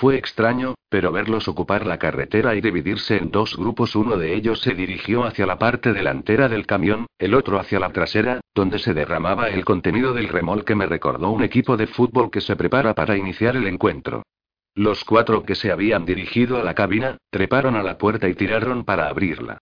[0.00, 4.62] Fue extraño, pero verlos ocupar la carretera y dividirse en dos grupos, uno de ellos
[4.62, 8.94] se dirigió hacia la parte delantera del camión, el otro hacia la trasera, donde se
[8.94, 13.14] derramaba el contenido del remolque me recordó un equipo de fútbol que se prepara para
[13.14, 14.22] iniciar el encuentro.
[14.74, 18.86] Los cuatro que se habían dirigido a la cabina, treparon a la puerta y tiraron
[18.86, 19.58] para abrirla.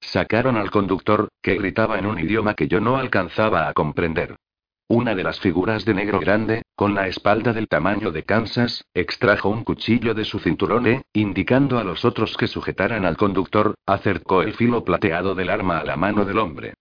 [0.00, 4.36] Sacaron al conductor, que gritaba en un idioma que yo no alcanzaba a comprender.
[4.86, 9.50] Una de las figuras de negro grande, con la espalda del tamaño de Kansas, extrajo
[9.50, 14.40] un cuchillo de su cinturón e, indicando a los otros que sujetaran al conductor, acercó
[14.40, 16.72] el filo plateado del arma a la mano del hombre.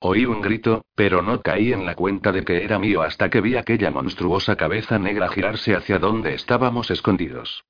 [0.00, 3.40] Oí un grito, pero no caí en la cuenta de que era mío hasta que
[3.40, 7.62] vi aquella monstruosa cabeza negra girarse hacia donde estábamos escondidos.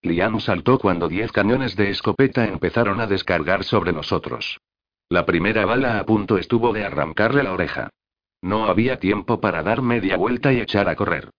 [0.00, 4.60] Liam saltó cuando diez cañones de escopeta empezaron a descargar sobre nosotros.
[5.08, 7.90] La primera bala a punto estuvo de arrancarle la oreja.
[8.42, 11.30] No había tiempo para dar media vuelta y echar a correr.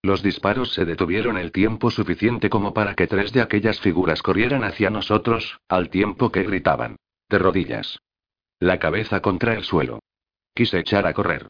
[0.00, 4.64] Los disparos se detuvieron el tiempo suficiente como para que tres de aquellas figuras corrieran
[4.64, 6.96] hacia nosotros, al tiempo que gritaban.
[7.28, 7.98] De rodillas.
[8.58, 10.00] La cabeza contra el suelo.
[10.54, 11.48] Quise echar a correr.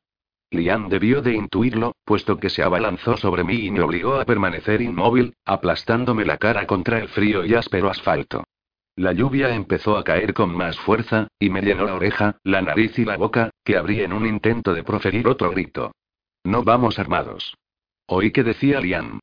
[0.50, 4.82] Lian debió de intuirlo, puesto que se abalanzó sobre mí y me obligó a permanecer
[4.82, 8.44] inmóvil, aplastándome la cara contra el frío y áspero asfalto.
[8.96, 12.98] La lluvia empezó a caer con más fuerza, y me llenó la oreja, la nariz
[12.98, 15.92] y la boca, que abrí en un intento de proferir otro grito.
[16.44, 17.56] No vamos armados.
[18.06, 19.20] Oí que decía Liam.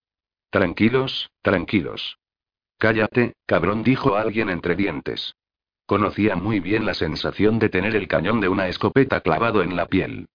[0.50, 2.18] Tranquilos, tranquilos.
[2.80, 5.36] Cállate, cabrón, dijo alguien entre dientes.
[5.86, 9.86] Conocía muy bien la sensación de tener el cañón de una escopeta clavado en la
[9.86, 10.28] piel.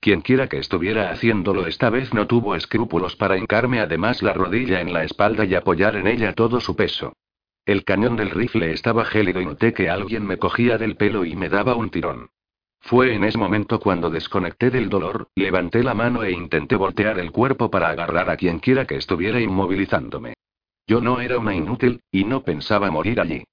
[0.00, 4.92] Quienquiera que estuviera haciéndolo esta vez no tuvo escrúpulos para hincarme además la rodilla en
[4.92, 7.12] la espalda y apoyar en ella todo su peso.
[7.64, 11.36] El cañón del rifle estaba gélido y noté que alguien me cogía del pelo y
[11.36, 12.30] me daba un tirón.
[12.80, 17.30] Fue en ese momento cuando desconecté del dolor, levanté la mano e intenté voltear el
[17.30, 20.34] cuerpo para agarrar a quien quiera que estuviera inmovilizándome.
[20.86, 23.44] Yo no era una inútil, y no pensaba morir allí.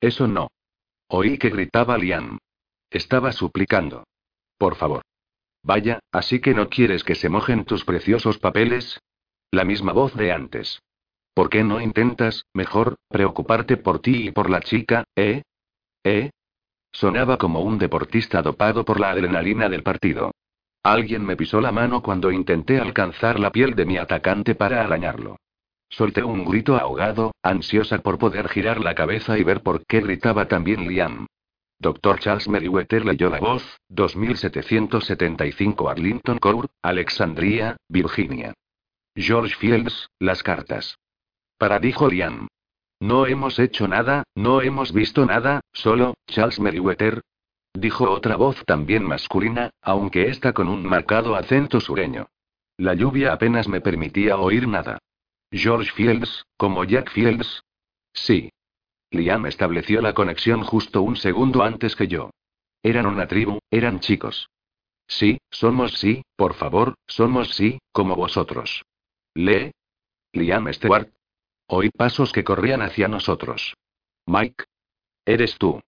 [0.00, 0.48] Eso no.
[1.08, 2.38] Oí que gritaba Liam.
[2.90, 4.04] Estaba suplicando.
[4.58, 5.02] Por favor.
[5.62, 9.00] Vaya, así que no quieres que se mojen tus preciosos papeles.
[9.50, 10.80] La misma voz de antes.
[11.34, 15.42] ¿Por qué no intentas, mejor, preocuparte por ti y por la chica, eh?
[16.04, 16.30] ¿Eh?
[16.92, 20.30] Sonaba como un deportista dopado por la adrenalina del partido.
[20.84, 25.36] Alguien me pisó la mano cuando intenté alcanzar la piel de mi atacante para arañarlo.
[25.88, 30.46] Solté un grito ahogado, ansiosa por poder girar la cabeza y ver por qué gritaba
[30.46, 31.26] también Liam.
[31.80, 32.20] Dr.
[32.20, 38.54] Charles Meriwether leyó la voz, 2775 Arlington Court, Alexandria, Virginia.
[39.16, 40.96] George Fields, las cartas.
[41.58, 42.48] Para dijo Liam.
[43.00, 47.22] No hemos hecho nada, no hemos visto nada, solo, Charles Meriwether.
[47.72, 52.28] Dijo otra voz también masculina, aunque esta con un marcado acento sureño.
[52.76, 54.98] La lluvia apenas me permitía oír nada.
[55.50, 57.62] George Fields, como Jack Fields.
[58.12, 58.50] Sí.
[59.10, 62.30] Liam estableció la conexión justo un segundo antes que yo.
[62.82, 64.48] Eran una tribu, eran chicos.
[65.06, 68.84] Sí, somos sí, por favor, somos sí, como vosotros.
[69.34, 69.72] Lee.
[70.32, 71.10] Liam Stewart.
[71.66, 73.74] Oí pasos que corrían hacia nosotros.
[74.26, 74.64] Mike.
[75.24, 75.80] Eres tú.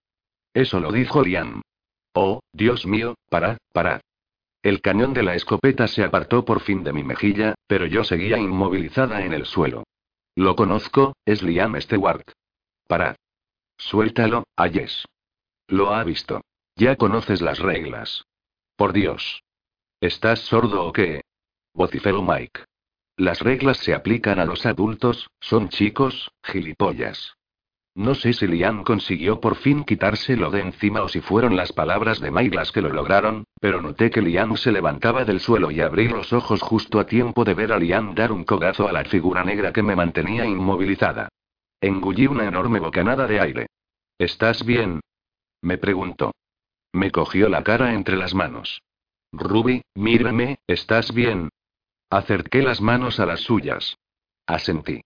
[0.55, 1.63] Eso lo dijo Liam.
[2.15, 4.01] Oh, Dios mío, parad, parad.
[4.63, 8.39] El cañón de la escopeta se apartó por fin de mi mejilla, pero yo seguía
[8.39, 9.85] inmovilizada en el suelo.
[10.35, 12.33] Lo conozco, es Liam Stewart.
[12.89, 13.17] Parad.
[13.77, 15.05] Suéltalo, Ayes.
[15.69, 16.41] Lo ha visto.
[16.75, 18.25] Ya conoces las reglas.
[18.77, 19.43] Por Dios.
[20.01, 21.23] ¿Estás sordo o qué?
[21.73, 22.65] vociferó Mike.
[23.17, 27.37] Las reglas se aplican a los adultos, son chicos, gilipollas.
[27.95, 32.21] No sé si Liam consiguió por fin quitárselo de encima o si fueron las palabras
[32.21, 35.81] de Mike las que lo lograron, pero noté que Liam se levantaba del suelo y
[35.81, 39.03] abrí los ojos justo a tiempo de ver a Liam dar un cogazo a la
[39.05, 41.31] figura negra que me mantenía inmovilizada.
[41.81, 43.67] Engullí una enorme bocanada de aire.
[44.19, 45.01] ¿Estás bien?
[45.63, 46.33] Me preguntó.
[46.93, 48.83] Me cogió la cara entre las manos.
[49.33, 51.49] Ruby, mírame, ¿estás bien?
[52.11, 53.97] Acerqué las manos a las suyas.
[54.47, 55.01] Asentí.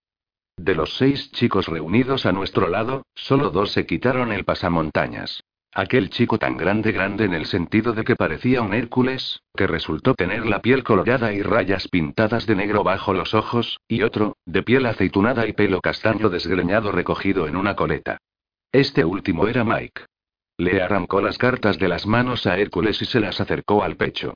[0.59, 5.43] De los seis chicos reunidos a nuestro lado, solo dos se quitaron el pasamontañas.
[5.73, 10.15] Aquel chico tan grande grande en el sentido de que parecía un Hércules, que resultó
[10.15, 14.63] tener la piel colorada y rayas pintadas de negro bajo los ojos, y otro, de
[14.63, 18.19] piel aceitunada y pelo castaño desgreñado recogido en una coleta.
[18.73, 20.03] Este último era Mike.
[20.59, 24.35] Le arrancó las cartas de las manos a Hércules y se las acercó al pecho.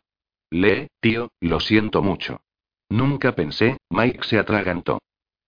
[0.51, 2.41] Lee, tío, lo siento mucho.
[2.89, 5.01] Nunca pensé, Mike se atragantó.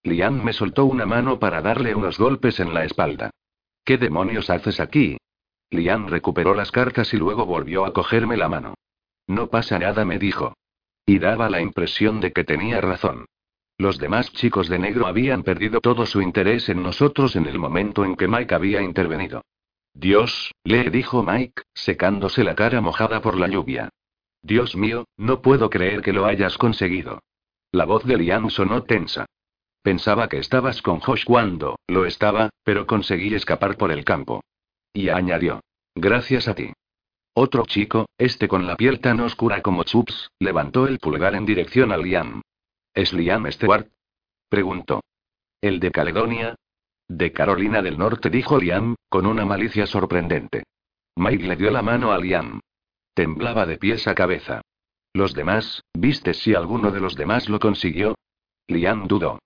[0.03, 3.31] Liam me soltó una mano para darle unos golpes en la espalda.
[3.85, 5.17] ¿Qué demonios haces aquí?
[5.71, 8.75] Liam recuperó las cartas y luego volvió a cogerme la mano.
[9.27, 10.55] No pasa nada, me dijo.
[11.05, 13.27] Y daba la impresión de que tenía razón.
[13.79, 18.05] Los demás chicos de negro habían perdido todo su interés en nosotros en el momento
[18.05, 19.43] en que Mike había intervenido.
[19.93, 23.91] Dios, le dijo Mike, secándose la cara mojada por la lluvia.
[24.47, 27.21] Dios mío, no puedo creer que lo hayas conseguido.
[27.73, 29.27] La voz de Liam sonó tensa.
[29.83, 34.45] Pensaba que estabas con Josh cuando, lo estaba, pero conseguí escapar por el campo.
[34.93, 35.63] Y añadió.
[35.97, 36.73] Gracias a ti.
[37.35, 41.91] Otro chico, este con la piel tan oscura como Chups, levantó el pulgar en dirección
[41.91, 42.41] a Liam.
[42.95, 43.89] ¿Es Liam Stewart?
[44.49, 45.03] Preguntó.
[45.61, 46.55] ¿El de Caledonia?
[47.09, 50.63] De Carolina del Norte, dijo Liam, con una malicia sorprendente.
[51.17, 52.61] Mike le dio la mano a Liam.
[53.17, 54.61] Temblaba de pies a cabeza.
[55.15, 55.83] ¿Los demás?
[55.95, 58.15] ¿Viste si alguno de los demás lo consiguió?
[58.69, 59.39] Liam dudó.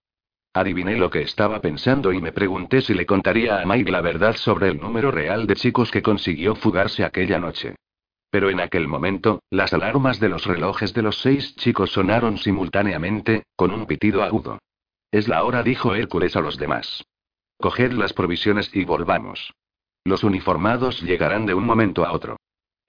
[0.52, 4.34] Adiviné lo que estaba pensando y me pregunté si le contaría a Mike la verdad
[4.34, 7.76] sobre el número real de chicos que consiguió fugarse aquella noche.
[8.28, 13.44] Pero en aquel momento, las alarmas de los relojes de los seis chicos sonaron simultáneamente,
[13.54, 14.58] con un pitido agudo.
[15.12, 17.04] Es la hora, dijo Hércules a los demás.
[17.58, 19.52] Coged las provisiones y volvamos.
[20.02, 22.36] Los uniformados llegarán de un momento a otro.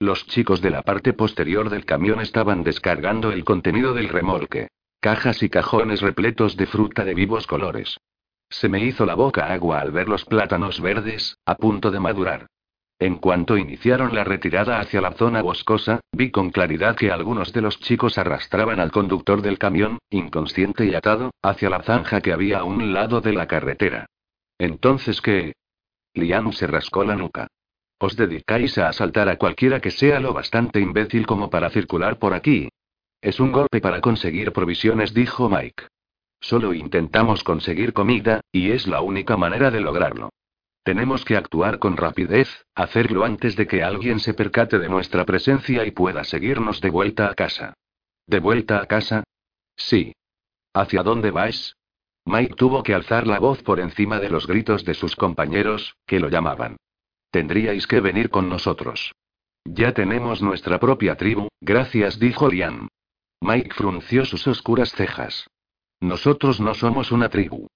[0.01, 4.69] Los chicos de la parte posterior del camión estaban descargando el contenido del remolque.
[4.99, 7.99] Cajas y cajones repletos de fruta de vivos colores.
[8.49, 12.47] Se me hizo la boca agua al ver los plátanos verdes, a punto de madurar.
[12.97, 17.61] En cuanto iniciaron la retirada hacia la zona boscosa, vi con claridad que algunos de
[17.61, 22.61] los chicos arrastraban al conductor del camión, inconsciente y atado, hacia la zanja que había
[22.61, 24.07] a un lado de la carretera.
[24.57, 25.53] Entonces, ¿qué?
[26.15, 27.49] Liam se rascó la nuca.
[28.01, 32.33] ¿Os dedicáis a asaltar a cualquiera que sea lo bastante imbécil como para circular por
[32.33, 32.67] aquí?
[33.21, 35.83] Es un golpe para conseguir provisiones, dijo Mike.
[36.39, 40.31] Solo intentamos conseguir comida, y es la única manera de lograrlo.
[40.83, 45.85] Tenemos que actuar con rapidez, hacerlo antes de que alguien se percate de nuestra presencia
[45.85, 47.75] y pueda seguirnos de vuelta a casa.
[48.25, 49.23] ¿De vuelta a casa?
[49.75, 50.15] Sí.
[50.73, 51.75] ¿Hacia dónde vais?
[52.25, 56.19] Mike tuvo que alzar la voz por encima de los gritos de sus compañeros, que
[56.19, 56.77] lo llamaban.
[57.31, 59.13] Tendríais que venir con nosotros.
[59.63, 62.89] Ya tenemos nuestra propia tribu, gracias, dijo Liam.
[63.41, 65.47] Mike frunció sus oscuras cejas.
[66.01, 67.67] Nosotros no somos una tribu.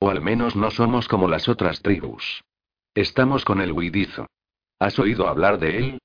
[0.00, 2.42] O al menos no somos como las otras tribus.
[2.94, 4.26] Estamos con el Huidizo.
[4.78, 5.98] ¿Has oído hablar de él?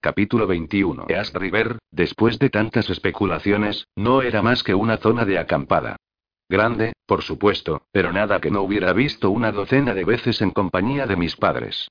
[0.00, 1.06] Capítulo 21.
[1.08, 5.96] East River, después de tantas especulaciones, no era más que una zona de acampada.
[6.48, 11.06] Grande, por supuesto, pero nada que no hubiera visto una docena de veces en compañía
[11.06, 11.88] de mis padres.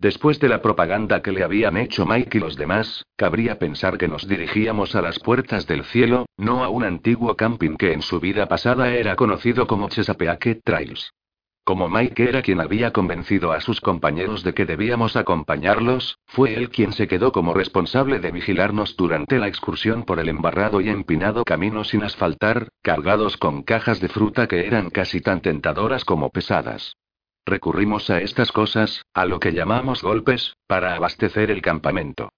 [0.00, 4.06] Después de la propaganda que le habían hecho Mike y los demás, cabría pensar que
[4.06, 8.20] nos dirigíamos a las puertas del cielo, no a un antiguo camping que en su
[8.20, 11.12] vida pasada era conocido como Chesapeake Trails.
[11.64, 16.70] Como Mike era quien había convencido a sus compañeros de que debíamos acompañarlos, fue él
[16.70, 21.44] quien se quedó como responsable de vigilarnos durante la excursión por el embarrado y empinado
[21.44, 26.94] camino sin asfaltar, cargados con cajas de fruta que eran casi tan tentadoras como pesadas.
[27.48, 32.28] Recurrimos a estas cosas, a lo que llamamos golpes, para abastecer el campamento.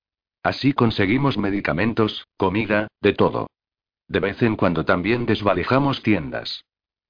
[0.40, 3.48] Así conseguimos medicamentos, comida, de todo.
[4.06, 6.64] De vez en cuando también desvalijamos tiendas.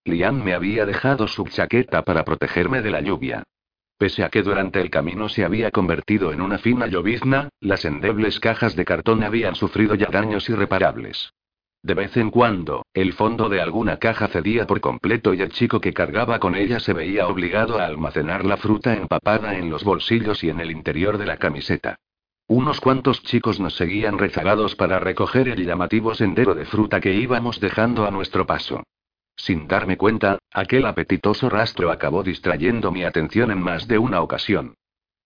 [0.06, 3.42] Lian me había dejado su chaqueta para protegerme de la lluvia.
[3.98, 8.40] Pese a que durante el camino se había convertido en una fina llovizna, las endebles
[8.40, 11.34] cajas de cartón habían sufrido ya daños irreparables.
[11.82, 15.80] De vez en cuando, el fondo de alguna caja cedía por completo y el chico
[15.80, 20.44] que cargaba con ella se veía obligado a almacenar la fruta empapada en los bolsillos
[20.44, 21.96] y en el interior de la camiseta.
[22.46, 27.60] Unos cuantos chicos nos seguían rezagados para recoger el llamativo sendero de fruta que íbamos
[27.60, 28.82] dejando a nuestro paso.
[29.36, 34.74] Sin darme cuenta, aquel apetitoso rastro acabó distrayendo mi atención en más de una ocasión.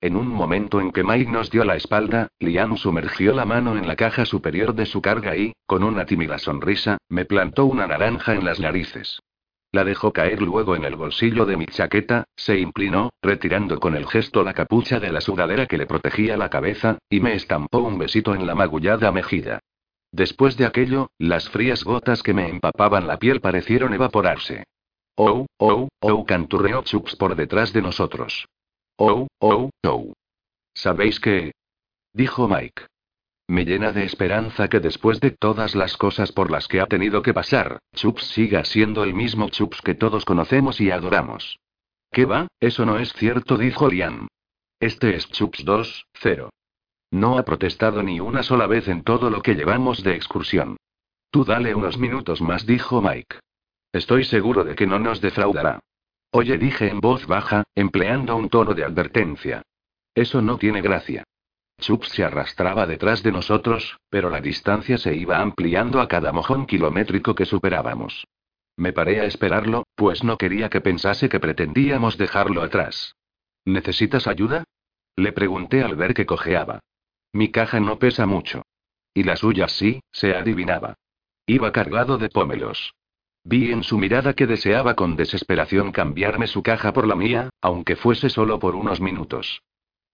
[0.04, 3.88] En un momento en que Mike nos dio la espalda, Liam sumergió la mano en
[3.88, 8.34] la caja superior de su carga y, con una tímida sonrisa, me plantó una naranja
[8.34, 9.22] en las narices.
[9.72, 14.06] La dejó caer luego en el bolsillo de mi chaqueta, se inclinó, retirando con el
[14.06, 17.96] gesto la capucha de la sudadera que le protegía la cabeza, y me estampó un
[17.96, 19.60] besito en la magullada mejilla.
[20.12, 24.64] Después de aquello, las frías gotas que me empapaban la piel parecieron evaporarse.
[25.16, 28.44] Oh, oh, oh, canturreó Chups por detrás de nosotros.
[28.96, 30.12] Oh, oh, oh.
[30.72, 31.52] ¿Sabéis qué?
[32.12, 32.86] Dijo Mike.
[33.48, 37.22] Me llena de esperanza que después de todas las cosas por las que ha tenido
[37.22, 41.58] que pasar, Chups siga siendo el mismo Chups que todos conocemos y adoramos.
[42.10, 42.46] ¿Qué va?
[42.60, 44.28] Eso no es cierto, dijo Liam.
[44.78, 46.50] Este es Chups 2.0.
[47.10, 50.76] No ha protestado ni una sola vez en todo lo que llevamos de excursión.
[51.30, 53.40] Tú dale unos minutos más, dijo Mike.
[53.92, 55.80] Estoy seguro de que no nos defraudará.
[56.36, 59.62] Oye, dije en voz baja, empleando un tono de advertencia.
[60.16, 61.22] Eso no tiene gracia.
[61.78, 66.66] Chups se arrastraba detrás de nosotros, pero la distancia se iba ampliando a cada mojón
[66.66, 68.26] kilométrico que superábamos.
[68.76, 73.14] Me paré a esperarlo, pues no quería que pensase que pretendíamos dejarlo atrás.
[73.64, 74.64] ¿Necesitas ayuda?
[75.14, 76.80] Le pregunté al ver que cojeaba.
[77.32, 78.62] Mi caja no pesa mucho.
[79.14, 80.96] Y la suya sí, se adivinaba.
[81.46, 82.92] Iba cargado de pómelos.
[83.44, 87.94] Vi en su mirada que deseaba con desesperación cambiarme su caja por la mía, aunque
[87.94, 89.60] fuese solo por unos minutos.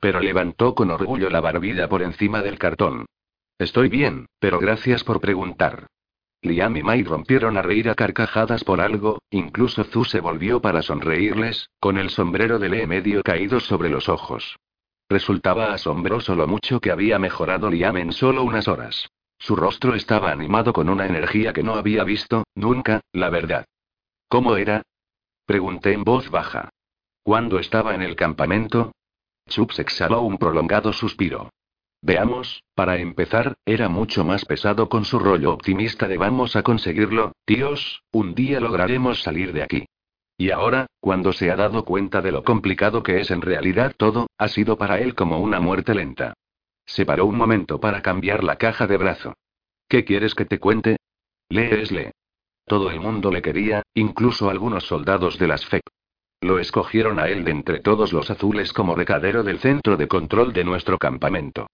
[0.00, 3.06] Pero levantó con orgullo la barbilla por encima del cartón.
[3.58, 5.86] Estoy bien, pero gracias por preguntar.
[6.42, 10.82] Liam y Mai rompieron a reír a carcajadas por algo, incluso Zu se volvió para
[10.82, 14.56] sonreírles, con el sombrero de Lee medio caído sobre los ojos.
[15.08, 19.08] Resultaba asombroso lo mucho que había mejorado Liam en solo unas horas.
[19.40, 23.64] Su rostro estaba animado con una energía que no había visto, nunca, la verdad.
[24.28, 24.82] ¿Cómo era?
[25.46, 26.68] Pregunté en voz baja.
[27.22, 28.92] ¿Cuándo estaba en el campamento?
[29.48, 31.48] Chups exhaló un prolongado suspiro.
[32.02, 37.32] Veamos, para empezar, era mucho más pesado con su rollo optimista de vamos a conseguirlo,
[37.46, 39.86] tíos, un día lograremos salir de aquí.
[40.36, 44.26] Y ahora, cuando se ha dado cuenta de lo complicado que es en realidad todo,
[44.38, 46.34] ha sido para él como una muerte lenta.
[46.90, 49.34] Se paró un momento para cambiar la caja de brazo.
[49.88, 50.96] ¿Qué quieres que te cuente?
[51.48, 52.10] Leesle.
[52.66, 55.82] Todo el mundo le quería, incluso algunos soldados de las FEC.
[56.40, 60.52] Lo escogieron a él de entre todos los azules como recadero del centro de control
[60.52, 61.68] de nuestro campamento.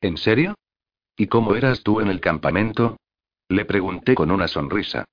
[0.00, 0.54] ¿En serio?
[1.18, 2.96] ¿Y cómo eras tú en el campamento?
[3.48, 5.04] Le pregunté con una sonrisa.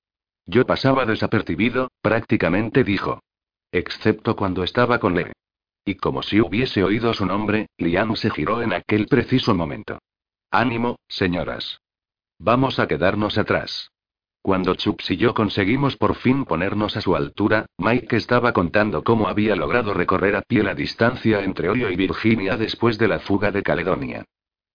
[0.46, 3.20] Yo pasaba desapercibido, prácticamente dijo.
[3.72, 5.32] Excepto cuando estaba con Lee.
[5.90, 9.98] Y como si hubiese oído su nombre, Liam se giró en aquel preciso momento.
[10.52, 11.80] Ánimo, señoras.
[12.38, 13.90] Vamos a quedarnos atrás.
[14.40, 19.26] Cuando Chups y yo conseguimos por fin ponernos a su altura, Mike estaba contando cómo
[19.26, 23.50] había logrado recorrer a pie la distancia entre Orio y Virginia después de la fuga
[23.50, 24.24] de Caledonia.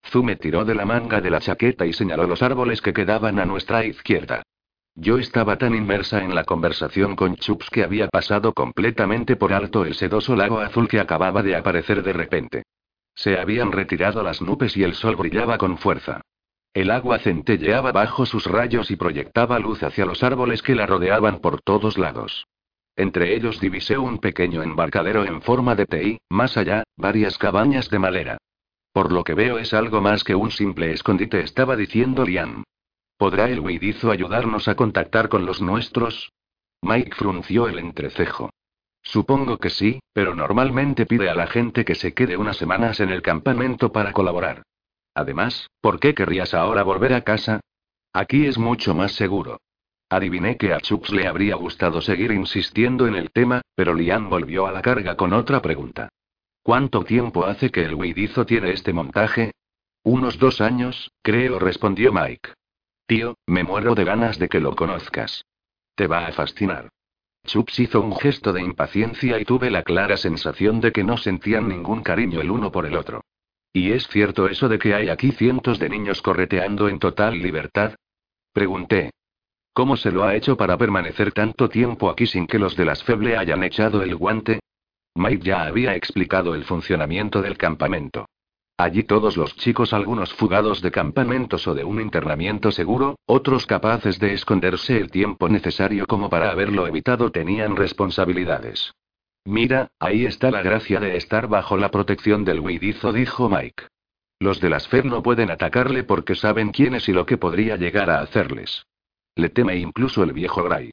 [0.03, 3.39] Zu me tiró de la manga de la chaqueta y señaló los árboles que quedaban
[3.39, 4.43] a nuestra izquierda.
[4.95, 9.83] Yo estaba tan inmersa en la conversación con Chups que había pasado completamente por alto
[9.83, 12.63] el sedoso lago azul que acababa de aparecer de repente.
[13.13, 16.21] Se habían retirado las nubes y el sol brillaba con fuerza.
[16.73, 21.39] El agua centelleaba bajo sus rayos y proyectaba luz hacia los árboles que la rodeaban
[21.39, 22.47] por todos lados.
[22.95, 27.99] Entre ellos divisé un pequeño embarcadero en forma de TI, más allá, varias cabañas de
[27.99, 28.37] madera.
[28.93, 32.63] Por lo que veo es algo más que un simple escondite, estaba diciendo Liam.
[33.17, 36.33] ¿Podrá el huidizo ayudarnos a contactar con los nuestros?
[36.81, 38.49] Mike frunció el entrecejo.
[39.01, 43.09] Supongo que sí, pero normalmente pide a la gente que se quede unas semanas en
[43.09, 44.63] el campamento para colaborar.
[45.13, 47.61] Además, ¿por qué querrías ahora volver a casa?
[48.11, 49.61] Aquí es mucho más seguro.
[50.09, 54.67] Adiviné que a Chups le habría gustado seguir insistiendo en el tema, pero Liam volvió
[54.67, 56.09] a la carga con otra pregunta.
[56.63, 59.51] ¿Cuánto tiempo hace que el huidizo tiene este montaje?
[60.03, 62.49] Unos dos años, creo, respondió Mike.
[63.07, 65.45] Tío, me muero de ganas de que lo conozcas.
[65.95, 66.89] Te va a fascinar.
[67.45, 71.67] Chups hizo un gesto de impaciencia y tuve la clara sensación de que no sentían
[71.69, 73.21] ningún cariño el uno por el otro.
[73.71, 77.93] ¿Y es cierto eso de que hay aquí cientos de niños correteando en total libertad?
[78.51, 79.11] Pregunté.
[79.73, 83.03] ¿Cómo se lo ha hecho para permanecer tanto tiempo aquí sin que los de las
[83.03, 84.61] Feble hayan echado el guante?
[85.13, 88.25] Mike ya había explicado el funcionamiento del campamento.
[88.77, 94.19] Allí todos los chicos, algunos fugados de campamentos o de un internamiento seguro, otros capaces
[94.19, 98.93] de esconderse el tiempo necesario como para haberlo evitado, tenían responsabilidades.
[99.45, 103.87] Mira, ahí está la gracia de estar bajo la protección del huidizo, dijo Mike.
[104.39, 107.77] Los de las FED no pueden atacarle porque saben quién es y lo que podría
[107.77, 108.85] llegar a hacerles.
[109.35, 110.91] Le teme incluso el viejo Gray.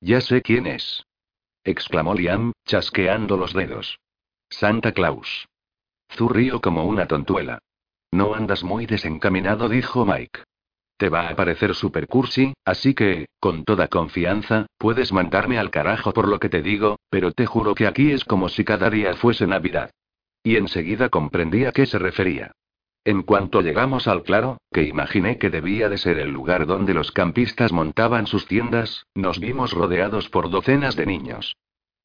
[0.00, 1.04] Ya sé quién es.
[1.64, 3.98] exclamó Liam, chasqueando los dedos.
[4.50, 5.46] Santa Claus.
[6.16, 7.58] Zurrió como una tontuela.
[8.10, 10.40] No andas muy desencaminado, dijo Mike.
[10.98, 16.12] Te va a parecer super cursi, así que, con toda confianza, puedes mandarme al carajo
[16.12, 19.14] por lo que te digo, pero te juro que aquí es como si cada día
[19.14, 19.90] fuese Navidad.
[20.44, 22.52] Y enseguida comprendí a qué se refería.
[23.04, 27.10] En cuanto llegamos al claro, que imaginé que debía de ser el lugar donde los
[27.10, 31.56] campistas montaban sus tiendas, nos vimos rodeados por docenas de niños.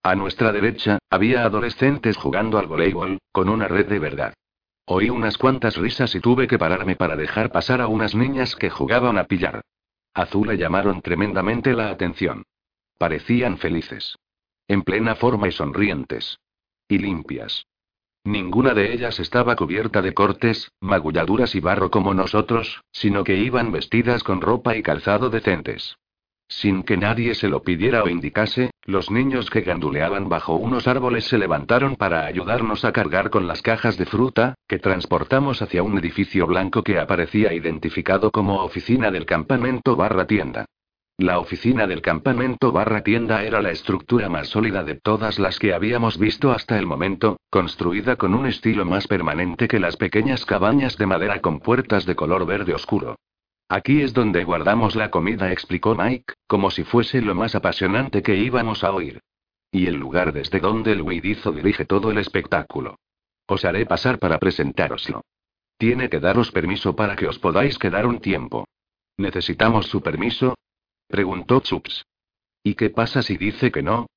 [0.07, 4.33] A nuestra derecha, había adolescentes jugando al voleibol, con una red de verdad.
[4.85, 8.69] Oí unas cuantas risas y tuve que pararme para dejar pasar a unas niñas que
[8.69, 9.59] jugaban a pillar.
[10.13, 12.45] Azul le llamaron tremendamente la atención.
[12.97, 14.15] Parecían felices.
[14.69, 16.39] En plena forma y sonrientes.
[16.87, 17.65] Y limpias.
[18.23, 23.73] Ninguna de ellas estaba cubierta de cortes, magulladuras y barro como nosotros, sino que iban
[23.73, 25.97] vestidas con ropa y calzado decentes.
[26.49, 31.25] Sin que nadie se lo pidiera o indicase, los niños que ganduleaban bajo unos árboles
[31.25, 35.97] se levantaron para ayudarnos a cargar con las cajas de fruta, que transportamos hacia un
[35.97, 40.65] edificio blanco que aparecía identificado como oficina del campamento barra tienda.
[41.19, 45.73] La oficina del campamento barra tienda era la estructura más sólida de todas las que
[45.73, 50.95] habíamos visto hasta el momento, construida con un estilo más permanente que las pequeñas cabañas
[50.97, 53.15] de madera con puertas de color verde oscuro.
[53.69, 58.37] Aquí es donde guardamos la comida, explicó Mike, como si fuese lo más apasionante que
[58.37, 59.19] íbamos a oír.
[59.71, 62.97] Y el lugar desde donde el huidizo dirige todo el espectáculo.
[63.45, 65.21] Os haré pasar para presentároslo.
[65.77, 68.67] Tiene que daros permiso para que os podáis quedar un tiempo.
[69.17, 70.55] ¿Necesitamos su permiso?
[71.07, 72.05] preguntó Chups.
[72.63, 74.07] ¿Y qué pasa si dice que no?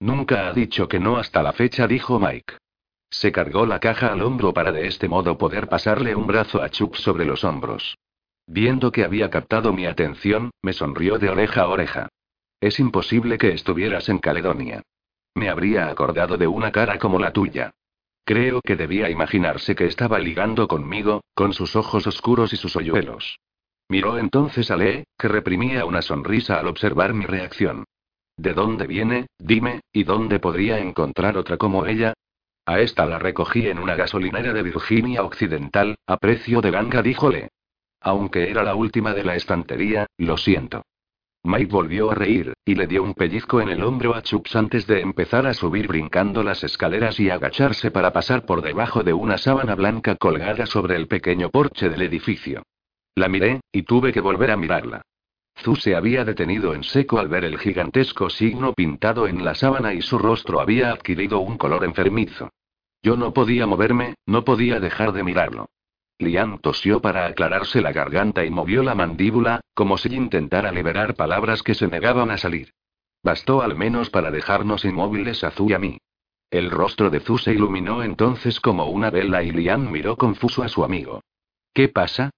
[0.00, 2.54] Nunca ha dicho que no hasta la fecha, dijo Mike.
[3.10, 6.68] Se cargó la caja al hombro para de este modo poder pasarle un brazo a
[6.68, 7.96] Chups sobre los hombros.
[8.50, 12.08] Viendo que había captado mi atención, me sonrió de oreja a oreja.
[12.60, 14.82] Es imposible que estuvieras en Caledonia.
[15.34, 17.72] Me habría acordado de una cara como la tuya.
[18.24, 23.38] Creo que debía imaginarse que estaba ligando conmigo, con sus ojos oscuros y sus hoyuelos.
[23.90, 27.84] Miró entonces a Lee, que reprimía una sonrisa al observar mi reacción.
[28.38, 32.14] ¿De dónde viene, dime, y dónde podría encontrar otra como ella?
[32.64, 37.50] A esta la recogí en una gasolinera de Virginia Occidental, a precio de ganga, díjole.
[38.00, 40.84] Aunque era la última de la estantería, lo siento.
[41.44, 44.86] Mike volvió a reír, y le dio un pellizco en el hombro a Chups antes
[44.86, 49.38] de empezar a subir brincando las escaleras y agacharse para pasar por debajo de una
[49.38, 52.64] sábana blanca colgada sobre el pequeño porche del edificio.
[53.14, 55.02] La miré, y tuve que volver a mirarla.
[55.56, 59.92] Zu se había detenido en seco al ver el gigantesco signo pintado en la sábana
[59.94, 62.50] y su rostro había adquirido un color enfermizo.
[63.02, 65.68] Yo no podía moverme, no podía dejar de mirarlo.
[66.18, 71.62] Liam tosió para aclararse la garganta y movió la mandíbula, como si intentara liberar palabras
[71.62, 72.72] que se negaban a salir.
[73.22, 75.98] Bastó al menos para dejarnos inmóviles a Zu y a mí.
[76.50, 80.68] El rostro de Zu se iluminó entonces como una vela y Liam miró confuso a
[80.68, 81.22] su amigo.
[81.72, 82.30] ¿Qué pasa?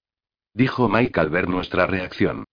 [0.52, 2.44] dijo Mike al ver nuestra reacción.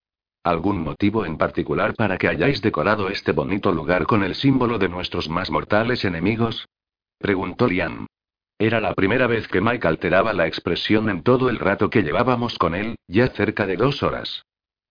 [0.44, 4.88] ¿Algún motivo en particular para que hayáis decorado este bonito lugar con el símbolo de
[4.88, 6.68] nuestros más mortales enemigos?
[7.18, 8.07] preguntó Liam.
[8.60, 12.58] Era la primera vez que Mike alteraba la expresión en todo el rato que llevábamos
[12.58, 14.46] con él, ya cerca de dos horas.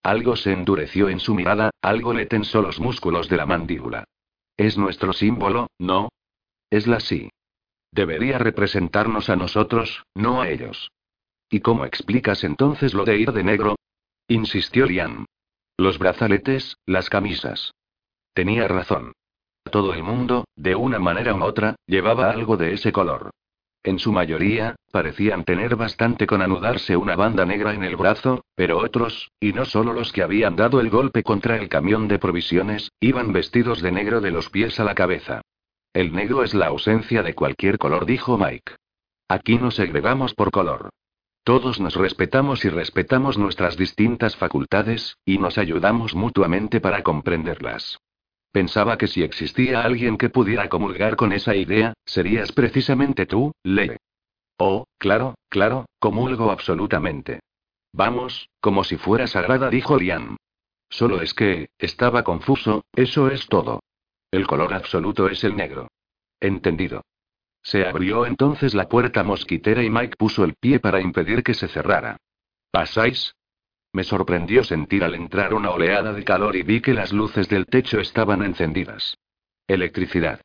[0.05, 4.05] Algo se endureció en su mirada, algo le tensó los músculos de la mandíbula.
[4.57, 6.11] Es nuestro símbolo, ¿no?
[6.71, 7.31] Es la sí.
[7.91, 10.93] Debería representarnos a nosotros, no a ellos.
[11.51, 13.77] ¿Y cómo explicas entonces lo de ir de negro?
[14.29, 15.27] insistió Liam.
[15.77, 17.73] Los brazaletes, las camisas.
[18.33, 19.13] Tenía razón.
[19.71, 23.31] Todo el mundo, de una manera u otra, llevaba algo de ese color.
[23.87, 28.79] En su mayoría, parecían tener bastante con anudarse una banda negra en el brazo, pero
[28.79, 32.91] otros, y no solo los que habían dado el golpe contra el camión de provisiones,
[32.99, 35.43] iban vestidos de negro de los pies a la cabeza.
[35.93, 38.73] El negro es la ausencia de cualquier color, dijo Mike.
[39.29, 40.91] Aquí no segregamos por color.
[41.45, 48.01] Todos nos respetamos y respetamos nuestras distintas facultades, y nos ayudamos mutuamente para comprenderlas.
[48.57, 53.99] Pensaba que si existía alguien que pudiera comulgar con esa idea, serías precisamente tú, Lee.
[54.57, 57.41] Oh, claro, claro, comulgo absolutamente.
[57.93, 60.39] Vamos, como si fuera sagrada, dijo Liam.
[60.89, 63.81] Solo es que, estaba confuso, eso es todo.
[64.31, 65.89] El color absoluto es el negro.
[66.41, 67.03] Entendido.
[67.63, 71.69] Se abrió entonces la puerta mosquitera y Mike puso el pie para impedir que se
[71.69, 72.17] cerrara.
[72.71, 73.35] ¿Pasáis?
[73.97, 77.65] Me sorprendió sentir al entrar una oleada de calor y vi que las luces del
[77.65, 79.17] techo estaban encendidas.
[79.67, 80.43] Electricidad.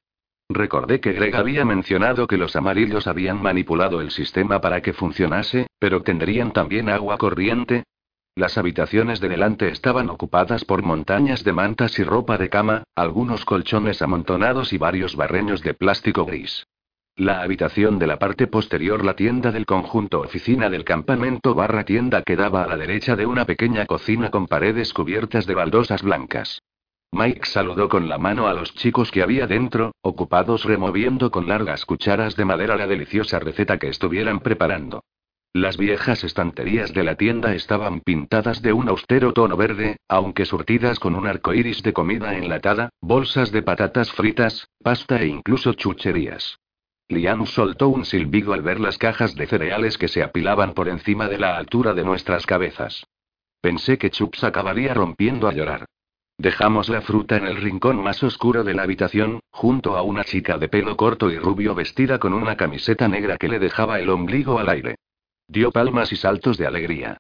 [0.47, 5.67] Recordé que Greg había mencionado que los amarillos habían manipulado el sistema para que funcionase,
[5.79, 7.83] pero ¿tendrían también agua corriente?
[8.35, 13.43] Las habitaciones de delante estaban ocupadas por montañas de mantas y ropa de cama, algunos
[13.43, 16.65] colchones amontonados y varios barreños de plástico gris.
[17.21, 22.23] La habitación de la parte posterior, la tienda del conjunto oficina del campamento barra tienda
[22.23, 26.63] quedaba a la derecha de una pequeña cocina con paredes cubiertas de baldosas blancas.
[27.11, 31.85] Mike saludó con la mano a los chicos que había dentro, ocupados removiendo con largas
[31.85, 35.03] cucharas de madera la deliciosa receta que estuvieran preparando.
[35.53, 40.99] Las viejas estanterías de la tienda estaban pintadas de un austero tono verde, aunque surtidas
[40.99, 46.57] con un arco iris de comida enlatada, bolsas de patatas fritas, pasta e incluso chucherías.
[47.11, 51.27] Liam soltó un silbido al ver las cajas de cereales que se apilaban por encima
[51.27, 53.05] de la altura de nuestras cabezas.
[53.59, 55.85] Pensé que Chups acabaría rompiendo a llorar.
[56.37, 60.57] Dejamos la fruta en el rincón más oscuro de la habitación, junto a una chica
[60.57, 64.57] de pelo corto y rubio vestida con una camiseta negra que le dejaba el ombligo
[64.57, 64.95] al aire.
[65.47, 67.17] Dio palmas y saltos de alegría.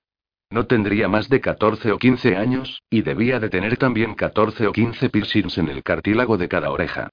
[0.49, 4.71] No tendría más de 14 o 15 años, y debía de tener también 14 o
[4.71, 7.09] 15 piercings en el cartílago de cada oreja.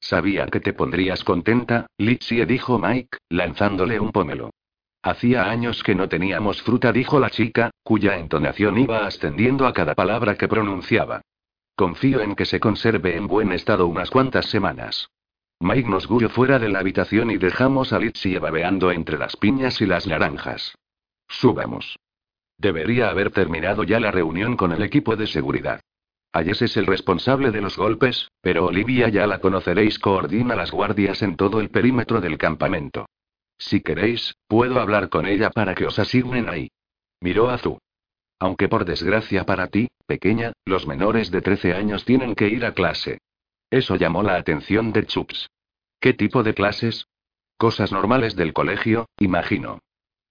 [0.00, 4.50] Sabía que te pondrías contenta, Litsie dijo Mike, lanzándole un pomelo.
[5.02, 9.94] Hacía años que no teníamos fruta, dijo la chica, cuya entonación iba ascendiendo a cada
[9.94, 11.22] palabra que pronunciaba.
[11.74, 15.08] Confío en que se conserve en buen estado unas cuantas semanas.
[15.60, 19.80] Mike nos guió fuera de la habitación y dejamos a Litsie babeando entre las piñas
[19.80, 20.74] y las naranjas.
[21.28, 21.98] Subamos.
[22.58, 25.80] Debería haber terminado ya la reunión con el equipo de seguridad.
[26.32, 31.22] Ayes es el responsable de los golpes, pero Olivia ya la conoceréis, coordina las guardias
[31.22, 33.06] en todo el perímetro del campamento.
[33.58, 36.70] Si queréis, puedo hablar con ella para que os asignen ahí.
[37.20, 37.78] Miró a Zu.
[38.38, 42.74] Aunque por desgracia para ti, pequeña, los menores de 13 años tienen que ir a
[42.74, 43.18] clase.
[43.68, 45.50] Eso llamó la atención de Chups.
[46.00, 47.06] ¿Qué tipo de clases?
[47.58, 49.80] Cosas normales del colegio, imagino.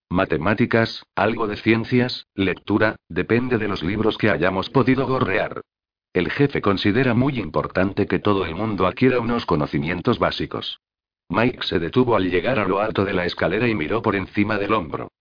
[0.10, 5.62] Matemáticas, algo de ciencias, lectura, depende de los libros que hayamos podido gorrear.
[6.14, 10.82] El jefe considera muy importante que todo el mundo adquiera unos conocimientos básicos.
[11.30, 14.58] Mike se detuvo al llegar a lo alto de la escalera y miró por encima
[14.58, 15.12] del hombro.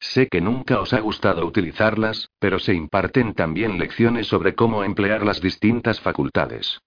[0.00, 5.24] Sé que nunca os ha gustado utilizarlas, pero se imparten también lecciones sobre cómo emplear
[5.24, 6.80] las distintas facultades.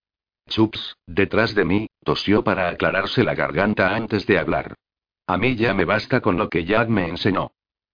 [0.50, 4.76] Chups, detrás de mí, tosió para aclararse la garganta antes de hablar.
[5.28, 7.52] A mí ya me basta con lo que Jack me enseñó.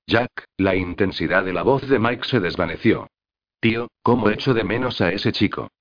[0.07, 3.09] Jack, la intensidad de la voz de Mike se desvaneció.
[3.59, 5.71] Tío, ¿cómo echo de menos a ese chico?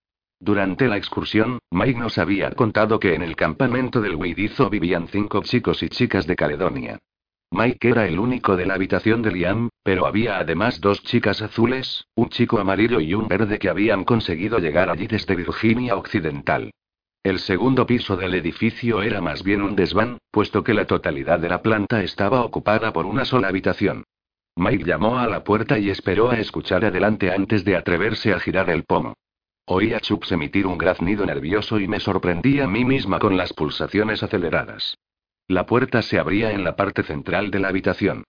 [0.41, 5.43] Durante la excursión, Mike nos había contado que en el campamento del Weidizo vivían cinco
[5.43, 6.99] chicos y chicas de Caledonia.
[7.51, 12.07] Mike era el único de la habitación de Liam, pero había además dos chicas azules,
[12.15, 16.71] un chico amarillo y un verde que habían conseguido llegar allí desde Virginia Occidental.
[17.23, 21.51] El segundo piso del edificio era más bien un desván, puesto que la totalidad de
[21.51, 24.05] la planta estaba ocupada por una sola habitación.
[24.59, 28.71] Mike llamó a la puerta y esperó a escuchar adelante antes de atreverse a girar
[28.71, 29.15] el pomo.
[29.67, 33.53] Oí a Chups emitir un graznido nervioso y me sorprendí a mí misma con las
[33.53, 34.97] pulsaciones aceleradas.
[35.47, 38.25] La puerta se abría en la parte central de la habitación.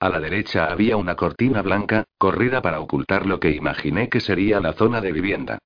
[0.00, 4.60] A la derecha había una cortina blanca, corrida para ocultar lo que imaginé que sería
[4.60, 5.58] la zona de vivienda.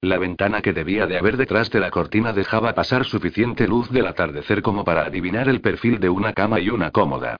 [0.00, 4.06] La ventana que debía de haber detrás de la cortina dejaba pasar suficiente luz del
[4.06, 7.36] atardecer como para adivinar el perfil de una cama y una cómoda.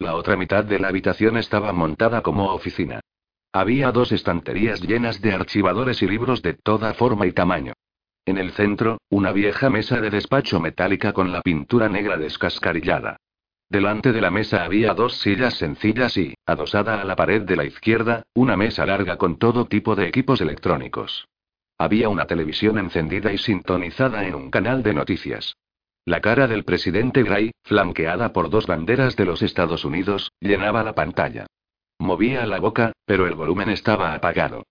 [0.00, 3.00] La otra mitad de la habitación estaba montada como oficina.
[3.52, 7.74] Había dos estanterías llenas de archivadores y libros de toda forma y tamaño.
[8.24, 13.18] En el centro, una vieja mesa de despacho metálica con la pintura negra descascarillada.
[13.68, 17.66] Delante de la mesa había dos sillas sencillas y, adosada a la pared de la
[17.66, 21.28] izquierda, una mesa larga con todo tipo de equipos electrónicos.
[21.76, 25.56] Había una televisión encendida y sintonizada en un canal de noticias.
[26.04, 30.94] La cara del presidente Gray, flanqueada por dos banderas de los Estados Unidos, llenaba la
[30.94, 31.46] pantalla.
[31.98, 34.64] Movía la boca, pero el volumen estaba apagado.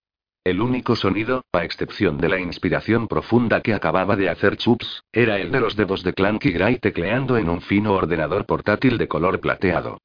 [0.43, 5.37] El único sonido, a excepción de la inspiración profunda que acababa de hacer Chups, era
[5.37, 9.39] el de los dedos de Clanky Gray tecleando en un fino ordenador portátil de color
[9.39, 9.99] plateado.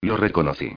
[0.00, 0.74] Lo reconocí.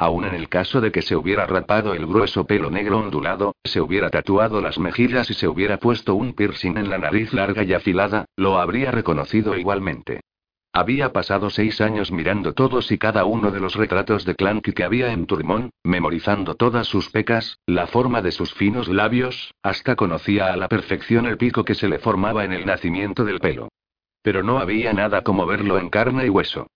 [0.00, 3.82] Aún en el caso de que se hubiera rapado el grueso pelo negro ondulado, se
[3.82, 7.74] hubiera tatuado las mejillas y se hubiera puesto un piercing en la nariz larga y
[7.74, 10.22] afilada, lo habría reconocido igualmente.
[10.72, 14.84] Había pasado seis años mirando todos y cada uno de los retratos de Clanky que
[14.84, 20.50] había en Turmón, memorizando todas sus pecas, la forma de sus finos labios, hasta conocía
[20.50, 23.68] a la perfección el pico que se le formaba en el nacimiento del pelo.
[24.22, 26.68] Pero no había nada como verlo en carne y hueso.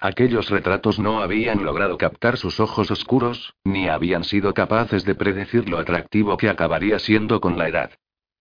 [0.00, 5.68] Aquellos retratos no habían logrado captar sus ojos oscuros, ni habían sido capaces de predecir
[5.68, 7.90] lo atractivo que acabaría siendo con la edad.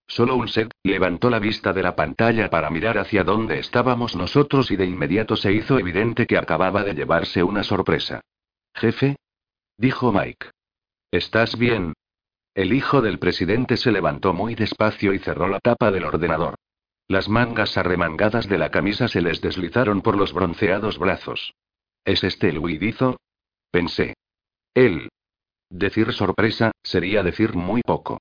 [0.05, 4.69] Solo un set levantó la vista de la pantalla para mirar hacia dónde estábamos nosotros
[4.69, 8.21] y de inmediato se hizo evidente que acababa de llevarse una sorpresa.
[8.75, 9.15] Jefe,
[9.77, 10.51] dijo Mike.
[11.11, 11.93] ¿Estás bien?
[12.53, 16.55] El hijo del presidente se levantó muy despacio y cerró la tapa del ordenador.
[17.09, 21.53] Las mangas arremangadas de la camisa se les deslizaron por los bronceados brazos.
[22.03, 23.17] ¿Es este el huidizo?
[23.71, 24.15] Pensé.
[24.73, 25.09] Él.
[25.69, 28.19] Decir sorpresa, sería decir muy poco.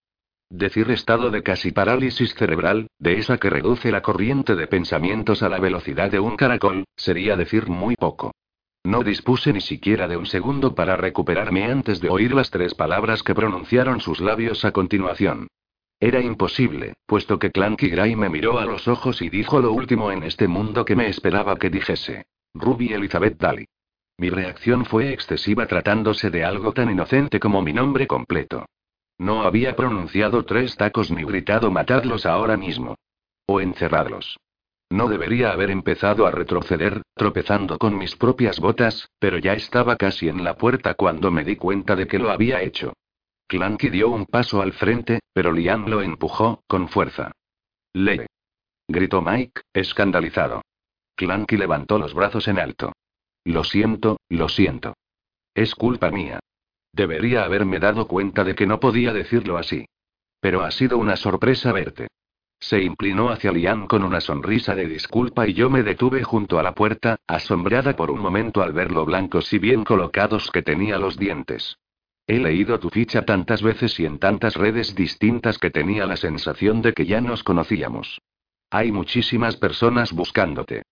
[0.51, 5.49] Decir estado de casi parálisis cerebral, de esa que reduce la corriente de pensamientos a
[5.49, 8.31] la velocidad de un caracol, sería decir muy poco.
[8.85, 13.25] No dispuse ni siquiera de un segundo para recuperarme antes de oír las tres palabras
[13.25, 15.49] que pronunciaron sus labios a continuación.
[15.99, 20.13] Era imposible, puesto que Clanky Gray me miró a los ojos y dijo lo último
[20.13, 22.27] en este mundo que me esperaba que dijese.
[22.53, 23.67] Ruby Elizabeth Daly.
[24.19, 28.67] Mi reacción fue excesiva tratándose de algo tan inocente como mi nombre completo.
[29.19, 32.97] No había pronunciado tres tacos ni gritado matadlos ahora mismo.
[33.47, 34.39] O encerradlos.
[34.91, 40.29] No debería haber empezado a retroceder, tropezando con mis propias botas, pero ya estaba casi
[40.29, 42.93] en la puerta cuando me di cuenta de que lo había hecho.
[43.49, 47.33] Clanky dio un paso al frente, pero Liam lo empujó, con fuerza.
[47.93, 48.27] Le.
[48.89, 50.63] Gritó Mike, escandalizado.
[51.15, 52.93] Clanky levantó los brazos en alto.
[53.45, 54.95] Lo siento, lo siento.
[55.55, 56.41] Es culpa mía.
[56.93, 59.87] Debería haberme dado cuenta de que no podía decirlo así.
[60.41, 62.09] Pero ha sido una sorpresa verte.
[62.59, 66.63] Se inclinó hacia Liam con una sonrisa de disculpa y yo me detuve junto a
[66.63, 70.99] la puerta, asombrada por un momento al ver lo blancos y bien colocados que tenía
[70.99, 71.79] los dientes.
[72.29, 76.83] He leído tu ficha tantas veces y en tantas redes distintas que tenía la sensación
[76.83, 78.21] de que ya nos conocíamos.
[78.71, 80.83] Hay muchísimas personas buscándote.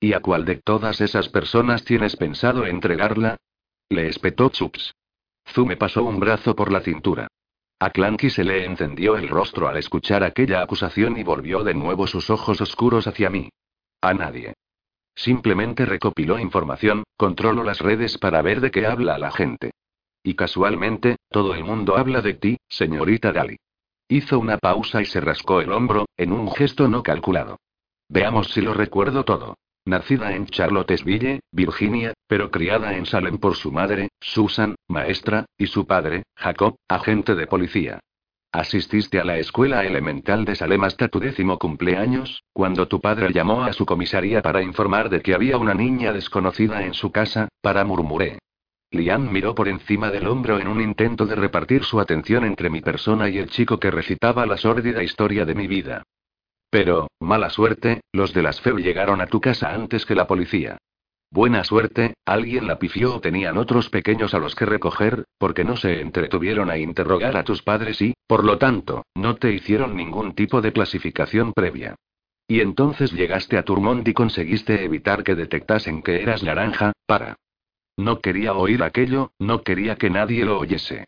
[0.00, 3.38] ¿Y a cuál de todas esas personas tienes pensado entregarla?
[3.88, 4.94] Le espetó Chups.
[5.46, 7.28] Zu me pasó un brazo por la cintura.
[7.78, 12.06] A Clanky se le encendió el rostro al escuchar aquella acusación y volvió de nuevo
[12.06, 13.48] sus ojos oscuros hacia mí.
[14.00, 14.54] A nadie.
[15.14, 19.72] Simplemente recopiló información, controlo las redes para ver de qué habla la gente.
[20.22, 23.58] Y casualmente, todo el mundo habla de ti, señorita Daly.
[24.08, 27.58] Hizo una pausa y se rascó el hombro, en un gesto no calculado.
[28.08, 29.56] Veamos si lo recuerdo todo.
[29.84, 35.86] Nacida en Charlottesville, Virginia, pero criada en Salem por su madre, Susan, maestra, y su
[35.86, 38.00] padre, Jacob, agente de policía.
[38.52, 43.64] Asististe a la escuela elemental de Salem hasta tu décimo cumpleaños, cuando tu padre llamó
[43.64, 47.84] a su comisaría para informar de que había una niña desconocida en su casa, para
[47.84, 48.38] murmuré.
[48.92, 52.82] Liam miró por encima del hombro en un intento de repartir su atención entre mi
[52.82, 56.02] persona y el chico que recitaba la sórdida historia de mi vida.
[56.70, 60.78] Pero, mala suerte, los de las FEU llegaron a tu casa antes que la policía.
[61.30, 65.76] Buena suerte, alguien la pifió o tenían otros pequeños a los que recoger, porque no
[65.76, 70.34] se entretuvieron a interrogar a tus padres y, por lo tanto, no te hicieron ningún
[70.34, 71.94] tipo de clasificación previa.
[72.46, 77.36] Y entonces llegaste a Turmont y conseguiste evitar que detectasen que eras naranja, para.
[77.96, 81.06] No quería oír aquello, no quería que nadie lo oyese.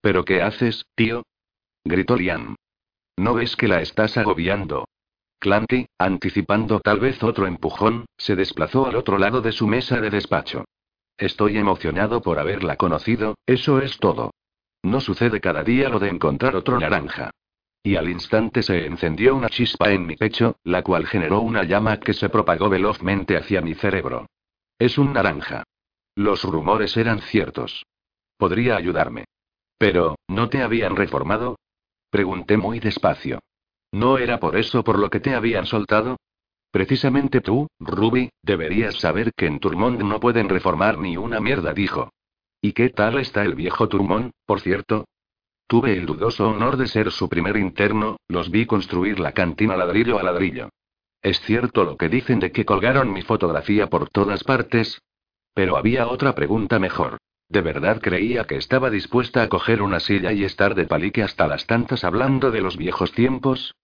[0.00, 1.22] ¿Pero qué haces, tío?
[1.84, 2.56] gritó Liam.
[3.16, 4.86] ¿No ves que la estás agobiando?
[5.38, 10.10] Clanky, anticipando tal vez otro empujón, se desplazó al otro lado de su mesa de
[10.10, 10.64] despacho.
[11.16, 14.32] Estoy emocionado por haberla conocido, eso es todo.
[14.82, 17.30] No sucede cada día lo de encontrar otro naranja.
[17.82, 22.00] Y al instante se encendió una chispa en mi pecho, la cual generó una llama
[22.00, 24.26] que se propagó velozmente hacia mi cerebro.
[24.78, 25.62] Es un naranja.
[26.16, 27.84] Los rumores eran ciertos.
[28.36, 29.24] Podría ayudarme.
[29.78, 31.56] Pero, ¿no te habían reformado?
[32.10, 33.40] Pregunté muy despacio.
[33.92, 36.16] ¿No era por eso por lo que te habían soltado?
[36.70, 42.10] Precisamente tú, Ruby, deberías saber que en Turmont no pueden reformar ni una mierda, dijo.
[42.60, 45.04] ¿Y qué tal está el viejo Turmont, por cierto?
[45.66, 50.18] Tuve el dudoso honor de ser su primer interno, los vi construir la cantina ladrillo
[50.18, 50.70] a ladrillo.
[51.22, 55.00] Es cierto lo que dicen de que colgaron mi fotografía por todas partes.
[55.54, 57.18] Pero había otra pregunta mejor.
[57.48, 61.46] ¿De verdad creía que estaba dispuesta a coger una silla y estar de palique hasta
[61.46, 63.74] las tantas hablando de los viejos tiempos?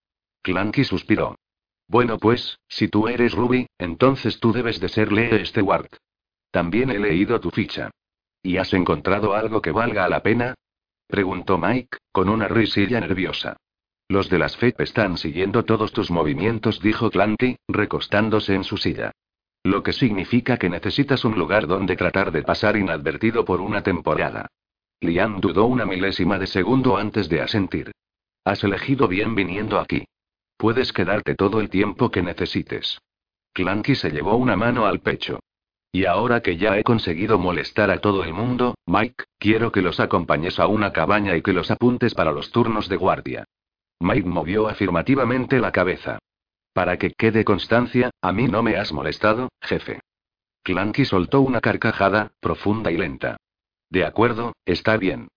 [0.42, 1.36] Clanky suspiró.
[1.86, 5.92] Bueno, pues, si tú eres Ruby, entonces tú debes de ser Lee Stewart.
[6.50, 7.90] También he leído tu ficha.
[8.42, 10.54] ¿Y has encontrado algo que valga la pena?
[11.06, 13.56] Preguntó Mike, con una risilla nerviosa.
[14.08, 19.12] Los de las FEP están siguiendo todos tus movimientos, dijo Clanky, recostándose en su silla.
[19.62, 24.46] Lo que significa que necesitas un lugar donde tratar de pasar inadvertido por una temporada.
[25.00, 27.92] Liam dudó una milésima de segundo antes de asentir.
[28.44, 30.04] Has elegido bien viniendo aquí.
[30.56, 32.98] Puedes quedarte todo el tiempo que necesites.
[33.52, 35.40] Clanky se llevó una mano al pecho.
[35.92, 40.00] Y ahora que ya he conseguido molestar a todo el mundo, Mike, quiero que los
[40.00, 43.44] acompañes a una cabaña y que los apuntes para los turnos de guardia.
[43.98, 46.18] Mike movió afirmativamente la cabeza.
[46.72, 50.00] Para que quede constancia, a mí no me has molestado, jefe.
[50.62, 53.36] Clanky soltó una carcajada, profunda y lenta.
[53.88, 55.28] De acuerdo, está bien.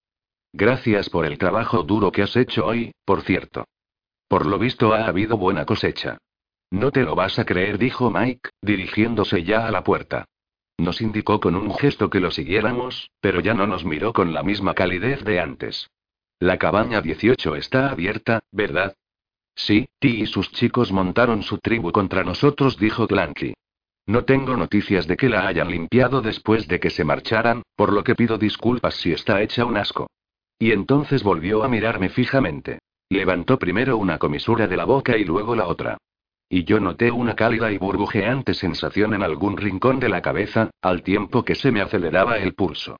[0.51, 3.65] Gracias por el trabajo duro que has hecho hoy, por cierto.
[4.27, 6.17] Por lo visto ha habido buena cosecha.
[6.69, 10.25] No te lo vas a creer, dijo Mike, dirigiéndose ya a la puerta.
[10.77, 14.43] Nos indicó con un gesto que lo siguiéramos, pero ya no nos miró con la
[14.43, 15.89] misma calidez de antes.
[16.39, 18.95] La cabaña 18 está abierta, ¿verdad?
[19.55, 23.53] Sí, Ti y sus chicos montaron su tribu contra nosotros, dijo Clanky.
[24.05, 28.03] No tengo noticias de que la hayan limpiado después de que se marcharan, por lo
[28.03, 30.07] que pido disculpas si está hecha un asco.
[30.59, 32.79] Y entonces volvió a mirarme fijamente.
[33.09, 35.97] Levantó primero una comisura de la boca y luego la otra.
[36.49, 41.01] Y yo noté una cálida y burbujeante sensación en algún rincón de la cabeza, al
[41.01, 42.97] tiempo que se me aceleraba el pulso.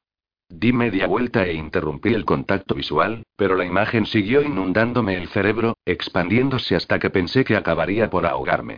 [0.49, 5.77] Di media vuelta e interrumpí el contacto visual, pero la imagen siguió inundándome el cerebro,
[5.85, 8.77] expandiéndose hasta que pensé que acabaría por ahogarme.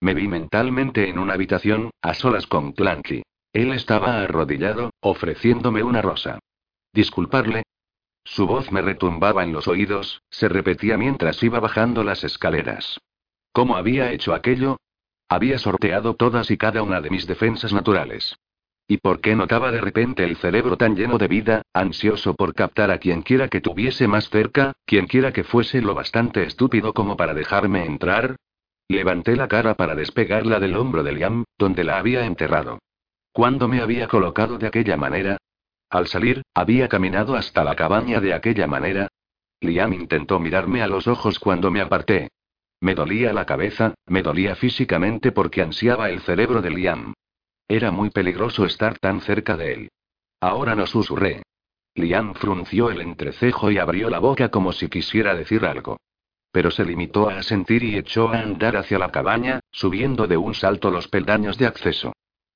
[0.00, 3.22] Me vi mentalmente en una habitación, a solas con Clanky.
[3.52, 6.40] Él estaba arrodillado, ofreciéndome una rosa.
[6.92, 7.62] Disculparle.
[8.24, 12.98] Su voz me retumbaba en los oídos, se repetía mientras iba bajando las escaleras.
[13.52, 14.78] ¿Cómo había hecho aquello?
[15.28, 18.36] Había sorteado todas y cada una de mis defensas naturales.
[18.86, 22.90] ¿Y por qué notaba de repente el cerebro tan lleno de vida, ansioso por captar
[22.90, 27.16] a quien quiera que tuviese más cerca, quien quiera que fuese lo bastante estúpido como
[27.16, 28.36] para dejarme entrar?
[28.88, 32.78] Levanté la cara para despegarla del hombro de Liam, donde la había enterrado.
[33.32, 35.38] ¿Cuándo me había colocado de aquella manera?
[35.88, 39.08] Al salir, había caminado hasta la cabaña de aquella manera.
[39.60, 42.28] Liam intentó mirarme a los ojos cuando me aparté.
[42.80, 47.14] Me dolía la cabeza, me dolía físicamente porque ansiaba el cerebro de Liam.
[47.68, 49.88] Era muy peligroso estar tan cerca de él.
[50.40, 51.42] Ahora no susurré.
[51.94, 55.96] Liam frunció el entrecejo y abrió la boca como si quisiera decir algo.
[56.52, 60.54] Pero se limitó a asentir y echó a andar hacia la cabaña, subiendo de un
[60.54, 62.12] salto los peldaños de acceso.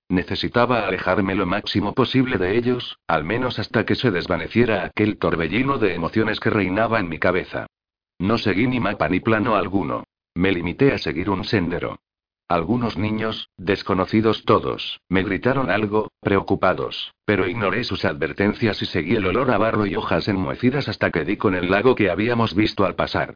[0.08, 5.78] Necesitaba alejarme lo máximo posible de ellos, al menos hasta que se desvaneciera aquel torbellino
[5.78, 7.66] de emociones que reinaba en mi cabeza.
[8.18, 10.04] No seguí ni mapa ni plano alguno.
[10.34, 11.98] Me limité a seguir un sendero.
[12.50, 19.26] Algunos niños, desconocidos todos, me gritaron algo, preocupados, pero ignoré sus advertencias y seguí el
[19.26, 22.86] olor a barro y hojas enmohecidas hasta que di con el lago que habíamos visto
[22.86, 23.34] al pasar.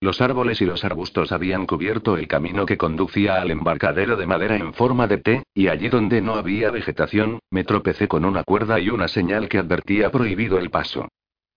[0.00, 4.54] Los árboles y los arbustos habían cubierto el camino que conducía al embarcadero de madera
[4.54, 8.78] en forma de T, y allí donde no había vegetación, me tropecé con una cuerda
[8.78, 11.08] y una señal que advertía prohibido el paso.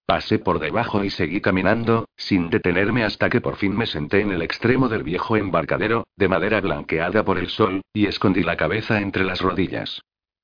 [0.05, 4.31] Pasé por debajo y seguí caminando, sin detenerme hasta que por fin me senté en
[4.31, 9.01] el extremo del viejo embarcadero, de madera blanqueada por el sol, y escondí la cabeza
[9.01, 10.01] entre las rodillas.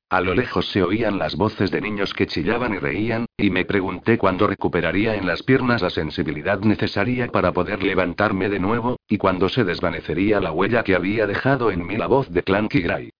[0.10, 3.64] A lo lejos se oían las voces de niños que chillaban y reían, y me
[3.64, 9.20] pregunté cuándo recuperaría en las piernas la sensibilidad necesaria para poder levantarme de nuevo, y
[9.20, 13.12] cuándo se desvanecería la huella que había dejado en mí la voz de Clanky Gray.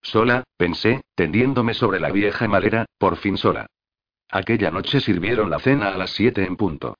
[0.00, 3.66] Sola, pensé, tendiéndome sobre la vieja madera, por fin sola.
[4.30, 6.96] Aquella noche sirvieron la cena a las siete en punto.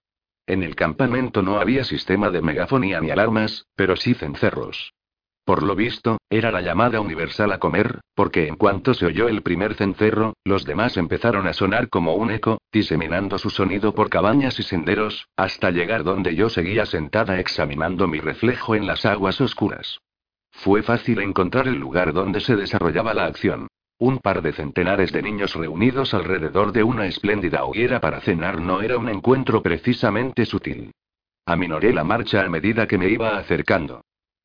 [0.47, 4.93] En el campamento no había sistema de megafonía ni alarmas, pero sí cencerros.
[5.45, 9.43] Por lo visto, era la llamada universal a comer, porque en cuanto se oyó el
[9.43, 14.59] primer cencerro, los demás empezaron a sonar como un eco, diseminando su sonido por cabañas
[14.59, 20.01] y senderos, hasta llegar donde yo seguía sentada examinando mi reflejo en las aguas oscuras.
[20.53, 23.69] Fue fácil encontrar el lugar donde se desarrollaba la acción.
[24.01, 28.81] Un par de centenares de niños reunidos alrededor de una espléndida hoguera para cenar no
[28.81, 30.93] era un encuentro precisamente sutil.
[31.45, 34.01] Aminoré la marcha a medida que me iba acercando.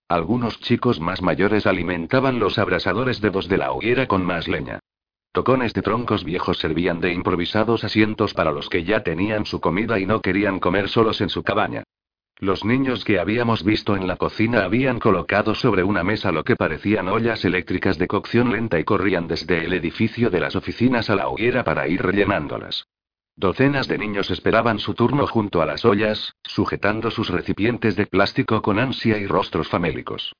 [0.09, 4.79] Algunos chicos más mayores alimentaban los abrasadores dedos de la hoguera con más leña.
[5.31, 9.97] Tocones de troncos viejos servían de improvisados asientos para los que ya tenían su comida
[9.99, 11.85] y no querían comer solos en su cabaña.
[12.39, 16.57] Los niños que habíamos visto en la cocina habían colocado sobre una mesa lo que
[16.57, 21.15] parecían ollas eléctricas de cocción lenta y corrían desde el edificio de las oficinas a
[21.15, 22.87] la hoguera para ir rellenándolas.
[23.37, 28.61] Docenas de niños esperaban su turno junto a las ollas, sujetando sus recipientes de plástico
[28.61, 30.33] con ansia y rostros famélicos.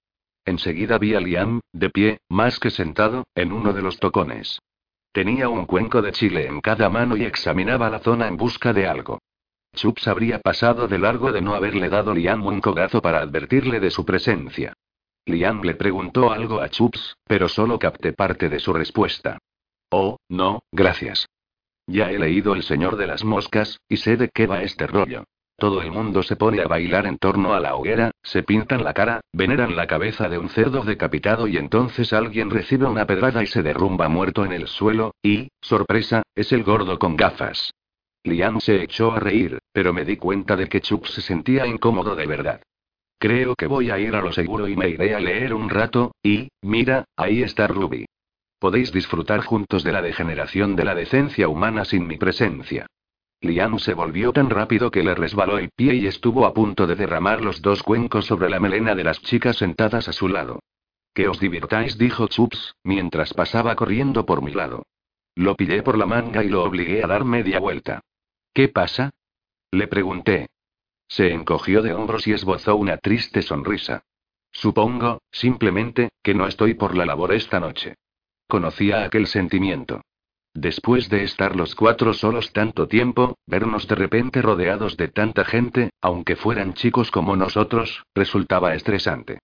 [0.43, 4.59] Enseguida vi a Liam, de pie, más que sentado, en uno de los tocones.
[5.13, 8.85] Tenía un cuenco de chile en cada mano y examinaba la zona en busca de
[8.85, 9.19] algo.
[9.75, 13.91] Chups habría pasado de largo de no haberle dado Liam un cogazo para advertirle de
[13.91, 14.73] su presencia.
[15.27, 19.37] Liam le preguntó algo a Chups, pero solo capté parte de su respuesta.
[19.91, 21.27] Oh, no, gracias.
[21.87, 25.25] Ya he leído El Señor de las Moscas, y sé de qué va este rollo.
[25.57, 28.93] Todo el mundo se pone a bailar en torno a la hoguera, se pintan la
[28.93, 33.47] cara, veneran la cabeza de un cerdo decapitado y entonces alguien recibe una pedrada y
[33.47, 37.71] se derrumba muerto en el suelo, y, sorpresa, es el gordo con gafas.
[38.25, 42.15] Liam se echó a reír, pero me di cuenta de que Chuck se sentía incómodo
[42.15, 42.61] de verdad.
[43.19, 46.11] Creo que voy a ir a lo seguro y me iré a leer un rato,
[46.23, 48.05] y, mira, ahí está Ruby.
[48.59, 52.87] Podéis disfrutar juntos de la degeneración de la decencia humana sin mi presencia.
[53.41, 56.95] Liam se volvió tan rápido que le resbaló el pie y estuvo a punto de
[56.95, 60.61] derramar los dos cuencos sobre la melena de las chicas sentadas a su lado.
[61.13, 64.83] Que os divirtáis, dijo Chups, mientras pasaba corriendo por mi lado.
[65.35, 68.01] Lo pillé por la manga y lo obligué a dar media vuelta.
[68.55, 69.11] ¿Qué pasa?
[69.69, 70.47] Le pregunté.
[71.09, 74.05] Se encogió de hombros y esbozó una triste sonrisa.
[74.53, 77.95] Supongo, simplemente, que no estoy por la labor esta noche.
[78.47, 79.99] Conocía aquel sentimiento.
[80.53, 85.89] Después de estar los cuatro solos tanto tiempo, vernos de repente rodeados de tanta gente,
[85.99, 89.39] aunque fueran chicos como nosotros, resultaba estresante.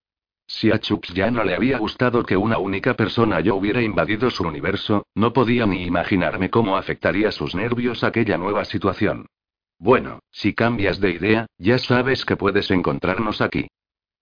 [0.53, 4.29] Si a Chups ya no le había gustado que una única persona yo hubiera invadido
[4.29, 9.27] su universo, no podía ni imaginarme cómo afectaría sus nervios aquella nueva situación.
[9.79, 13.69] Bueno, si cambias de idea, ya sabes que puedes encontrarnos aquí.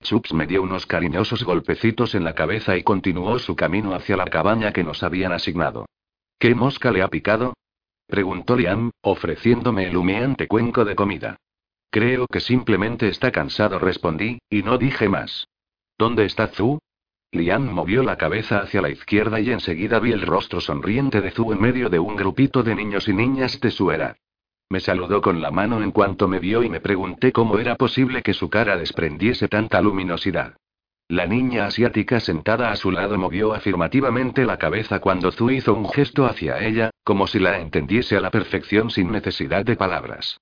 [0.04, 4.26] Chups me dio unos cariñosos golpecitos en la cabeza y continuó su camino hacia la
[4.26, 5.88] cabaña que nos habían asignado.
[6.38, 7.56] ¿Qué mosca le ha picado?
[8.06, 11.38] preguntó Liam, ofreciéndome el humeante cuenco de comida.
[11.90, 15.48] Creo que simplemente está cansado, respondí, y no dije más.
[16.00, 16.80] ¿Dónde está Zu?
[17.34, 21.52] Liam movió la cabeza hacia la izquierda y enseguida vi el rostro sonriente de Zu
[21.52, 24.16] en medio de un grupito de niños y niñas de su edad.
[24.70, 28.22] Me saludó con la mano en cuanto me vio y me pregunté cómo era posible
[28.22, 30.56] que su cara desprendiese tanta luminosidad.
[31.10, 35.90] La niña asiática sentada a su lado movió afirmativamente la cabeza cuando Zu hizo un
[35.90, 40.40] gesto hacia ella, como si la entendiese a la perfección sin necesidad de palabras.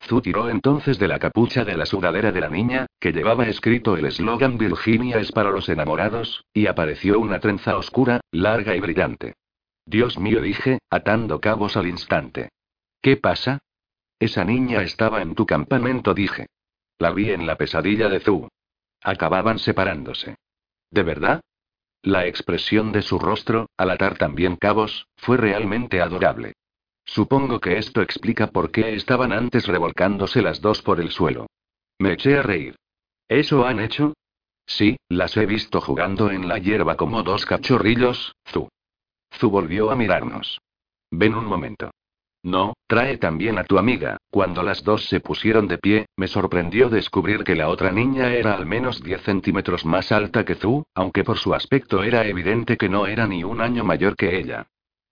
[0.00, 3.96] Zu tiró entonces de la capucha de la sudadera de la niña, que llevaba escrito
[3.96, 9.34] el eslogan Virginia es para los enamorados, y apareció una trenza oscura, larga y brillante.
[9.84, 12.50] Dios mío, dije, atando cabos al instante.
[13.00, 13.58] ¿Qué pasa?
[14.18, 16.46] Esa niña estaba en tu campamento, dije.
[16.98, 18.48] La vi en la pesadilla de Zu.
[19.02, 20.36] Acababan separándose.
[20.90, 21.40] ¿De verdad?
[22.02, 26.54] La expresión de su rostro, al atar también cabos, fue realmente adorable.
[27.08, 31.46] Supongo que esto explica por qué estaban antes revolcándose las dos por el suelo.
[31.98, 32.76] Me eché a reír.
[33.26, 34.12] ¿Eso han hecho?
[34.66, 38.68] Sí, las he visto jugando en la hierba como dos cachorrillos, Zu.
[39.32, 40.60] Zu volvió a mirarnos.
[41.10, 41.90] Ven un momento.
[42.42, 44.18] No, trae también a tu amiga.
[44.30, 48.54] Cuando las dos se pusieron de pie, me sorprendió descubrir que la otra niña era
[48.54, 52.90] al menos 10 centímetros más alta que Zu, aunque por su aspecto era evidente que
[52.90, 54.66] no era ni un año mayor que ella.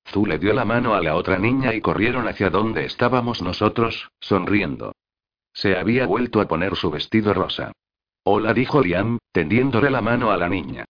[0.07, 4.11] Zu le dio la mano a la otra niña y corrieron hacia donde estábamos nosotros,
[4.21, 4.93] sonriendo.
[5.53, 7.73] Se había vuelto a poner su vestido rosa.
[8.25, 10.85] Hola, dijo Liam, tendiéndole la mano a la niña.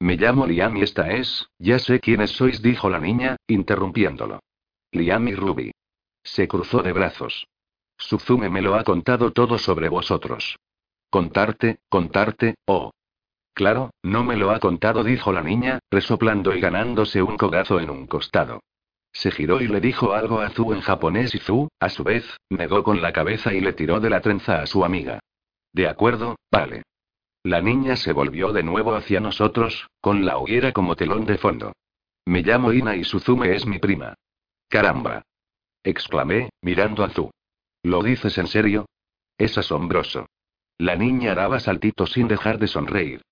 [0.00, 4.40] Me llamo Liam y esta es, ya sé quiénes sois, dijo la niña, interrumpiéndolo.
[4.92, 5.72] Liam y Ruby.
[6.22, 7.46] Se cruzó de brazos.
[7.96, 10.56] Suzume me lo ha contado todo sobre vosotros.
[11.10, 12.92] Contarte, contarte, oh.
[13.58, 17.90] Claro, no me lo ha contado, dijo la niña, resoplando y ganándose un cogazo en
[17.90, 18.60] un costado.
[19.12, 22.24] Se giró y le dijo algo a Zu en japonés y Zu, a su vez,
[22.50, 25.18] negó con la cabeza y le tiró de la trenza a su amiga.
[25.72, 26.84] De acuerdo, vale.
[27.42, 31.72] La niña se volvió de nuevo hacia nosotros, con la hoguera como telón de fondo.
[32.26, 34.14] Me llamo Ina y Suzume es mi prima.
[34.68, 35.24] Caramba
[35.82, 37.32] exclamé, mirando a Zu.
[37.82, 38.86] ¿Lo dices en serio?
[39.36, 40.26] Es asombroso.
[40.78, 43.22] La niña daba saltitos sin dejar de sonreír.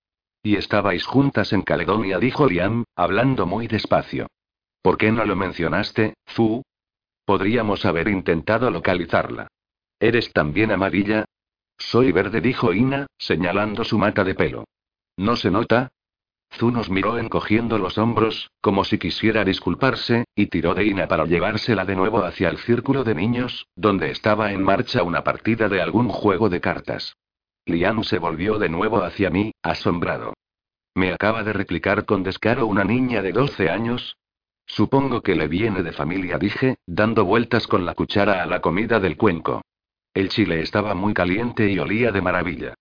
[0.47, 4.27] Y estabais juntas en Caledonia, dijo Liam, hablando muy despacio.
[4.81, 6.63] ¿Por qué no lo mencionaste, Zu?
[7.25, 9.49] Podríamos haber intentado localizarla.
[9.99, 11.25] ¿Eres también amarilla?
[11.77, 14.63] Soy verde, dijo Ina, señalando su mata de pelo.
[15.17, 15.89] ¿No se nota?
[16.49, 21.25] Zu nos miró encogiendo los hombros, como si quisiera disculparse, y tiró de Ina para
[21.25, 25.81] llevársela de nuevo hacia el círculo de niños, donde estaba en marcha una partida de
[25.81, 27.17] algún juego de cartas.
[27.67, 30.33] Liam se volvió de nuevo hacia mí, asombrado.
[30.95, 34.17] ¿Me acaba de replicar con descaro una niña de 12 años?
[34.65, 38.99] Supongo que le viene de familia, dije, dando vueltas con la cuchara a la comida
[38.99, 39.61] del cuenco.
[40.13, 42.73] El chile estaba muy caliente y olía de maravilla.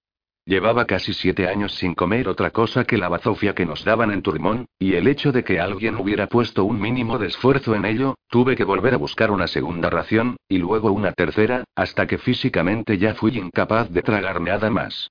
[0.48, 4.22] Llevaba casi siete años sin comer otra cosa que la bazofia que nos daban en
[4.22, 8.14] Turmón, y el hecho de que alguien hubiera puesto un mínimo de esfuerzo en ello,
[8.30, 12.96] tuve que volver a buscar una segunda ración, y luego una tercera, hasta que físicamente
[12.96, 15.10] ya fui incapaz de tragar nada más.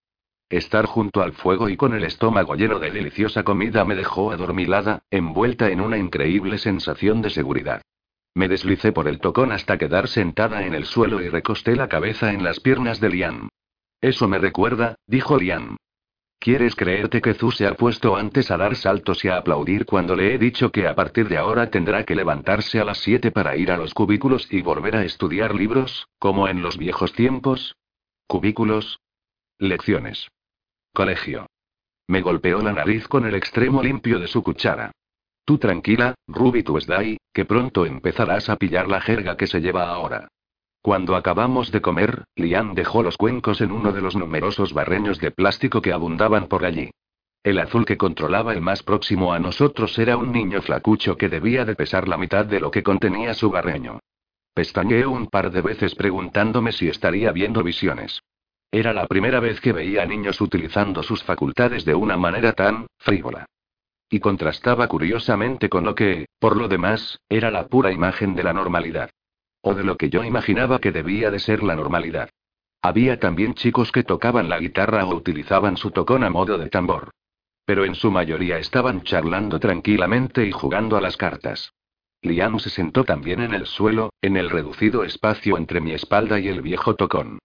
[0.49, 5.01] Estar junto al fuego y con el estómago lleno de deliciosa comida me dejó adormilada,
[5.11, 7.81] envuelta en una increíble sensación de seguridad.
[8.35, 12.31] Me deslicé por el tocón hasta quedar sentada en el suelo y recosté la cabeza
[12.31, 13.49] en las piernas de Lian.
[14.01, 15.77] Eso me recuerda, dijo Lian.
[16.39, 20.15] ¿Quieres creerte que Zu se ha puesto antes a dar saltos y a aplaudir cuando
[20.15, 23.55] le he dicho que a partir de ahora tendrá que levantarse a las 7 para
[23.55, 27.75] ir a los cubículos y volver a estudiar libros, como en los viejos tiempos?
[28.27, 28.99] ¿Cubículos?
[29.57, 30.27] Lecciones.
[30.93, 31.47] Colegio.
[32.07, 34.91] Me golpeó la nariz con el extremo limpio de su cuchara.
[35.45, 40.27] Tú tranquila, Ruby Tuesday, que pronto empezarás a pillar la jerga que se lleva ahora.
[40.85, 45.31] Cuando acabamos de comer, Lian dejó los cuencos en uno de los numerosos barreños de
[45.31, 46.91] plástico que abundaban por allí.
[47.41, 51.65] El azul que controlaba el más próximo a nosotros era un niño flacucho que debía
[51.65, 53.99] de pesar la mitad de lo que contenía su barreño.
[54.53, 58.21] Pestañeé un par de veces preguntándome si estaría viendo visiones.
[58.69, 62.85] Era la primera vez que veía a niños utilizando sus facultades de una manera tan
[62.99, 63.47] frívola.
[64.07, 68.53] Y contrastaba curiosamente con lo que, por lo demás, era la pura imagen de la
[68.53, 69.09] normalidad.
[69.67, 72.29] O de lo que yo imaginaba que debía de ser la normalidad.
[72.83, 77.09] Había también chicos que tocaban la guitarra o utilizaban su tocón a modo de tambor.
[77.65, 81.73] Pero en su mayoría estaban charlando tranquilamente y jugando a las cartas.
[82.21, 86.47] Liam se sentó también en el suelo, en el reducido espacio entre mi espalda y
[86.47, 87.39] el viejo tocón.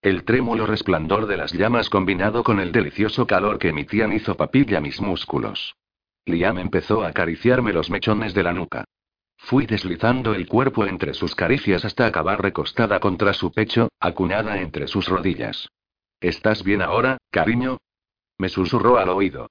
[0.00, 4.80] El trémulo resplandor de las llamas combinado con el delicioso calor que emitían hizo papilla
[4.80, 5.76] mis músculos.
[6.24, 8.86] Liam empezó a acariciarme los mechones de la nuca.
[9.46, 14.88] Fui deslizando el cuerpo entre sus caricias hasta acabar recostada contra su pecho, acuñada entre
[14.88, 15.68] sus rodillas.
[16.20, 17.78] ¿Estás bien ahora, cariño?
[18.38, 19.48] Me susurró al oído.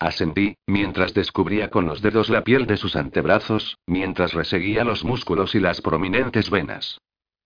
[0.00, 5.54] Asentí, mientras descubría con los dedos la piel de sus antebrazos, mientras reseguía los músculos
[5.54, 6.98] y las prominentes venas.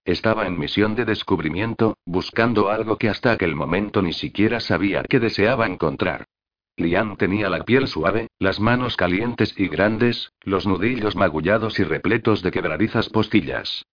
[0.06, 5.20] Estaba en misión de descubrimiento, buscando algo que hasta aquel momento ni siquiera sabía que
[5.20, 6.24] deseaba encontrar.
[6.80, 12.42] Lian tenía la piel suave, las manos calientes y grandes, los nudillos magullados y repletos
[12.42, 13.84] de quebradizas postillas.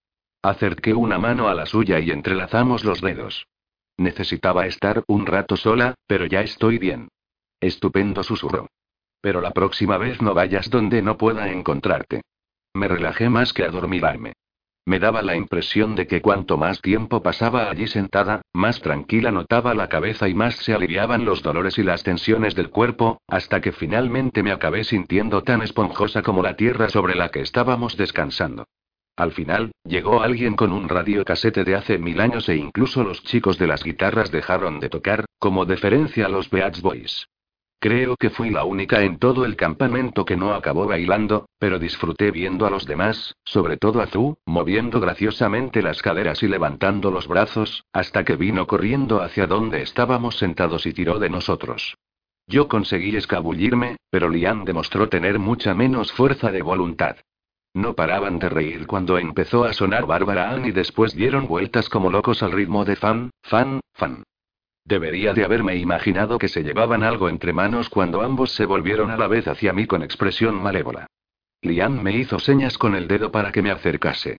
[0.41, 3.47] Acerqué una mano a la suya y entrelazamos los dedos.
[3.97, 7.09] Necesitaba estar un rato sola, pero ya estoy bien.
[7.59, 8.67] Estupendo susurró.
[9.21, 12.21] Pero la próxima vez no vayas donde no pueda encontrarte.
[12.73, 14.33] Me relajé más que adormilarme.
[14.87, 19.73] Me daba la impresión de que cuanto más tiempo pasaba allí sentada, más tranquila notaba
[19.73, 23.73] la cabeza y más se aliviaban los dolores y las tensiones del cuerpo, hasta que
[23.73, 28.63] finalmente me acabé sintiendo tan esponjosa como la tierra sobre la que estábamos descansando.
[29.17, 33.57] Al final, llegó alguien con un radiocasete de hace mil años e incluso los chicos
[33.57, 37.27] de las guitarras dejaron de tocar, como deferencia a los Beach Boys.
[37.79, 42.31] Creo que fui la única en todo el campamento que no acabó bailando, pero disfruté
[42.31, 47.27] viendo a los demás, sobre todo a Zu, moviendo graciosamente las caderas y levantando los
[47.27, 51.95] brazos, hasta que vino corriendo hacia donde estábamos sentados y tiró de nosotros.
[52.47, 57.17] Yo conseguí escabullirme, pero Lian demostró tener mucha menos fuerza de voluntad.
[57.75, 62.09] No paraban de reír cuando empezó a sonar Bárbara Ann y después dieron vueltas como
[62.09, 64.23] locos al ritmo de fan, fan, fan.
[64.87, 69.17] Debería de haberme imaginado que se llevaban algo entre manos cuando ambos se volvieron a
[69.17, 71.07] la vez hacia mí con expresión malévola.
[71.61, 74.37] Lian me hizo señas con el dedo para que me acercase.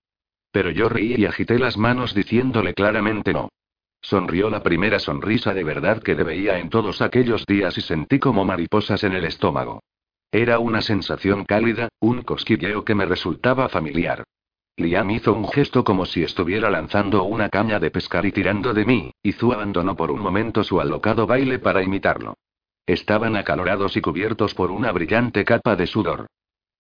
[0.51, 3.51] Pero yo reí y agité las manos diciéndole claramente no.
[4.01, 8.47] Sonrió la primera sonrisa de verdad que veía en todos aquellos días y sentí como
[8.47, 9.83] mariposas en el estómago.
[10.33, 14.25] Era una sensación cálida, un cosquilleo que me resultaba familiar.
[14.79, 18.85] Liam hizo un gesto como si estuviera lanzando una caña de pescar y tirando de
[18.85, 22.35] mí, y Zu abandonó por un momento su alocado baile para imitarlo.
[22.87, 26.27] Estaban acalorados y cubiertos por una brillante capa de sudor.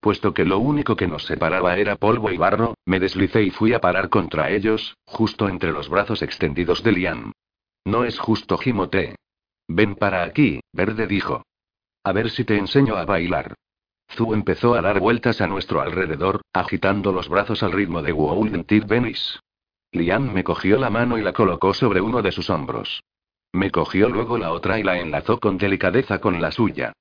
[0.00, 3.74] Puesto que lo único que nos separaba era polvo y barro, me deslicé y fui
[3.74, 7.32] a parar contra ellos, justo entre los brazos extendidos de Liam.
[7.84, 9.16] No es justo, Jimote.
[9.66, 11.42] Ven para aquí, Verde dijo.
[12.04, 13.54] A ver si te enseño a bailar.
[14.10, 18.12] Zu empezó a dar vueltas a nuestro alrededor, agitando los brazos al ritmo de
[18.66, 19.39] Tip Venice.
[19.93, 23.02] Liam me cogió la mano y la colocó sobre uno de sus hombros.
[23.52, 26.93] Me cogió luego la otra y la enlazó con delicadeza con la suya.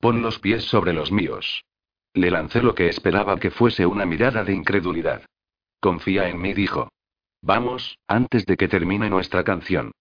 [0.00, 1.64] Pon los pies sobre los míos.
[2.14, 5.22] Le lancé lo que esperaba que fuese una mirada de incredulidad.
[5.80, 6.88] Confía en mí, dijo.
[7.42, 9.92] Vamos, antes de que termine nuestra canción.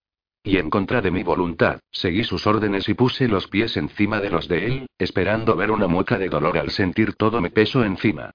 [0.43, 4.29] Y en contra de mi voluntad, seguí sus órdenes y puse los pies encima de
[4.29, 8.31] los de él, esperando ver una mueca de dolor al sentir todo mi peso encima.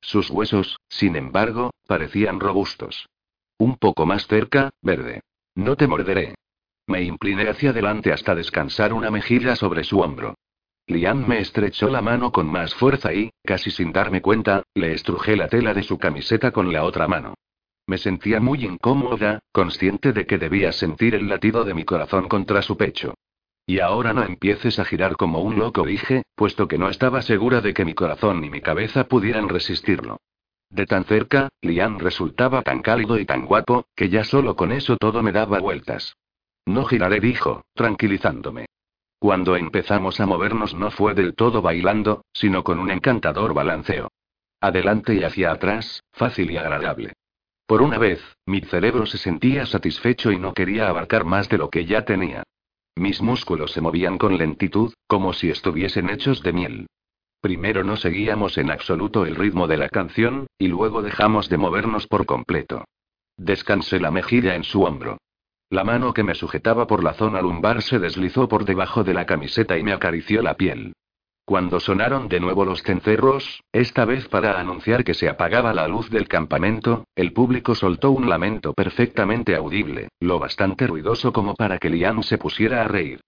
[0.00, 3.08] Sus huesos, sin embargo, parecían robustos.
[3.58, 5.22] Un poco más cerca, verde.
[5.54, 6.34] No te morderé.
[6.86, 10.34] Me incliné hacia adelante hasta descansar una mejilla sobre su hombro.
[10.86, 15.36] Liam me estrechó la mano con más fuerza y, casi sin darme cuenta, le estrujé
[15.36, 17.34] la tela de su camiseta con la otra mano.
[17.86, 22.62] Me sentía muy incómoda, consciente de que debía sentir el latido de mi corazón contra
[22.62, 23.14] su pecho.
[23.66, 27.60] Y ahora no empieces a girar como un loco, dije, puesto que no estaba segura
[27.60, 30.18] de que mi corazón ni mi cabeza pudieran resistirlo.
[30.70, 34.96] De tan cerca, Liam resultaba tan cálido y tan guapo, que ya solo con eso
[34.96, 36.16] todo me daba vueltas.
[36.66, 38.66] No giraré, dijo, tranquilizándome.
[39.18, 44.10] Cuando empezamos a movernos no fue del todo bailando, sino con un encantador balanceo.
[44.60, 47.12] Adelante y hacia atrás, fácil y agradable.
[47.66, 51.70] Por una vez, mi cerebro se sentía satisfecho y no quería abarcar más de lo
[51.70, 52.42] que ya tenía.
[52.96, 56.86] Mis músculos se movían con lentitud, como si estuviesen hechos de miel.
[57.40, 62.06] Primero no seguíamos en absoluto el ritmo de la canción, y luego dejamos de movernos
[62.06, 62.84] por completo.
[63.36, 65.18] Descansé la mejilla en su hombro.
[65.70, 69.26] La mano que me sujetaba por la zona lumbar se deslizó por debajo de la
[69.26, 70.92] camiseta y me acarició la piel.
[71.46, 76.08] Cuando sonaron de nuevo los cencerros, esta vez para anunciar que se apagaba la luz
[76.08, 81.90] del campamento, el público soltó un lamento perfectamente audible, lo bastante ruidoso como para que
[81.90, 83.20] Liam se pusiera a reír.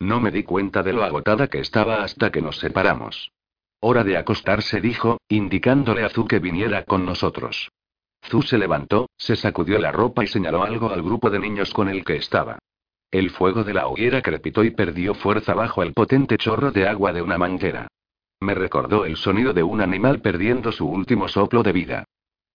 [0.00, 3.30] No me di cuenta de lo agotada que estaba hasta que nos separamos.
[3.80, 7.70] Hora de acostarse, dijo, indicándole a Zu que viniera con nosotros.
[8.26, 11.88] Zu se levantó, se sacudió la ropa y señaló algo al grupo de niños con
[11.88, 12.58] el que estaba.
[13.10, 17.12] El fuego de la hoguera crepitó y perdió fuerza bajo el potente chorro de agua
[17.12, 17.88] de una manguera.
[18.40, 22.04] Me recordó el sonido de un animal perdiendo su último soplo de vida.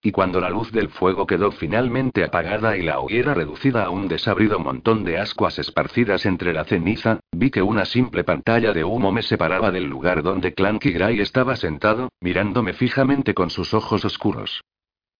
[0.01, 4.07] Y cuando la luz del fuego quedó finalmente apagada y la hoguera reducida a un
[4.07, 9.11] desabrido montón de ascuas esparcidas entre la ceniza, vi que una simple pantalla de humo
[9.11, 14.61] me separaba del lugar donde Clanky Gray estaba sentado, mirándome fijamente con sus ojos oscuros.